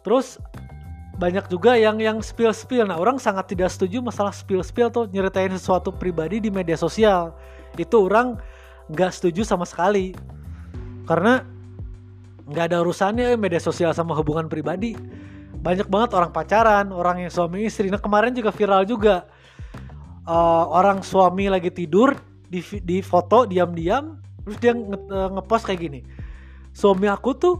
Terus 0.02 0.42
banyak 1.16 1.48
juga 1.48 1.80
yang 1.80 1.96
yang 2.04 2.20
spill 2.20 2.52
spill 2.52 2.84
nah 2.84 3.00
orang 3.00 3.16
sangat 3.16 3.56
tidak 3.56 3.72
setuju 3.72 4.04
masalah 4.04 4.36
spill 4.36 4.60
spill 4.60 4.92
tuh 4.92 5.08
nyeritain 5.08 5.48
sesuatu 5.48 5.94
pribadi 5.96 6.44
di 6.44 6.50
media 6.52 6.76
sosial. 6.76 7.32
Itu 7.80 8.10
orang 8.10 8.36
nggak 8.92 9.12
setuju 9.16 9.48
sama 9.48 9.64
sekali. 9.64 10.12
Karena 11.06 11.46
nggak 12.46 12.66
ada 12.74 12.78
urusannya 12.82 13.34
eh, 13.34 13.40
media 13.40 13.62
sosial 13.62 13.94
sama 13.96 14.18
hubungan 14.18 14.50
pribadi. 14.50 14.98
Banyak 15.56 15.90
banget 15.90 16.14
orang 16.14 16.30
pacaran 16.30 16.94
orang 16.94 17.26
yang 17.26 17.32
suami 17.32 17.66
istri. 17.66 17.90
Nah 17.90 18.02
kemarin 18.02 18.36
juga 18.36 18.54
viral 18.54 18.84
juga. 18.86 19.26
Uh, 20.26 20.66
orang 20.74 21.06
suami 21.06 21.54
lagi 21.54 21.70
tidur 21.70 22.18
di 22.50 22.62
di 22.82 22.98
foto 23.02 23.44
diam-diam 23.50 24.22
terus 24.46 24.58
dia 24.62 24.74
nge, 24.78 25.00
uh, 25.10 25.30
ngepost 25.38 25.64
kayak 25.66 25.82
gini. 25.82 26.00
Suami 26.76 27.10
aku 27.10 27.34
tuh 27.38 27.56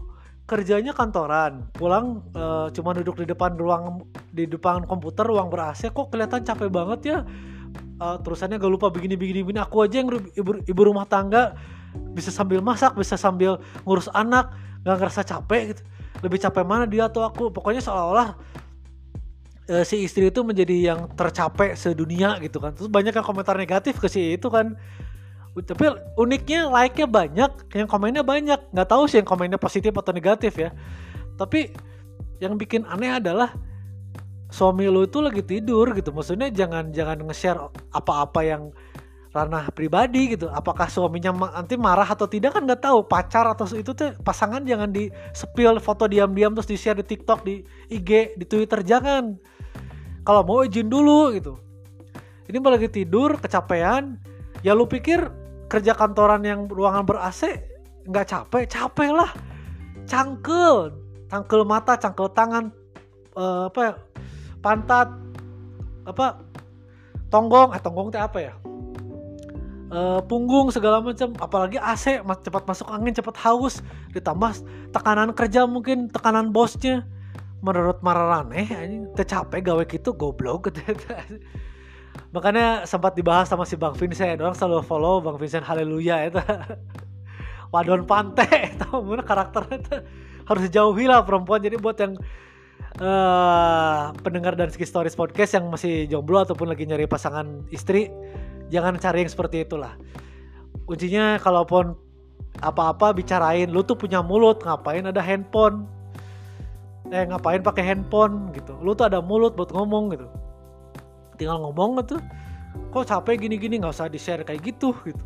kerjanya 0.46 0.94
kantoran 0.94 1.66
pulang 1.74 2.22
uh, 2.38 2.70
cuma 2.70 2.94
duduk 2.94 3.18
di 3.18 3.26
depan 3.26 3.58
ruang 3.58 4.06
di 4.30 4.46
depan 4.46 4.86
komputer 4.86 5.26
ruang 5.26 5.50
ber 5.50 5.74
AC 5.74 5.90
kok 5.90 6.14
kelihatan 6.14 6.46
capek 6.46 6.70
banget 6.70 7.00
ya? 7.02 7.18
Uh, 7.96 8.20
terusannya 8.20 8.60
gak 8.60 8.70
lupa 8.70 8.86
begini 8.92 9.18
begini 9.18 9.42
begini. 9.42 9.60
Aku 9.64 9.82
aja 9.82 9.98
yang 9.98 10.12
ibu, 10.12 10.62
ibu 10.62 10.80
rumah 10.84 11.08
tangga 11.08 11.58
bisa 12.14 12.28
sambil 12.30 12.60
masak 12.60 12.94
bisa 12.94 13.16
sambil 13.16 13.58
ngurus 13.82 14.12
anak 14.12 14.52
nggak 14.86 14.96
ngerasa 15.02 15.26
capek 15.26 15.74
gitu. 15.74 15.82
Lebih 16.22 16.38
capek 16.40 16.64
mana 16.64 16.84
dia 16.86 17.10
atau 17.10 17.26
aku? 17.26 17.50
Pokoknya 17.50 17.82
seolah-olah 17.82 18.38
uh, 19.70 19.84
si 19.84 20.06
istri 20.06 20.30
itu 20.30 20.40
menjadi 20.46 20.94
yang 20.94 21.00
tercapek 21.14 21.74
sedunia 21.74 22.38
gitu 22.42 22.62
kan. 22.62 22.74
Terus 22.74 22.90
banyak 22.90 23.14
yang 23.14 23.26
komentar 23.26 23.54
negatif 23.58 23.98
ke 23.98 24.08
si 24.10 24.38
itu 24.38 24.48
kan. 24.50 24.78
Tapi 25.56 25.88
uniknya 26.20 26.68
like-nya 26.68 27.08
banyak 27.08 27.50
yang 27.72 27.88
komennya 27.88 28.20
banyak. 28.20 28.60
Nggak 28.76 28.88
tahu 28.88 29.08
sih 29.08 29.24
yang 29.24 29.28
komennya 29.28 29.56
positif 29.56 29.92
atau 29.96 30.12
negatif 30.12 30.52
ya. 30.60 30.70
Tapi 31.40 31.72
yang 32.40 32.60
bikin 32.60 32.84
aneh 32.84 33.16
adalah 33.16 33.56
suami 34.52 34.84
lo 34.86 35.08
itu 35.08 35.18
lagi 35.24 35.40
tidur 35.40 35.96
gitu. 35.96 36.12
Maksudnya 36.12 36.52
jangan 36.52 36.92
jangan 36.92 37.24
nge-share 37.24 37.72
apa-apa 37.88 38.40
yang 38.44 38.62
ranah 39.32 39.72
pribadi 39.72 40.36
gitu. 40.36 40.52
Apakah 40.52 40.92
suaminya 40.92 41.32
nanti 41.32 41.80
marah 41.80 42.08
atau 42.08 42.28
tidak 42.28 42.60
kan 42.60 42.68
nggak 42.68 42.84
tahu. 42.84 43.08
Pacar 43.08 43.48
atau 43.48 43.64
itu 43.72 43.96
tuh 43.96 44.12
pasangan 44.20 44.60
jangan 44.60 44.92
di 44.92 45.08
spill 45.32 45.80
foto 45.80 46.04
diam-diam 46.04 46.52
terus 46.52 46.68
di 46.68 46.76
share 46.76 47.00
di 47.00 47.04
TikTok 47.08 47.48
di 47.48 47.64
IG 47.88 48.36
di 48.36 48.44
Twitter 48.44 48.84
jangan 48.84 49.55
kalau 50.26 50.42
mau 50.42 50.66
izin 50.66 50.90
dulu 50.90 51.30
gitu. 51.38 51.54
Ini 52.50 52.58
malah 52.58 52.82
lagi 52.82 52.90
tidur 52.90 53.38
kecapean. 53.38 54.18
Ya 54.66 54.74
lu 54.74 54.90
pikir 54.90 55.30
kerja 55.70 55.94
kantoran 55.94 56.42
yang 56.42 56.66
ruangan 56.66 57.06
ber 57.06 57.22
AC 57.22 57.62
nggak 58.10 58.26
capek? 58.26 58.66
Capek 58.66 59.14
lah. 59.14 59.30
Cangkel. 60.10 60.90
Cangkel 61.30 61.62
mata 61.62 61.94
cangkel 61.94 62.26
tangan 62.34 62.74
uh, 63.38 63.70
apa 63.70 63.80
ya, 63.82 63.94
pantat 64.58 65.14
apa 66.02 66.42
tonggong. 67.30 67.78
Eh 67.78 67.80
tonggong 67.82 68.10
teh 68.10 68.18
apa 68.18 68.38
ya? 68.42 68.54
Uh, 69.86 70.18
punggung 70.26 70.74
segala 70.74 70.98
macam 70.98 71.30
apalagi 71.38 71.78
AC 71.78 72.18
cepat 72.18 72.66
masuk 72.66 72.90
angin 72.90 73.14
cepat 73.14 73.38
haus. 73.46 73.78
Ditambah 74.10 74.58
tekanan 74.90 75.30
kerja 75.30 75.70
mungkin 75.70 76.10
tekanan 76.10 76.50
bosnya 76.50 77.06
menurut 77.64 77.98
Mararaneh 78.04 78.68
ini 78.84 79.08
tercapek 79.16 79.64
gawe 79.64 79.84
gitu 79.88 80.12
goblok 80.12 80.68
gitu. 80.70 80.80
Makanya 82.34 82.84
sempat 82.84 83.16
dibahas 83.16 83.48
sama 83.48 83.64
si 83.64 83.76
Bang 83.76 83.96
Vincent. 83.96 84.40
Orang 84.40 84.56
selalu 84.56 84.84
follow 84.84 85.20
Bang 85.24 85.40
Vincent 85.40 85.64
Haleluya 85.64 86.28
itu. 86.28 86.40
Wadon 87.72 88.04
pantai 88.04 88.72
tahu 88.80 89.04
mana 89.04 89.24
karakternya 89.24 89.76
itu. 89.80 89.96
Harus 90.46 90.62
dijauhi 90.68 91.08
lah 91.08 91.24
perempuan. 91.24 91.64
Jadi 91.64 91.76
buat 91.80 91.96
yang 91.98 92.14
uh, 93.00 94.12
pendengar 94.20 94.54
dan 94.54 94.68
Ski 94.68 94.84
Stories 94.86 95.16
podcast 95.16 95.56
yang 95.56 95.68
masih 95.72 96.06
jomblo 96.06 96.44
ataupun 96.44 96.70
lagi 96.70 96.86
nyari 96.86 97.08
pasangan 97.08 97.66
istri 97.72 98.12
jangan 98.70 98.98
cari 99.00 99.26
yang 99.26 99.32
seperti 99.32 99.66
itulah. 99.66 99.96
Kuncinya 100.86 101.40
kalaupun 101.42 101.98
apa-apa 102.62 103.12
bicarain 103.12 103.68
lu 103.68 103.84
tuh 103.84 103.98
punya 103.98 104.24
mulut 104.24 104.64
ngapain 104.64 105.04
ada 105.04 105.20
handphone 105.20 105.84
eh 107.10 107.24
ngapain 107.26 107.62
pakai 107.62 107.82
handphone? 107.82 108.50
Gitu. 108.54 108.74
Lu 108.82 108.94
tuh 108.94 109.10
ada 109.10 109.22
mulut 109.22 109.54
buat 109.54 109.70
ngomong 109.70 110.14
gitu. 110.14 110.26
Tinggal 111.36 111.60
ngomong 111.60 112.00
gitu 112.00 112.16
kok 112.92 113.08
capek 113.08 113.48
gini-gini? 113.48 113.80
Nggak 113.80 113.92
usah 113.96 114.08
di 114.08 114.20
share 114.20 114.44
kayak 114.44 114.64
gitu 114.64 114.92
gitu. 115.04 115.24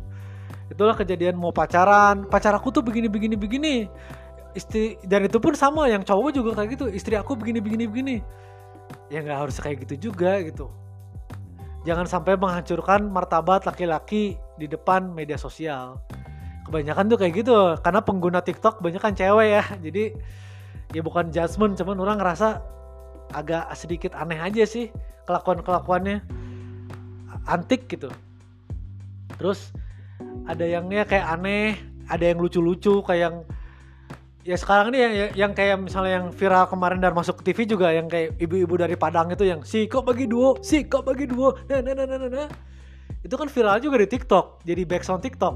Itulah 0.71 0.95
kejadian 0.95 1.35
mau 1.35 1.51
pacaran. 1.51 2.27
Pacar 2.27 2.55
aku 2.55 2.71
tuh 2.71 2.83
begini 2.83 3.07
begini 3.07 3.35
begini. 3.35 3.75
Istri 4.51 4.99
dan 5.07 5.23
itu 5.23 5.39
pun 5.39 5.55
sama 5.55 5.87
yang 5.87 6.03
cowok 6.03 6.31
juga 6.35 6.51
kayak 6.59 6.79
gitu. 6.79 6.85
Istri 6.91 7.15
aku 7.19 7.39
begini 7.39 7.63
begini 7.63 7.87
begini. 7.87 8.15
Ya 9.07 9.23
nggak 9.23 9.47
harus 9.47 9.55
kayak 9.59 9.87
gitu 9.87 10.11
juga 10.11 10.39
gitu. 10.43 10.67
Jangan 11.87 12.05
sampai 12.05 12.37
menghancurkan 12.37 13.09
martabat 13.09 13.65
laki-laki 13.65 14.37
di 14.59 14.67
depan 14.69 15.11
media 15.11 15.39
sosial. 15.39 15.97
Kebanyakan 16.67 17.09
tuh 17.09 17.17
kayak 17.17 17.33
gitu 17.41 17.55
karena 17.81 17.99
pengguna 18.05 18.39
TikTok 18.43 18.83
banyak 18.83 19.01
kan 19.01 19.15
cewek 19.15 19.47
ya. 19.59 19.63
Jadi 19.79 20.13
ya 20.91 21.01
bukan 21.03 21.31
judgement 21.31 21.75
cuman 21.79 21.97
orang 21.99 22.17
ngerasa 22.19 22.59
agak 23.31 23.71
sedikit 23.75 24.11
aneh 24.19 24.39
aja 24.39 24.67
sih 24.67 24.91
kelakuan 25.23 25.63
kelakuannya 25.63 26.19
antik 27.47 27.87
gitu. 27.87 28.11
Terus 29.39 29.71
ada 30.45 30.67
yangnya 30.67 31.07
kayak 31.07 31.27
aneh 31.39 31.79
ada 32.11 32.27
yang 32.27 32.43
lucu-lucu 32.43 33.01
kayak 33.07 33.21
yang 33.31 33.35
ya 34.41 34.57
sekarang 34.57 34.91
ini 34.91 34.99
yang, 34.99 35.13
yang 35.37 35.51
kayak 35.55 35.79
misalnya 35.79 36.21
yang 36.21 36.27
viral 36.33 36.65
kemarin 36.67 36.99
dan 36.99 37.13
masuk 37.15 37.39
TV 37.45 37.63
juga 37.69 37.93
yang 37.93 38.09
kayak 38.09 38.35
ibu-ibu 38.41 38.73
dari 38.75 38.97
Padang 38.97 39.31
itu 39.31 39.47
yang 39.47 39.63
si 39.63 39.87
kok 39.87 40.03
bagi 40.03 40.27
duo? 40.27 40.59
Si 40.59 40.85
kok 40.85 41.07
bagi 41.07 41.25
duo? 41.29 41.55
Nah 41.71 41.79
nah 41.79 41.93
nah 41.95 42.05
nah 42.05 42.17
nah, 42.19 42.29
nah. 42.29 42.49
itu 43.21 43.35
kan 43.37 43.47
viral 43.47 43.77
juga 43.79 44.01
di 44.01 44.07
TikTok 44.11 44.65
jadi 44.67 44.81
backsound 44.83 45.23
TikTok. 45.23 45.55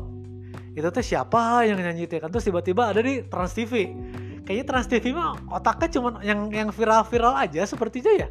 Itu 0.75 0.87
tuh 0.91 1.03
siapa 1.03 1.63
yang 1.63 1.79
nyanyi 1.79 2.07
itu 2.07 2.19
kan? 2.19 2.31
Terus 2.31 2.51
tiba-tiba 2.51 2.91
ada 2.91 2.99
di 2.99 3.23
Trans 3.27 3.55
TV 3.55 3.91
kayaknya 4.45 4.65
Trans 4.69 4.87
TV 4.87 5.11
mah 5.11 5.35
otaknya 5.49 5.89
cuma 5.97 6.21
yang 6.21 6.47
yang 6.53 6.69
viral-viral 6.69 7.33
aja 7.35 7.65
sepertinya 7.65 8.13
ya. 8.13 8.27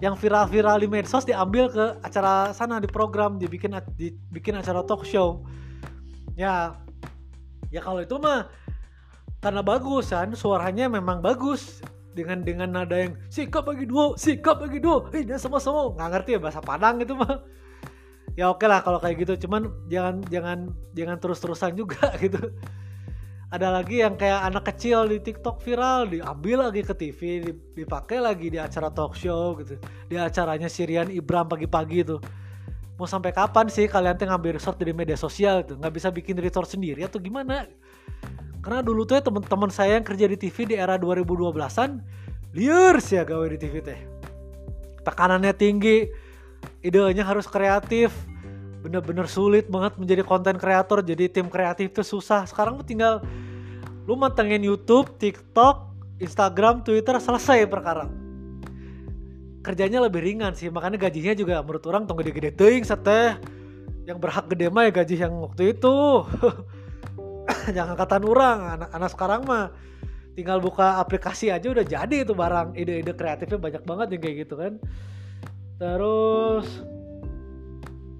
Yang 0.00 0.24
viral-viral 0.24 0.80
di 0.80 0.88
medsos 0.88 1.26
diambil 1.26 1.68
ke 1.68 1.84
acara 2.00 2.54
sana 2.54 2.78
di 2.78 2.88
program 2.88 3.36
dibikin 3.36 3.74
dibikin 3.98 4.54
acara 4.56 4.86
talk 4.86 5.02
show. 5.04 5.42
Ya 6.38 6.78
ya 7.68 7.82
kalau 7.82 8.00
itu 8.00 8.14
mah 8.22 8.48
karena 9.42 9.60
bagus 9.60 10.14
kan 10.14 10.32
suaranya 10.32 10.86
memang 10.86 11.20
bagus. 11.20 11.82
Dengan 12.14 12.46
dengan 12.46 12.70
nada 12.70 12.94
yang 12.94 13.18
sikap 13.26 13.66
bagi 13.66 13.90
dua 13.90 14.14
sikap 14.14 14.62
bagi 14.62 14.78
dua 14.78 15.10
ini 15.10 15.34
sama-sama. 15.34 15.90
Nggak 15.98 16.08
ngerti 16.14 16.30
ya 16.38 16.40
bahasa 16.40 16.62
Padang 16.62 17.02
gitu 17.02 17.18
mah. 17.18 17.42
Ya 18.38 18.54
oke 18.54 18.62
lah 18.70 18.86
kalau 18.86 19.02
kayak 19.02 19.26
gitu. 19.26 19.34
Cuman 19.46 19.66
jangan 19.90 20.22
jangan 20.30 20.70
jangan 20.94 21.18
terus-terusan 21.18 21.74
juga 21.74 22.14
gitu 22.22 22.54
ada 23.54 23.70
lagi 23.70 24.02
yang 24.02 24.18
kayak 24.18 24.50
anak 24.50 24.66
kecil 24.74 25.06
di 25.06 25.22
TikTok 25.22 25.62
viral 25.62 26.10
diambil 26.10 26.66
lagi 26.66 26.82
ke 26.82 26.90
TV 26.90 27.54
dipakai 27.78 28.18
lagi 28.18 28.50
di 28.50 28.58
acara 28.58 28.90
talk 28.90 29.14
show 29.14 29.54
gitu. 29.62 29.78
Di 30.10 30.18
acaranya 30.18 30.66
Sirian 30.66 31.06
Ibram 31.06 31.46
pagi-pagi 31.46 32.02
itu 32.02 32.18
mau 32.98 33.06
sampai 33.06 33.30
kapan 33.30 33.70
sih 33.70 33.86
kalian 33.86 34.18
tuh 34.18 34.26
ngambil 34.26 34.58
resort 34.58 34.74
dari 34.74 34.90
media 34.90 35.14
sosial 35.14 35.62
itu 35.62 35.78
nggak 35.78 35.94
bisa 35.94 36.10
bikin 36.10 36.34
resort 36.42 36.66
sendiri 36.66 37.06
atau 37.06 37.22
gimana? 37.22 37.70
Karena 38.58 38.82
dulu 38.82 39.06
tuh 39.06 39.18
ya 39.18 39.22
teman-teman 39.22 39.70
saya 39.70 40.02
yang 40.02 40.06
kerja 40.06 40.26
di 40.26 40.34
TV 40.34 40.74
di 40.74 40.74
era 40.74 40.98
2012an 40.98 42.02
liar 42.58 42.98
sih 42.98 43.22
ya 43.22 43.22
gawe 43.22 43.46
di 43.54 43.58
TV 43.62 43.74
teh. 43.86 44.00
Tekanannya 45.06 45.54
tinggi 45.54 46.10
idenya 46.82 47.22
harus 47.22 47.46
kreatif 47.46 48.10
bener-bener 48.84 49.24
sulit 49.24 49.64
banget 49.72 49.96
menjadi 49.96 50.20
konten 50.20 50.60
kreator. 50.60 51.00
Jadi 51.00 51.32
tim 51.32 51.48
kreatif 51.48 51.88
itu 51.88 52.04
susah. 52.04 52.44
Sekarang 52.44 52.76
tuh 52.76 52.84
tinggal 52.84 53.24
lu 54.04 54.12
mantengin 54.20 54.60
YouTube 54.60 55.16
TikTok 55.16 55.88
Instagram 56.20 56.84
Twitter 56.84 57.16
selesai 57.16 57.64
perkara. 57.64 58.04
Kerjanya 59.64 60.04
lebih 60.04 60.20
ringan 60.20 60.52
sih. 60.52 60.68
Makanya 60.68 61.00
gajinya 61.08 61.32
juga 61.32 61.64
menurut 61.64 61.84
orang 61.88 62.04
tong 62.04 62.20
gede-gede 62.20 62.52
ting 62.52 62.84
seteh 62.84 63.40
yang 64.04 64.20
berhak 64.20 64.44
gede 64.52 64.68
mah 64.68 64.84
ya 64.84 64.92
gaji 64.92 65.16
yang 65.16 65.32
waktu 65.40 65.72
itu. 65.72 65.96
Jangan 67.76 67.96
kata 67.96 68.20
orang 68.20 68.58
anak-anak 68.76 69.10
sekarang 69.16 69.40
mah 69.48 69.72
tinggal 70.36 70.60
buka 70.60 71.00
aplikasi 71.00 71.48
aja 71.48 71.64
udah 71.72 71.88
jadi 71.88 72.28
itu 72.28 72.36
barang. 72.36 72.76
Ide-ide 72.76 73.16
kreatifnya 73.16 73.56
banyak 73.56 73.82
banget 73.88 74.06
yang 74.12 74.20
kayak 74.20 74.36
gitu 74.44 74.54
kan. 74.60 74.72
Terus 75.80 76.68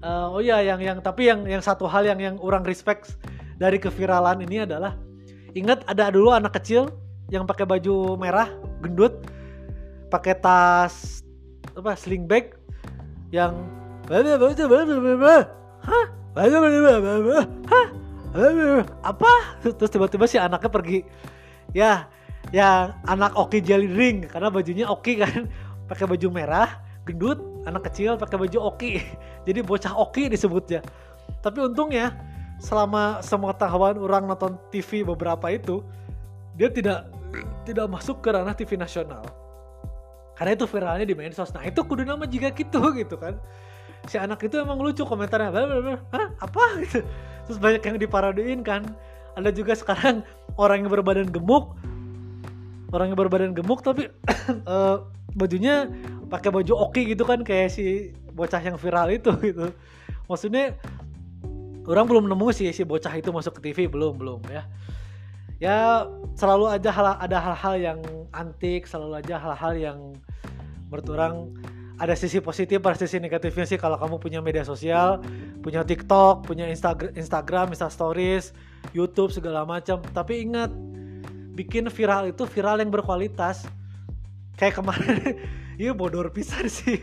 uh, 0.05 0.29
oh 0.29 0.41
iya 0.41 0.61
yang 0.61 0.77
yang 0.77 0.97
tapi 1.01 1.25
yang 1.25 1.41
yang 1.49 1.65
satu 1.65 1.89
hal 1.89 2.05
yang 2.05 2.21
yang 2.21 2.35
orang 2.37 2.61
respect 2.61 3.17
dari 3.57 3.81
keviralan 3.81 4.45
ini 4.45 4.69
adalah 4.69 4.93
ingat 5.57 5.81
ada 5.89 6.13
dulu 6.13 6.29
anak 6.29 6.53
kecil 6.61 6.93
yang 7.33 7.49
pakai 7.49 7.65
baju 7.65 8.13
merah 8.21 8.53
gendut 8.85 9.25
pakai 10.13 10.37
tas 10.37 11.25
apa 11.73 11.97
sling 11.97 12.29
bag 12.29 12.53
yang 13.33 13.57
hah 17.71 17.87
apa? 18.99 19.31
Terus 19.63 19.87
tiba-tiba 19.87 20.27
si 20.27 20.35
anaknya 20.35 20.67
pergi 20.67 20.99
ya 21.71 22.11
ya 22.51 22.93
anak 23.07 23.33
Oki 23.39 23.63
Jelly 23.63 23.89
Ring 23.89 24.27
karena 24.27 24.51
bajunya 24.51 24.85
Oki 24.91 25.23
kan 25.23 25.47
pakai 25.89 26.05
baju 26.05 26.27
merah 26.29 26.83
gendut 27.07 27.39
anak 27.65 27.91
kecil 27.91 28.15
pakai 28.15 28.37
baju 28.39 28.73
oki. 28.73 29.01
Jadi 29.47 29.59
bocah 29.65 29.93
oki 29.93 30.29
disebutnya. 30.31 30.81
Tapi 31.41 31.61
untungnya 31.65 32.13
selama 32.61 33.19
semua 33.19 33.51
tahawan 33.51 33.99
orang 33.99 34.29
nonton 34.29 34.55
TV 34.71 35.03
beberapa 35.03 35.51
itu 35.51 35.83
dia 36.55 36.71
tidak 36.71 37.11
tidak 37.67 37.85
masuk 37.91 38.23
ke 38.23 38.31
ranah 38.31 38.55
TV 38.55 38.79
nasional. 38.79 39.25
Karena 40.35 40.51
itu 40.55 40.65
viralnya 40.67 41.05
di 41.07 41.15
medsos. 41.15 41.51
Nah 41.51 41.63
itu 41.63 41.79
kudu 41.83 42.03
nama 42.03 42.23
jika 42.27 42.51
gitu 42.55 42.79
gitu 42.99 43.15
kan. 43.19 43.35
Si 44.05 44.21
anak 44.21 44.45
itu 44.45 44.61
emang 44.61 44.77
lucu 44.77 45.01
komentarnya 45.01 45.49
Hah, 46.13 46.27
apa? 46.37 46.63
Gitu. 46.85 47.01
Terus 47.49 47.57
banyak 47.57 47.81
yang 47.81 47.97
diparodiin 47.97 48.61
kan. 48.61 48.85
Ada 49.35 49.51
juga 49.51 49.73
sekarang 49.75 50.21
orang 50.55 50.85
yang 50.85 50.91
berbadan 50.93 51.27
gemuk 51.27 51.73
orang 52.95 53.11
yang 53.11 53.19
berbadan 53.19 53.51
gemuk 53.51 53.83
tapi 53.83 54.07
uh, 54.63 55.03
bajunya 55.39 55.91
pakai 56.31 56.49
baju 56.49 56.89
oki 56.89 57.11
gitu 57.11 57.27
kan 57.27 57.43
kayak 57.43 57.69
si 57.69 58.15
bocah 58.31 58.59
yang 58.63 58.79
viral 58.79 59.11
itu 59.11 59.31
gitu. 59.51 59.75
Maksudnya 60.31 60.79
orang 61.85 62.07
belum 62.07 62.25
nemu 62.31 62.47
sih 62.55 62.71
si 62.71 62.87
bocah 62.87 63.13
itu 63.13 63.29
masuk 63.29 63.59
ke 63.59 63.71
TV 63.71 63.91
belum 63.91 64.15
belum 64.17 64.41
ya. 64.47 64.63
Ya 65.55 65.77
selalu 66.35 66.67
aja 66.67 66.91
hal 66.91 67.07
ada 67.19 67.37
hal-hal 67.39 67.75
yang 67.79 67.99
antik 68.35 68.87
selalu 68.87 69.23
aja 69.23 69.39
hal-hal 69.39 69.73
yang 69.75 69.99
menurut 70.91 71.07
orang 71.15 71.35
ada 71.95 72.11
sisi 72.11 72.43
positif 72.43 72.83
ada 72.83 72.99
sisi 72.99 73.23
negatifnya 73.23 73.63
sih. 73.63 73.79
Kalau 73.79 73.95
kamu 73.95 74.19
punya 74.19 74.39
media 74.43 74.67
sosial 74.67 75.23
punya 75.63 75.83
TikTok 75.83 76.43
punya 76.43 76.67
Instagram 76.67 77.15
Instagram 77.15 77.71
Insta 77.71 77.87
Stories 77.87 78.51
YouTube 78.91 79.31
segala 79.31 79.63
macam. 79.63 80.03
Tapi 80.11 80.43
ingat 80.43 80.71
bikin 81.55 81.87
viral 81.87 82.29
itu 82.29 82.43
viral 82.43 82.83
yang 82.83 82.91
berkualitas. 82.91 83.63
Kayak 84.59 84.83
kemarin 84.83 85.39
iya 85.81 85.95
bodor 85.95 86.29
pisan 86.35 86.67
sih. 86.67 86.99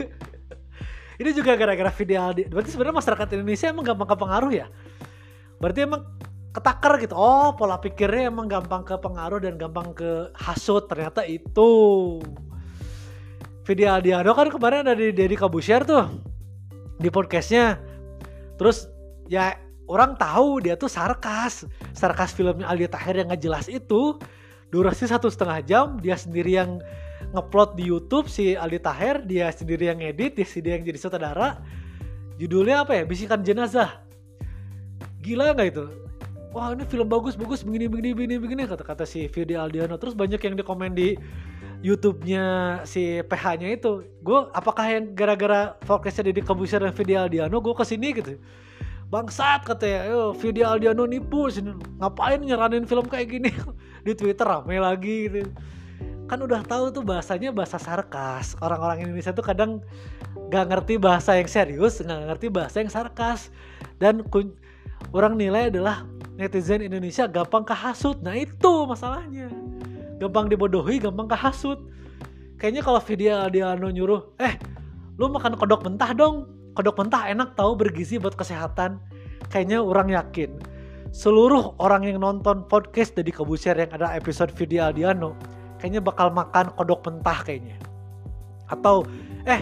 Ini 1.17 1.31
juga 1.33 1.57
gara-gara 1.57 1.93
video 1.93 2.33
berarti 2.53 2.71
sebenarnya 2.73 2.97
masyarakat 3.01 3.29
Indonesia 3.37 3.67
emang 3.73 3.85
gampang 3.89 4.09
kepengaruh 4.13 4.53
ya? 4.53 4.67
Berarti 5.61 5.81
emang 5.89 6.03
ketakar 6.53 7.01
gitu. 7.01 7.17
Oh 7.17 7.57
pola 7.57 7.81
pikirnya 7.81 8.29
emang 8.29 8.47
gampang 8.49 8.85
ke 8.85 8.95
pengaruh 9.01 9.41
dan 9.41 9.57
gampang 9.57 9.97
ke 9.97 10.29
hasut 10.37 10.85
ternyata 10.89 11.25
itu. 11.25 12.21
Video 13.63 13.95
Aldiano 13.95 14.35
kan 14.35 14.51
kemarin 14.51 14.83
ada 14.83 14.99
di 14.99 15.15
Deddy 15.15 15.39
Kabusier 15.39 15.87
tuh 15.87 16.11
di 16.99 17.09
podcastnya. 17.09 17.79
Terus 18.59 18.91
ya 19.31 19.55
orang 19.87 20.19
tahu 20.19 20.61
dia 20.61 20.75
tuh 20.75 20.91
sarkas. 20.91 21.65
Sarkas 21.95 22.35
filmnya 22.35 22.67
Aldi 22.67 22.91
Tahir 22.91 23.15
yang 23.23 23.31
nggak 23.31 23.43
jelas 23.43 23.67
itu 23.71 24.19
durasi 24.73 25.05
satu 25.05 25.29
setengah 25.29 25.61
jam 25.63 25.87
dia 26.01 26.17
sendiri 26.17 26.57
yang 26.57 26.81
ngeplot 27.37 27.77
di 27.77 27.93
YouTube 27.93 28.27
si 28.27 28.57
Aldi 28.57 28.81
Taher 28.81 29.21
dia 29.23 29.53
sendiri 29.53 29.93
yang 29.93 30.01
edit 30.01 30.41
dia 30.41 30.49
sendiri 30.49 30.81
yang 30.81 30.85
jadi 30.89 30.99
sutradara. 30.99 31.61
Judulnya 32.41 32.83
apa 32.83 32.97
ya? 32.97 33.03
Bisikan 33.05 33.45
jenazah. 33.45 34.01
Gila 35.21 35.53
nggak 35.53 35.69
itu? 35.77 35.85
Wah 36.57 36.73
ini 36.73 36.85
film 36.89 37.09
bagus 37.09 37.37
bagus 37.37 37.65
begini 37.65 37.89
begini 37.89 38.13
begini 38.13 38.35
begini 38.41 38.63
kata 38.65 38.83
kata 38.83 39.05
si 39.05 39.29
Vidi 39.29 39.55
Aldiano. 39.55 40.01
Terus 40.01 40.17
banyak 40.17 40.41
yang 40.41 40.57
di 40.57 40.65
komen 40.65 40.97
di 40.97 41.15
YouTube-nya 41.85 42.45
si 42.89 43.21
PH-nya 43.29 43.77
itu. 43.77 44.09
Gue 44.25 44.49
apakah 44.57 44.89
yang 44.89 45.13
gara-gara 45.13 45.77
fokusnya 45.85 46.33
di 46.33 46.41
Kebuser 46.41 46.81
dan 46.81 46.97
Vidi 46.97 47.13
Aldiano 47.13 47.61
gue 47.61 47.77
ke 47.77 47.85
sini 47.85 48.09
gitu. 48.17 48.41
Bangsat 49.13 49.69
katanya 49.69 50.09
yo 50.09 50.33
Aldiano 50.65 51.05
nipu 51.05 51.53
sini. 51.53 51.77
Ngapain 52.01 52.41
nyeranin 52.41 52.89
film 52.89 53.05
kayak 53.05 53.29
gini 53.29 53.53
di 54.07 54.13
Twitter 54.19 54.47
rame 54.47 54.77
lagi 54.83 55.31
gitu. 55.31 55.49
Kan 56.27 56.41
udah 56.43 56.65
tahu 56.65 56.91
tuh 56.91 57.05
bahasanya 57.05 57.53
bahasa 57.53 57.77
sarkas. 57.77 58.57
Orang-orang 58.63 59.05
Indonesia 59.07 59.35
tuh 59.35 59.45
kadang 59.45 59.85
gak 60.49 60.71
ngerti 60.71 60.97
bahasa 60.97 61.37
yang 61.37 61.49
serius 61.51 62.01
gak 62.01 62.25
ngerti 62.31 62.47
bahasa 62.49 62.81
yang 62.81 62.91
sarkas. 62.91 63.53
Dan 64.01 64.25
orang 65.13 65.37
nilai 65.37 65.69
adalah 65.69 66.07
netizen 66.39 66.81
Indonesia 66.81 67.29
gampang 67.29 67.67
kehasut. 67.67 68.19
Nah 68.25 68.35
itu 68.35 68.89
masalahnya. 68.89 69.51
Gampang 70.19 70.49
dibodohi 70.49 71.03
gampang 71.03 71.29
kehasut. 71.29 71.79
Kayaknya 72.57 72.83
kalau 72.87 73.01
video 73.03 73.35
dia 73.51 73.75
nyuruh 73.75 74.39
eh 74.39 74.55
lu 75.19 75.29
makan 75.29 75.59
kodok 75.59 75.85
mentah 75.85 76.15
dong. 76.15 76.49
Kodok 76.73 76.97
mentah 76.97 77.29
enak 77.29 77.53
tahu 77.59 77.77
bergizi 77.77 78.17
buat 78.17 78.33
kesehatan. 78.39 78.97
Kayaknya 79.53 79.85
orang 79.85 80.09
yakin 80.17 80.72
seluruh 81.13 81.77
orang 81.77 82.09
yang 82.09 82.19
nonton 82.25 82.65
podcast 82.67 83.13
dari 83.13 83.29
Kebuser 83.29 83.77
yang 83.77 83.93
ada 83.93 84.17
episode 84.17 84.49
video 84.57 84.89
Aldiano 84.89 85.37
kayaknya 85.77 86.01
bakal 86.01 86.33
makan 86.33 86.73
kodok 86.73 87.05
mentah 87.05 87.39
kayaknya 87.45 87.77
atau 88.73 89.05
eh 89.45 89.61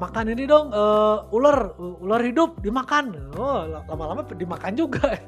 makan 0.00 0.32
ini 0.32 0.48
dong 0.48 0.72
uh, 0.72 1.28
ular 1.36 1.76
ular 1.78 2.24
hidup 2.24 2.58
dimakan 2.64 3.30
oh 3.36 3.84
lama-lama 3.86 4.24
dimakan 4.32 4.72
juga 4.72 5.20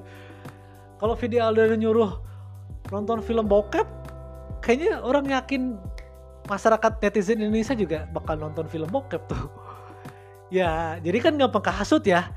kalau 1.01 1.13
video 1.13 1.45
Aldiano 1.45 1.77
nyuruh 1.77 2.11
nonton 2.89 3.21
film 3.21 3.45
bokep 3.45 3.85
kayaknya 4.65 5.05
orang 5.05 5.29
yakin 5.29 5.77
masyarakat 6.47 6.93
netizen 7.03 7.43
Indonesia 7.43 7.75
juga 7.75 8.07
bakal 8.15 8.39
nonton 8.39 8.71
film 8.71 8.89
bokep 8.89 9.23
tuh. 9.27 9.51
ya, 10.57 10.97
jadi 11.03 11.19
kan 11.21 11.35
gampang 11.37 11.63
kehasut 11.67 12.03
ya. 12.07 12.31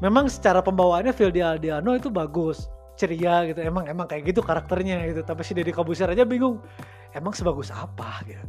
Memang 0.00 0.32
secara 0.32 0.64
pembawaannya 0.64 1.12
Vildi 1.12 1.44
Aldiano 1.44 1.92
itu 1.92 2.08
bagus, 2.08 2.68
ceria 2.96 3.44
gitu. 3.48 3.60
Emang 3.60 3.84
emang 3.84 4.08
kayak 4.08 4.32
gitu 4.32 4.40
karakternya 4.40 5.04
gitu. 5.12 5.20
Tapi 5.20 5.44
si 5.44 5.52
Deddy 5.52 5.72
Kabuser 5.76 6.08
aja 6.08 6.24
bingung. 6.24 6.60
Emang 7.12 7.36
sebagus 7.36 7.68
apa 7.68 8.24
gitu. 8.24 8.40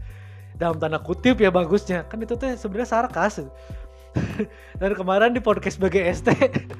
Dalam 0.55 0.79
tanda 0.79 0.99
kutip 0.99 1.43
ya 1.43 1.51
bagusnya. 1.51 2.07
Kan 2.07 2.23
itu 2.23 2.39
tuh 2.39 2.55
sebenarnya 2.55 2.87
sarkas. 2.87 3.43
Dan 4.79 4.91
kemarin 4.95 5.31
di 5.31 5.39
podcast 5.39 5.79
BGST 5.79 6.35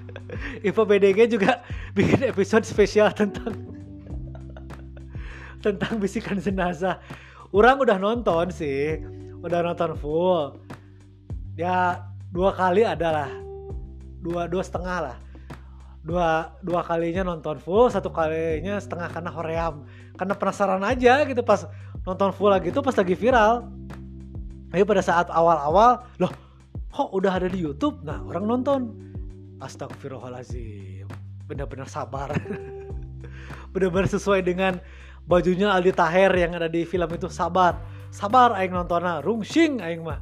Info 0.68 0.84
BDG 0.84 1.32
juga 1.32 1.64
bikin 1.98 2.28
episode 2.28 2.68
spesial 2.68 3.12
tentang 3.16 3.56
tentang 5.62 6.02
bisikan 6.02 6.40
jenazah. 6.42 7.00
Orang 7.52 7.84
udah 7.84 8.00
nonton 8.00 8.50
sih, 8.50 9.04
udah 9.44 9.60
nonton 9.64 9.94
full. 10.00 10.58
Ya 11.60 12.08
dua 12.32 12.56
kali 12.56 12.88
adalah 12.88 13.41
dua 14.22 14.46
dua 14.46 14.64
setengah 14.64 14.98
lah. 15.10 15.18
Dua 16.02 16.58
dua 16.66 16.82
kalinya 16.82 17.26
nonton 17.26 17.62
full, 17.62 17.90
satu 17.90 18.10
kalinya 18.10 18.78
setengah 18.78 19.10
karena 19.10 19.32
hoream. 19.34 19.86
Karena 20.18 20.34
penasaran 20.38 20.82
aja 20.86 21.26
gitu 21.26 21.42
pas 21.42 21.66
nonton 22.06 22.30
full 22.34 22.54
lagi 22.54 22.70
tuh 22.70 22.86
pas 22.86 22.94
lagi 22.94 23.18
viral. 23.18 23.66
Tapi 24.72 24.88
pada 24.88 25.04
saat 25.04 25.28
awal-awal, 25.28 26.08
loh 26.16 26.32
kok 26.96 27.12
udah 27.12 27.44
ada 27.44 27.52
di 27.52 27.60
YouTube? 27.60 28.02
Nah 28.06 28.24
orang 28.24 28.46
nonton. 28.48 28.82
Astagfirullahaladzim. 29.62 31.06
Benar-benar 31.46 31.86
sabar. 31.86 32.34
Benar-benar 33.76 34.10
sesuai 34.10 34.42
dengan 34.42 34.82
bajunya 35.28 35.70
Aldi 35.70 35.94
Taher 35.94 36.34
yang 36.34 36.58
ada 36.58 36.66
di 36.66 36.82
film 36.88 37.10
itu 37.14 37.30
sabar 37.30 37.78
sabar 38.12 38.58
aing 38.60 38.76
nontonnya 38.76 39.24
rungsing 39.24 39.80
aing 39.80 40.04
mah 40.04 40.20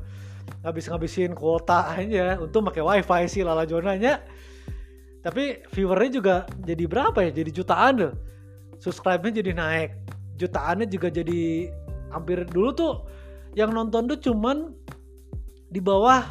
ngabis-ngabisin 0.65 1.33
kuota 1.37 1.93
aja. 1.95 2.39
Untuk 2.41 2.65
pakai 2.69 2.83
wifi 2.83 3.23
sih 3.29 3.41
lala 3.45 3.65
jonanya. 3.65 4.21
Tapi 5.19 5.67
viewernya 5.75 6.11
juga 6.11 6.35
jadi 6.63 6.83
berapa 6.87 7.19
ya? 7.27 7.31
Jadi 7.31 7.51
jutaan 7.51 7.93
deh 7.99 8.13
subscribe-nya 8.79 9.43
jadi 9.43 9.51
naik. 9.53 9.91
Jutaannya 10.39 10.87
juga 10.87 11.11
jadi 11.11 11.67
hampir 12.09 12.47
dulu 12.47 12.69
tuh 12.71 12.93
yang 13.53 13.75
nonton 13.75 14.07
tuh 14.07 14.19
cuman 14.31 14.71
di 15.69 15.83
bawah 15.83 16.23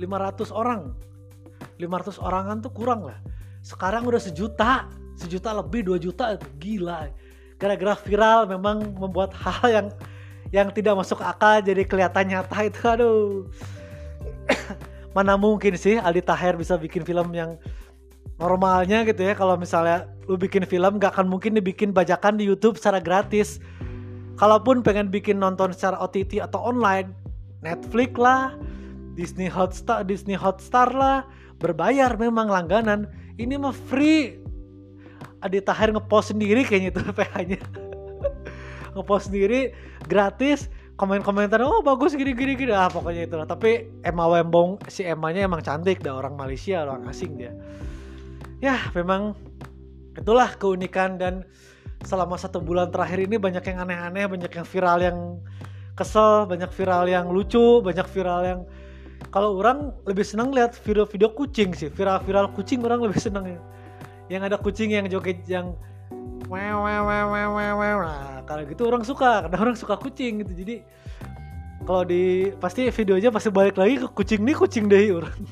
500 0.00 0.50
orang. 0.50 0.96
500 1.78 2.18
orangan 2.18 2.56
tuh 2.64 2.72
kurang 2.72 3.06
lah. 3.06 3.20
Sekarang 3.60 4.08
udah 4.08 4.18
sejuta. 4.18 4.88
Sejuta 5.14 5.52
lebih 5.52 5.86
2 5.86 6.00
juta. 6.00 6.34
Gila. 6.58 7.12
Gara-gara 7.60 7.94
viral 7.94 8.50
memang 8.50 8.96
membuat 8.98 9.30
hal 9.36 9.62
yang 9.70 9.88
yang 10.52 10.68
tidak 10.68 10.94
masuk 10.94 11.18
akal 11.24 11.64
jadi 11.64 11.82
kelihatan 11.88 12.28
nyata 12.28 12.58
itu 12.68 12.80
aduh. 12.84 13.48
Mana 15.16 15.36
mungkin 15.40 15.76
sih 15.76 15.96
Aldi 15.96 16.24
Taher 16.24 16.60
bisa 16.60 16.76
bikin 16.76 17.04
film 17.08 17.32
yang 17.32 17.56
normalnya 18.36 19.04
gitu 19.08 19.24
ya? 19.24 19.32
Kalau 19.32 19.56
misalnya 19.56 20.08
lu 20.28 20.36
bikin 20.36 20.68
film 20.68 21.00
gak 21.00 21.16
akan 21.16 21.28
mungkin 21.28 21.56
dibikin 21.56 21.92
bajakan 21.96 22.36
di 22.36 22.44
YouTube 22.44 22.76
secara 22.76 23.00
gratis. 23.00 23.60
Kalaupun 24.36 24.84
pengen 24.84 25.08
bikin 25.08 25.40
nonton 25.40 25.72
secara 25.72 25.96
OTT 26.00 26.40
atau 26.40 26.60
online 26.60 27.12
Netflix 27.60 28.16
lah 28.16 28.56
Disney 29.12 29.48
Hotstar 29.48 30.08
Disney 30.08 30.36
Hotstar 30.36 30.92
lah 30.92 31.24
berbayar 31.60 32.12
memang 32.16 32.48
langganan. 32.48 33.08
Ini 33.40 33.56
mah 33.56 33.72
free. 33.72 34.40
Adi 35.42 35.58
Tahir 35.58 35.90
ngepost 35.90 36.36
sendiri 36.36 36.62
kayaknya 36.62 36.94
itu 36.94 37.02
PH-nya 37.18 37.81
ngepost 38.92 39.32
sendiri 39.32 39.72
gratis 40.06 40.68
komen-komentar 41.00 41.58
oh 41.64 41.80
bagus 41.80 42.14
gini 42.14 42.36
gini 42.36 42.54
gini. 42.54 42.72
Ah 42.72 42.86
pokoknya 42.86 43.26
itu 43.26 43.34
lah 43.34 43.48
tapi 43.48 43.90
Emma 44.04 44.28
Wembong 44.28 44.78
si 44.86 45.02
Emma-nya 45.02 45.48
emang 45.48 45.64
cantik 45.64 46.04
dah 46.04 46.14
orang 46.14 46.36
Malaysia 46.36 46.84
orang 46.84 47.08
asing 47.08 47.34
dia. 47.40 47.52
Ya 48.62 48.78
memang 48.94 49.34
itulah 50.14 50.52
keunikan 50.60 51.16
dan 51.16 51.42
selama 52.04 52.36
satu 52.36 52.60
bulan 52.60 52.92
terakhir 52.92 53.24
ini 53.24 53.38
banyak 53.38 53.62
yang 53.64 53.78
aneh-aneh 53.82 54.26
banyak 54.28 54.52
yang 54.52 54.66
viral 54.66 54.98
yang 55.00 55.18
kesel 55.96 56.46
banyak 56.46 56.70
viral 56.70 57.04
yang 57.08 57.30
lucu 57.30 57.80
banyak 57.80 58.06
viral 58.10 58.40
yang 58.42 58.60
kalau 59.30 59.56
orang 59.56 59.94
lebih 60.04 60.26
senang 60.26 60.50
lihat 60.50 60.74
video-video 60.82 61.30
kucing 61.32 61.72
sih 61.72 61.88
viral-viral 61.88 62.52
kucing 62.52 62.82
orang 62.84 63.00
lebih 63.00 63.22
senang 63.22 63.48
ya. 63.48 63.60
Yang 64.30 64.42
ada 64.52 64.56
kucing 64.60 64.90
yang 64.92 65.06
joget 65.08 65.44
yang 65.46 65.76
wow 66.52 66.84
wow 66.84 67.02
wow 67.08 67.48
wow 67.56 67.74
wow 67.80 67.96
nah 68.04 68.32
kalau 68.44 68.68
gitu 68.68 68.84
orang 68.84 69.00
suka 69.00 69.48
karena 69.48 69.56
orang 69.56 69.76
suka 69.78 69.96
kucing 69.96 70.44
gitu. 70.44 70.52
Jadi 70.52 70.76
kalau 71.88 72.04
di 72.04 72.52
pasti 72.60 72.86
videonya 72.92 73.32
pasti 73.32 73.48
balik 73.48 73.80
lagi 73.80 73.98
ke 74.04 74.08
kucing 74.12 74.44
nih 74.44 74.54
kucing 74.54 74.84
deh 74.86 75.16
orang. 75.16 75.34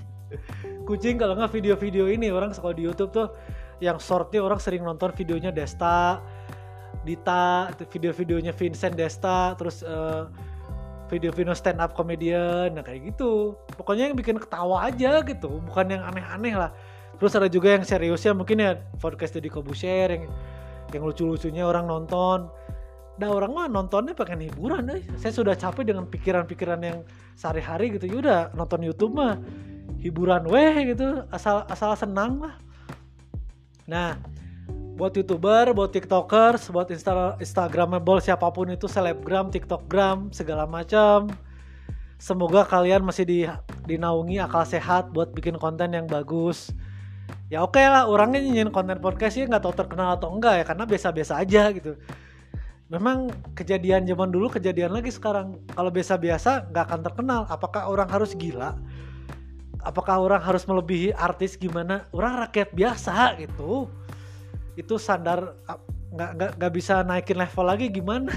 Kucing 0.90 1.22
kalau 1.22 1.38
nggak 1.38 1.54
video-video 1.54 2.10
ini 2.10 2.34
orang 2.34 2.50
suka 2.50 2.74
di 2.74 2.82
YouTube 2.82 3.14
tuh 3.14 3.30
yang 3.78 4.02
shortnya 4.02 4.42
orang 4.42 4.58
sering 4.58 4.82
nonton 4.82 5.14
videonya 5.14 5.54
Desta 5.54 6.18
Dita 7.06 7.70
video-videonya 7.78 8.50
Vincent 8.50 8.98
Desta 8.98 9.54
terus 9.54 9.86
uh, 9.86 10.26
video-video 11.06 11.54
stand 11.54 11.78
up 11.78 11.94
comedian 11.94 12.74
nah 12.74 12.82
kayak 12.82 13.14
gitu. 13.14 13.54
Pokoknya 13.78 14.10
yang 14.10 14.18
bikin 14.18 14.42
ketawa 14.42 14.90
aja 14.90 15.22
gitu 15.22 15.62
bukan 15.62 15.94
yang 15.94 16.02
aneh-aneh 16.02 16.58
lah. 16.58 16.74
Terus 17.22 17.38
ada 17.38 17.46
juga 17.46 17.70
yang 17.78 17.86
seriusnya 17.86 18.34
mungkin 18.34 18.58
ya 18.58 18.82
podcast 18.98 19.38
di 19.38 19.46
Kobuser 19.46 20.10
yang 20.10 20.26
yang 20.92 21.04
lucu-lucunya 21.06 21.64
orang 21.66 21.86
nonton. 21.86 22.50
Nah 23.20 23.28
orang 23.28 23.52
mah 23.52 23.66
nontonnya 23.68 24.16
pengen 24.16 24.48
hiburan 24.48 24.88
deh 24.88 25.04
saya 25.20 25.28
sudah 25.28 25.52
capek 25.52 25.92
dengan 25.92 26.08
pikiran-pikiran 26.08 26.80
yang 26.80 26.98
sehari-hari 27.36 27.96
gitu. 27.96 28.08
Yaudah 28.08 28.52
nonton 28.56 28.80
YouTube 28.80 29.14
mah. 29.14 29.36
Hiburan 30.00 30.48
weh 30.48 30.96
gitu. 30.96 31.24
Asal 31.28 31.68
asal 31.68 31.92
senang 31.94 32.40
lah. 32.40 32.56
Nah 33.84 34.16
buat 34.96 35.16
youtuber, 35.16 35.72
buat 35.72 35.92
tiktokers, 35.92 36.68
buat 36.68 36.88
insta 36.92 37.36
instagramable 37.40 38.20
siapa 38.20 38.48
pun 38.52 38.68
itu 38.68 38.84
selebgram, 38.84 39.48
tiktokgram 39.48 40.28
segala 40.32 40.68
macam. 40.68 41.32
Semoga 42.20 42.68
kalian 42.68 43.00
masih 43.00 43.24
di, 43.24 43.48
dinaungi 43.88 44.44
akal 44.44 44.68
sehat 44.68 45.08
buat 45.08 45.32
bikin 45.32 45.56
konten 45.56 45.96
yang 45.96 46.04
bagus 46.04 46.68
ya 47.50 47.66
oke 47.66 47.76
okay 47.76 47.86
lah 47.86 48.06
orangnya 48.06 48.40
nyanyiin 48.42 48.70
konten 48.70 48.98
podcast 49.02 49.34
ya 49.36 49.44
nggak 49.46 49.62
tahu 49.62 49.74
terkenal 49.74 50.14
atau 50.14 50.30
enggak 50.30 50.62
ya 50.62 50.64
karena 50.64 50.84
biasa-biasa 50.86 51.32
aja 51.38 51.62
gitu. 51.74 51.98
Memang 52.90 53.30
kejadian 53.54 54.02
zaman 54.02 54.34
dulu 54.34 54.50
kejadian 54.50 54.90
lagi 54.90 55.14
sekarang. 55.14 55.62
Kalau 55.70 55.94
biasa-biasa 55.94 56.74
nggak 56.74 56.84
akan 56.90 57.00
terkenal. 57.06 57.40
Apakah 57.46 57.86
orang 57.86 58.10
harus 58.10 58.34
gila? 58.34 58.74
Apakah 59.86 60.18
orang 60.18 60.42
harus 60.42 60.66
melebihi 60.66 61.14
artis 61.14 61.54
gimana? 61.54 62.10
Orang 62.10 62.34
rakyat 62.42 62.74
biasa 62.74 63.38
gitu. 63.38 63.86
Itu 64.74 64.98
standar 64.98 65.54
nggak 66.10 66.30
nggak 66.34 66.50
nggak 66.58 66.72
bisa 66.74 67.06
naikin 67.06 67.38
level 67.38 67.64
lagi 67.64 67.86
gimana? 67.94 68.34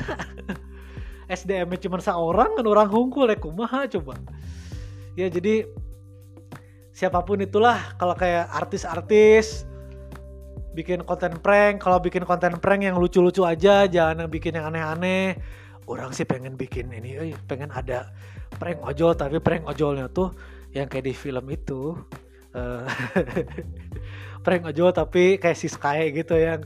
SDM-nya 1.33 1.79
cuma 1.89 1.97
seorang 1.97 2.53
kan 2.53 2.65
orang 2.69 2.89
hungkul 2.93 3.25
ya 3.25 3.37
kumaha 3.41 3.89
coba? 3.89 4.21
Ya 5.17 5.33
jadi 5.33 5.65
siapa 6.93 7.19
pun 7.25 7.41
itulah 7.41 7.97
kalau 7.97 8.13
kayak 8.13 8.47
artis-artis 8.53 9.65
bikin 10.73 11.05
konten 11.05 11.37
prank 11.41 11.81
kalau 11.81 11.97
bikin 12.01 12.25
konten 12.25 12.57
prank 12.57 12.81
yang 12.81 12.97
lucu-lucu 12.97 13.45
aja 13.45 13.85
jangan 13.89 14.25
yang 14.25 14.31
bikin 14.31 14.57
yang 14.57 14.69
aneh-aneh. 14.69 15.37
Orang 15.83 16.15
sih 16.15 16.23
pengen 16.23 16.55
bikin 16.55 16.87
ini 16.95 17.33
eh, 17.33 17.35
pengen 17.49 17.67
ada 17.73 18.13
prank 18.55 18.79
ojol 18.85 19.17
tapi 19.17 19.43
prank 19.43 19.67
ojolnya 19.67 20.07
tuh 20.07 20.31
yang 20.71 20.87
kayak 20.87 21.11
di 21.11 21.13
film 21.13 21.43
itu 21.51 21.97
uh, 22.55 22.87
prank 24.45 24.63
ojol 24.69 24.95
tapi 24.95 25.37
kayak 25.41 25.59
si 25.59 25.67
Sky 25.67 26.13
gitu 26.15 26.39
yang 26.39 26.63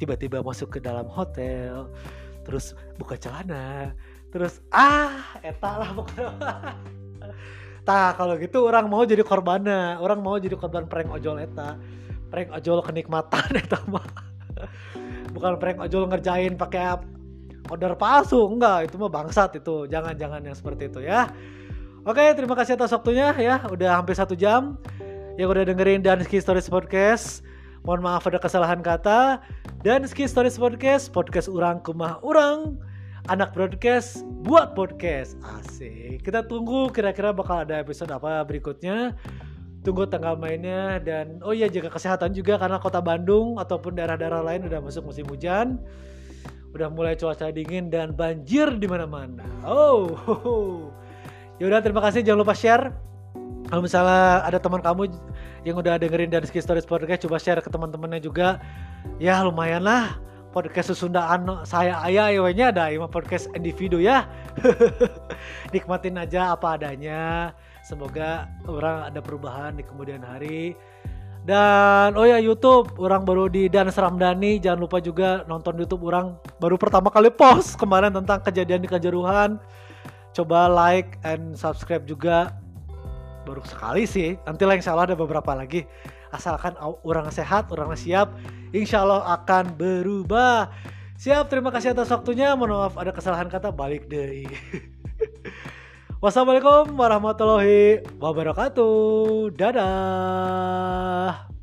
tiba-tiba 0.00 0.40
masuk 0.40 0.72
ke 0.72 0.78
dalam 0.80 1.04
hotel 1.04 1.92
terus 2.46 2.72
buka 2.96 3.18
celana 3.18 3.92
terus 4.30 4.62
ah 4.72 5.36
eta 5.42 5.82
lah 5.82 5.90
pokoknya 5.92 6.30
Tah 7.86 8.18
kalau 8.18 8.34
gitu 8.34 8.66
orang 8.66 8.90
mau 8.90 9.06
jadi 9.06 9.22
korbannya 9.22 10.02
orang 10.02 10.18
mau 10.18 10.34
jadi 10.42 10.58
korban 10.58 10.90
prank 10.90 11.06
ojol 11.06 11.38
eta. 11.38 11.78
Prank 12.34 12.50
ojol 12.50 12.82
kenikmatan 12.82 13.46
eta 13.62 13.78
mah. 13.86 14.02
Bukan 15.30 15.62
prank 15.62 15.78
ojol 15.86 16.10
ngerjain 16.10 16.58
pakai 16.58 16.98
order 17.70 17.94
palsu 17.94 18.42
enggak 18.50 18.90
itu 18.90 18.98
mah 18.98 19.06
bangsat 19.06 19.62
itu. 19.62 19.86
Jangan 19.86 20.18
jangan 20.18 20.42
yang 20.42 20.58
seperti 20.58 20.90
itu 20.90 21.06
ya. 21.06 21.30
Oke 22.02 22.26
terima 22.34 22.58
kasih 22.58 22.74
atas 22.74 22.90
waktunya 22.90 23.30
ya. 23.38 23.62
Udah 23.70 24.02
hampir 24.02 24.18
satu 24.18 24.34
jam 24.34 24.82
yang 25.38 25.46
udah 25.46 25.62
dengerin 25.62 26.02
dan 26.02 26.18
Ski 26.26 26.42
Stories 26.42 26.66
Podcast. 26.66 27.46
Mohon 27.86 28.10
maaf 28.10 28.26
ada 28.26 28.42
kesalahan 28.42 28.82
kata. 28.82 29.38
Dan 29.86 30.02
Ski 30.10 30.26
Stories 30.26 30.58
Podcast 30.58 31.14
podcast 31.14 31.46
orang 31.46 31.78
kumah 31.86 32.18
orang 32.26 32.82
anak 33.26 33.54
broadcast 33.54 34.22
buat 34.46 34.78
podcast. 34.78 35.34
Asik. 35.58 36.22
Kita 36.22 36.46
tunggu 36.46 36.90
kira-kira 36.94 37.34
bakal 37.34 37.66
ada 37.66 37.82
episode 37.82 38.10
apa 38.14 38.42
berikutnya. 38.46 39.18
Tunggu 39.82 40.06
tanggal 40.10 40.34
mainnya 40.34 40.98
dan 40.98 41.38
oh 41.46 41.54
iya 41.54 41.70
jaga 41.70 41.90
kesehatan 41.94 42.34
juga 42.34 42.58
karena 42.58 42.82
kota 42.82 42.98
Bandung 42.98 43.58
ataupun 43.58 43.94
daerah-daerah 43.94 44.42
lain 44.42 44.66
udah 44.66 44.78
masuk 44.82 45.10
musim 45.10 45.26
hujan. 45.30 45.78
Udah 46.74 46.90
mulai 46.90 47.14
cuaca 47.14 47.50
dingin 47.50 47.90
dan 47.90 48.14
banjir 48.14 48.70
di 48.78 48.86
mana-mana. 48.86 49.46
Oh 49.62 50.10
yaudah 51.62 51.82
terima 51.82 52.02
kasih. 52.02 52.22
Jangan 52.22 52.40
lupa 52.42 52.54
share. 52.54 52.94
Kalau 53.66 53.82
misalnya 53.82 54.46
ada 54.46 54.62
teman 54.62 54.78
kamu 54.78 55.10
yang 55.66 55.74
udah 55.74 55.98
dengerin 55.98 56.30
dari 56.30 56.46
Ski 56.46 56.62
Stories 56.62 56.86
Podcast 56.86 57.26
coba 57.26 57.42
share 57.42 57.58
ke 57.58 57.70
teman-temannya 57.70 58.22
juga. 58.22 58.62
Ya 59.18 59.42
lumayan 59.42 59.82
lah 59.82 60.18
podcast 60.56 60.96
Sesundaan 60.96 61.44
saya 61.68 62.00
ayah 62.08 62.32
ayahnya 62.32 62.72
ada 62.72 62.88
ima 62.88 63.04
podcast 63.04 63.52
individu 63.52 64.00
ya. 64.00 64.24
Nikmatin 65.76 66.16
aja 66.16 66.56
apa 66.56 66.80
adanya. 66.80 67.52
Semoga 67.84 68.48
orang 68.64 69.12
ada 69.12 69.20
perubahan 69.20 69.76
di 69.76 69.84
kemudian 69.84 70.24
hari. 70.24 70.72
Dan 71.44 72.16
oh 72.16 72.24
ya 72.24 72.40
YouTube 72.40 72.96
orang 72.96 73.28
baru 73.28 73.52
di 73.52 73.68
Dan 73.68 73.92
Seramdani 73.92 74.56
jangan 74.56 74.88
lupa 74.88 74.98
juga 74.98 75.44
nonton 75.44 75.76
YouTube 75.76 76.08
orang 76.08 76.40
baru 76.56 76.80
pertama 76.80 77.12
kali 77.12 77.28
post 77.28 77.76
kemarin 77.76 78.16
tentang 78.16 78.40
kejadian 78.40 78.80
di 78.80 78.88
Kanjuruhan. 78.88 79.60
Coba 80.32 80.72
like 80.72 81.20
and 81.20 81.52
subscribe 81.52 82.08
juga. 82.08 82.56
Baru 83.44 83.60
sekali 83.68 84.08
sih. 84.08 84.40
Nanti 84.48 84.64
lah 84.64 84.80
insya 84.80 84.96
Allah 84.96 85.12
ada 85.12 85.20
beberapa 85.20 85.52
lagi 85.52 85.84
asalkan 86.36 86.76
orang 86.80 87.32
sehat 87.32 87.72
orang 87.72 87.96
siap 87.96 88.36
insya 88.76 89.02
Allah 89.02 89.24
akan 89.40 89.74
berubah. 89.74 90.70
Siap 91.16 91.48
terima 91.48 91.72
kasih 91.72 91.96
atas 91.96 92.12
waktunya. 92.12 92.52
Mohon 92.52 92.92
maaf 92.92 92.94
ada 93.00 93.10
kesalahan 93.16 93.48
kata 93.48 93.72
balik 93.72 94.04
deh. 94.12 94.44
Wassalamualaikum 96.22 96.92
warahmatullahi 96.92 98.04
wabarakatuh. 98.20 99.56
Dadah 99.56 101.55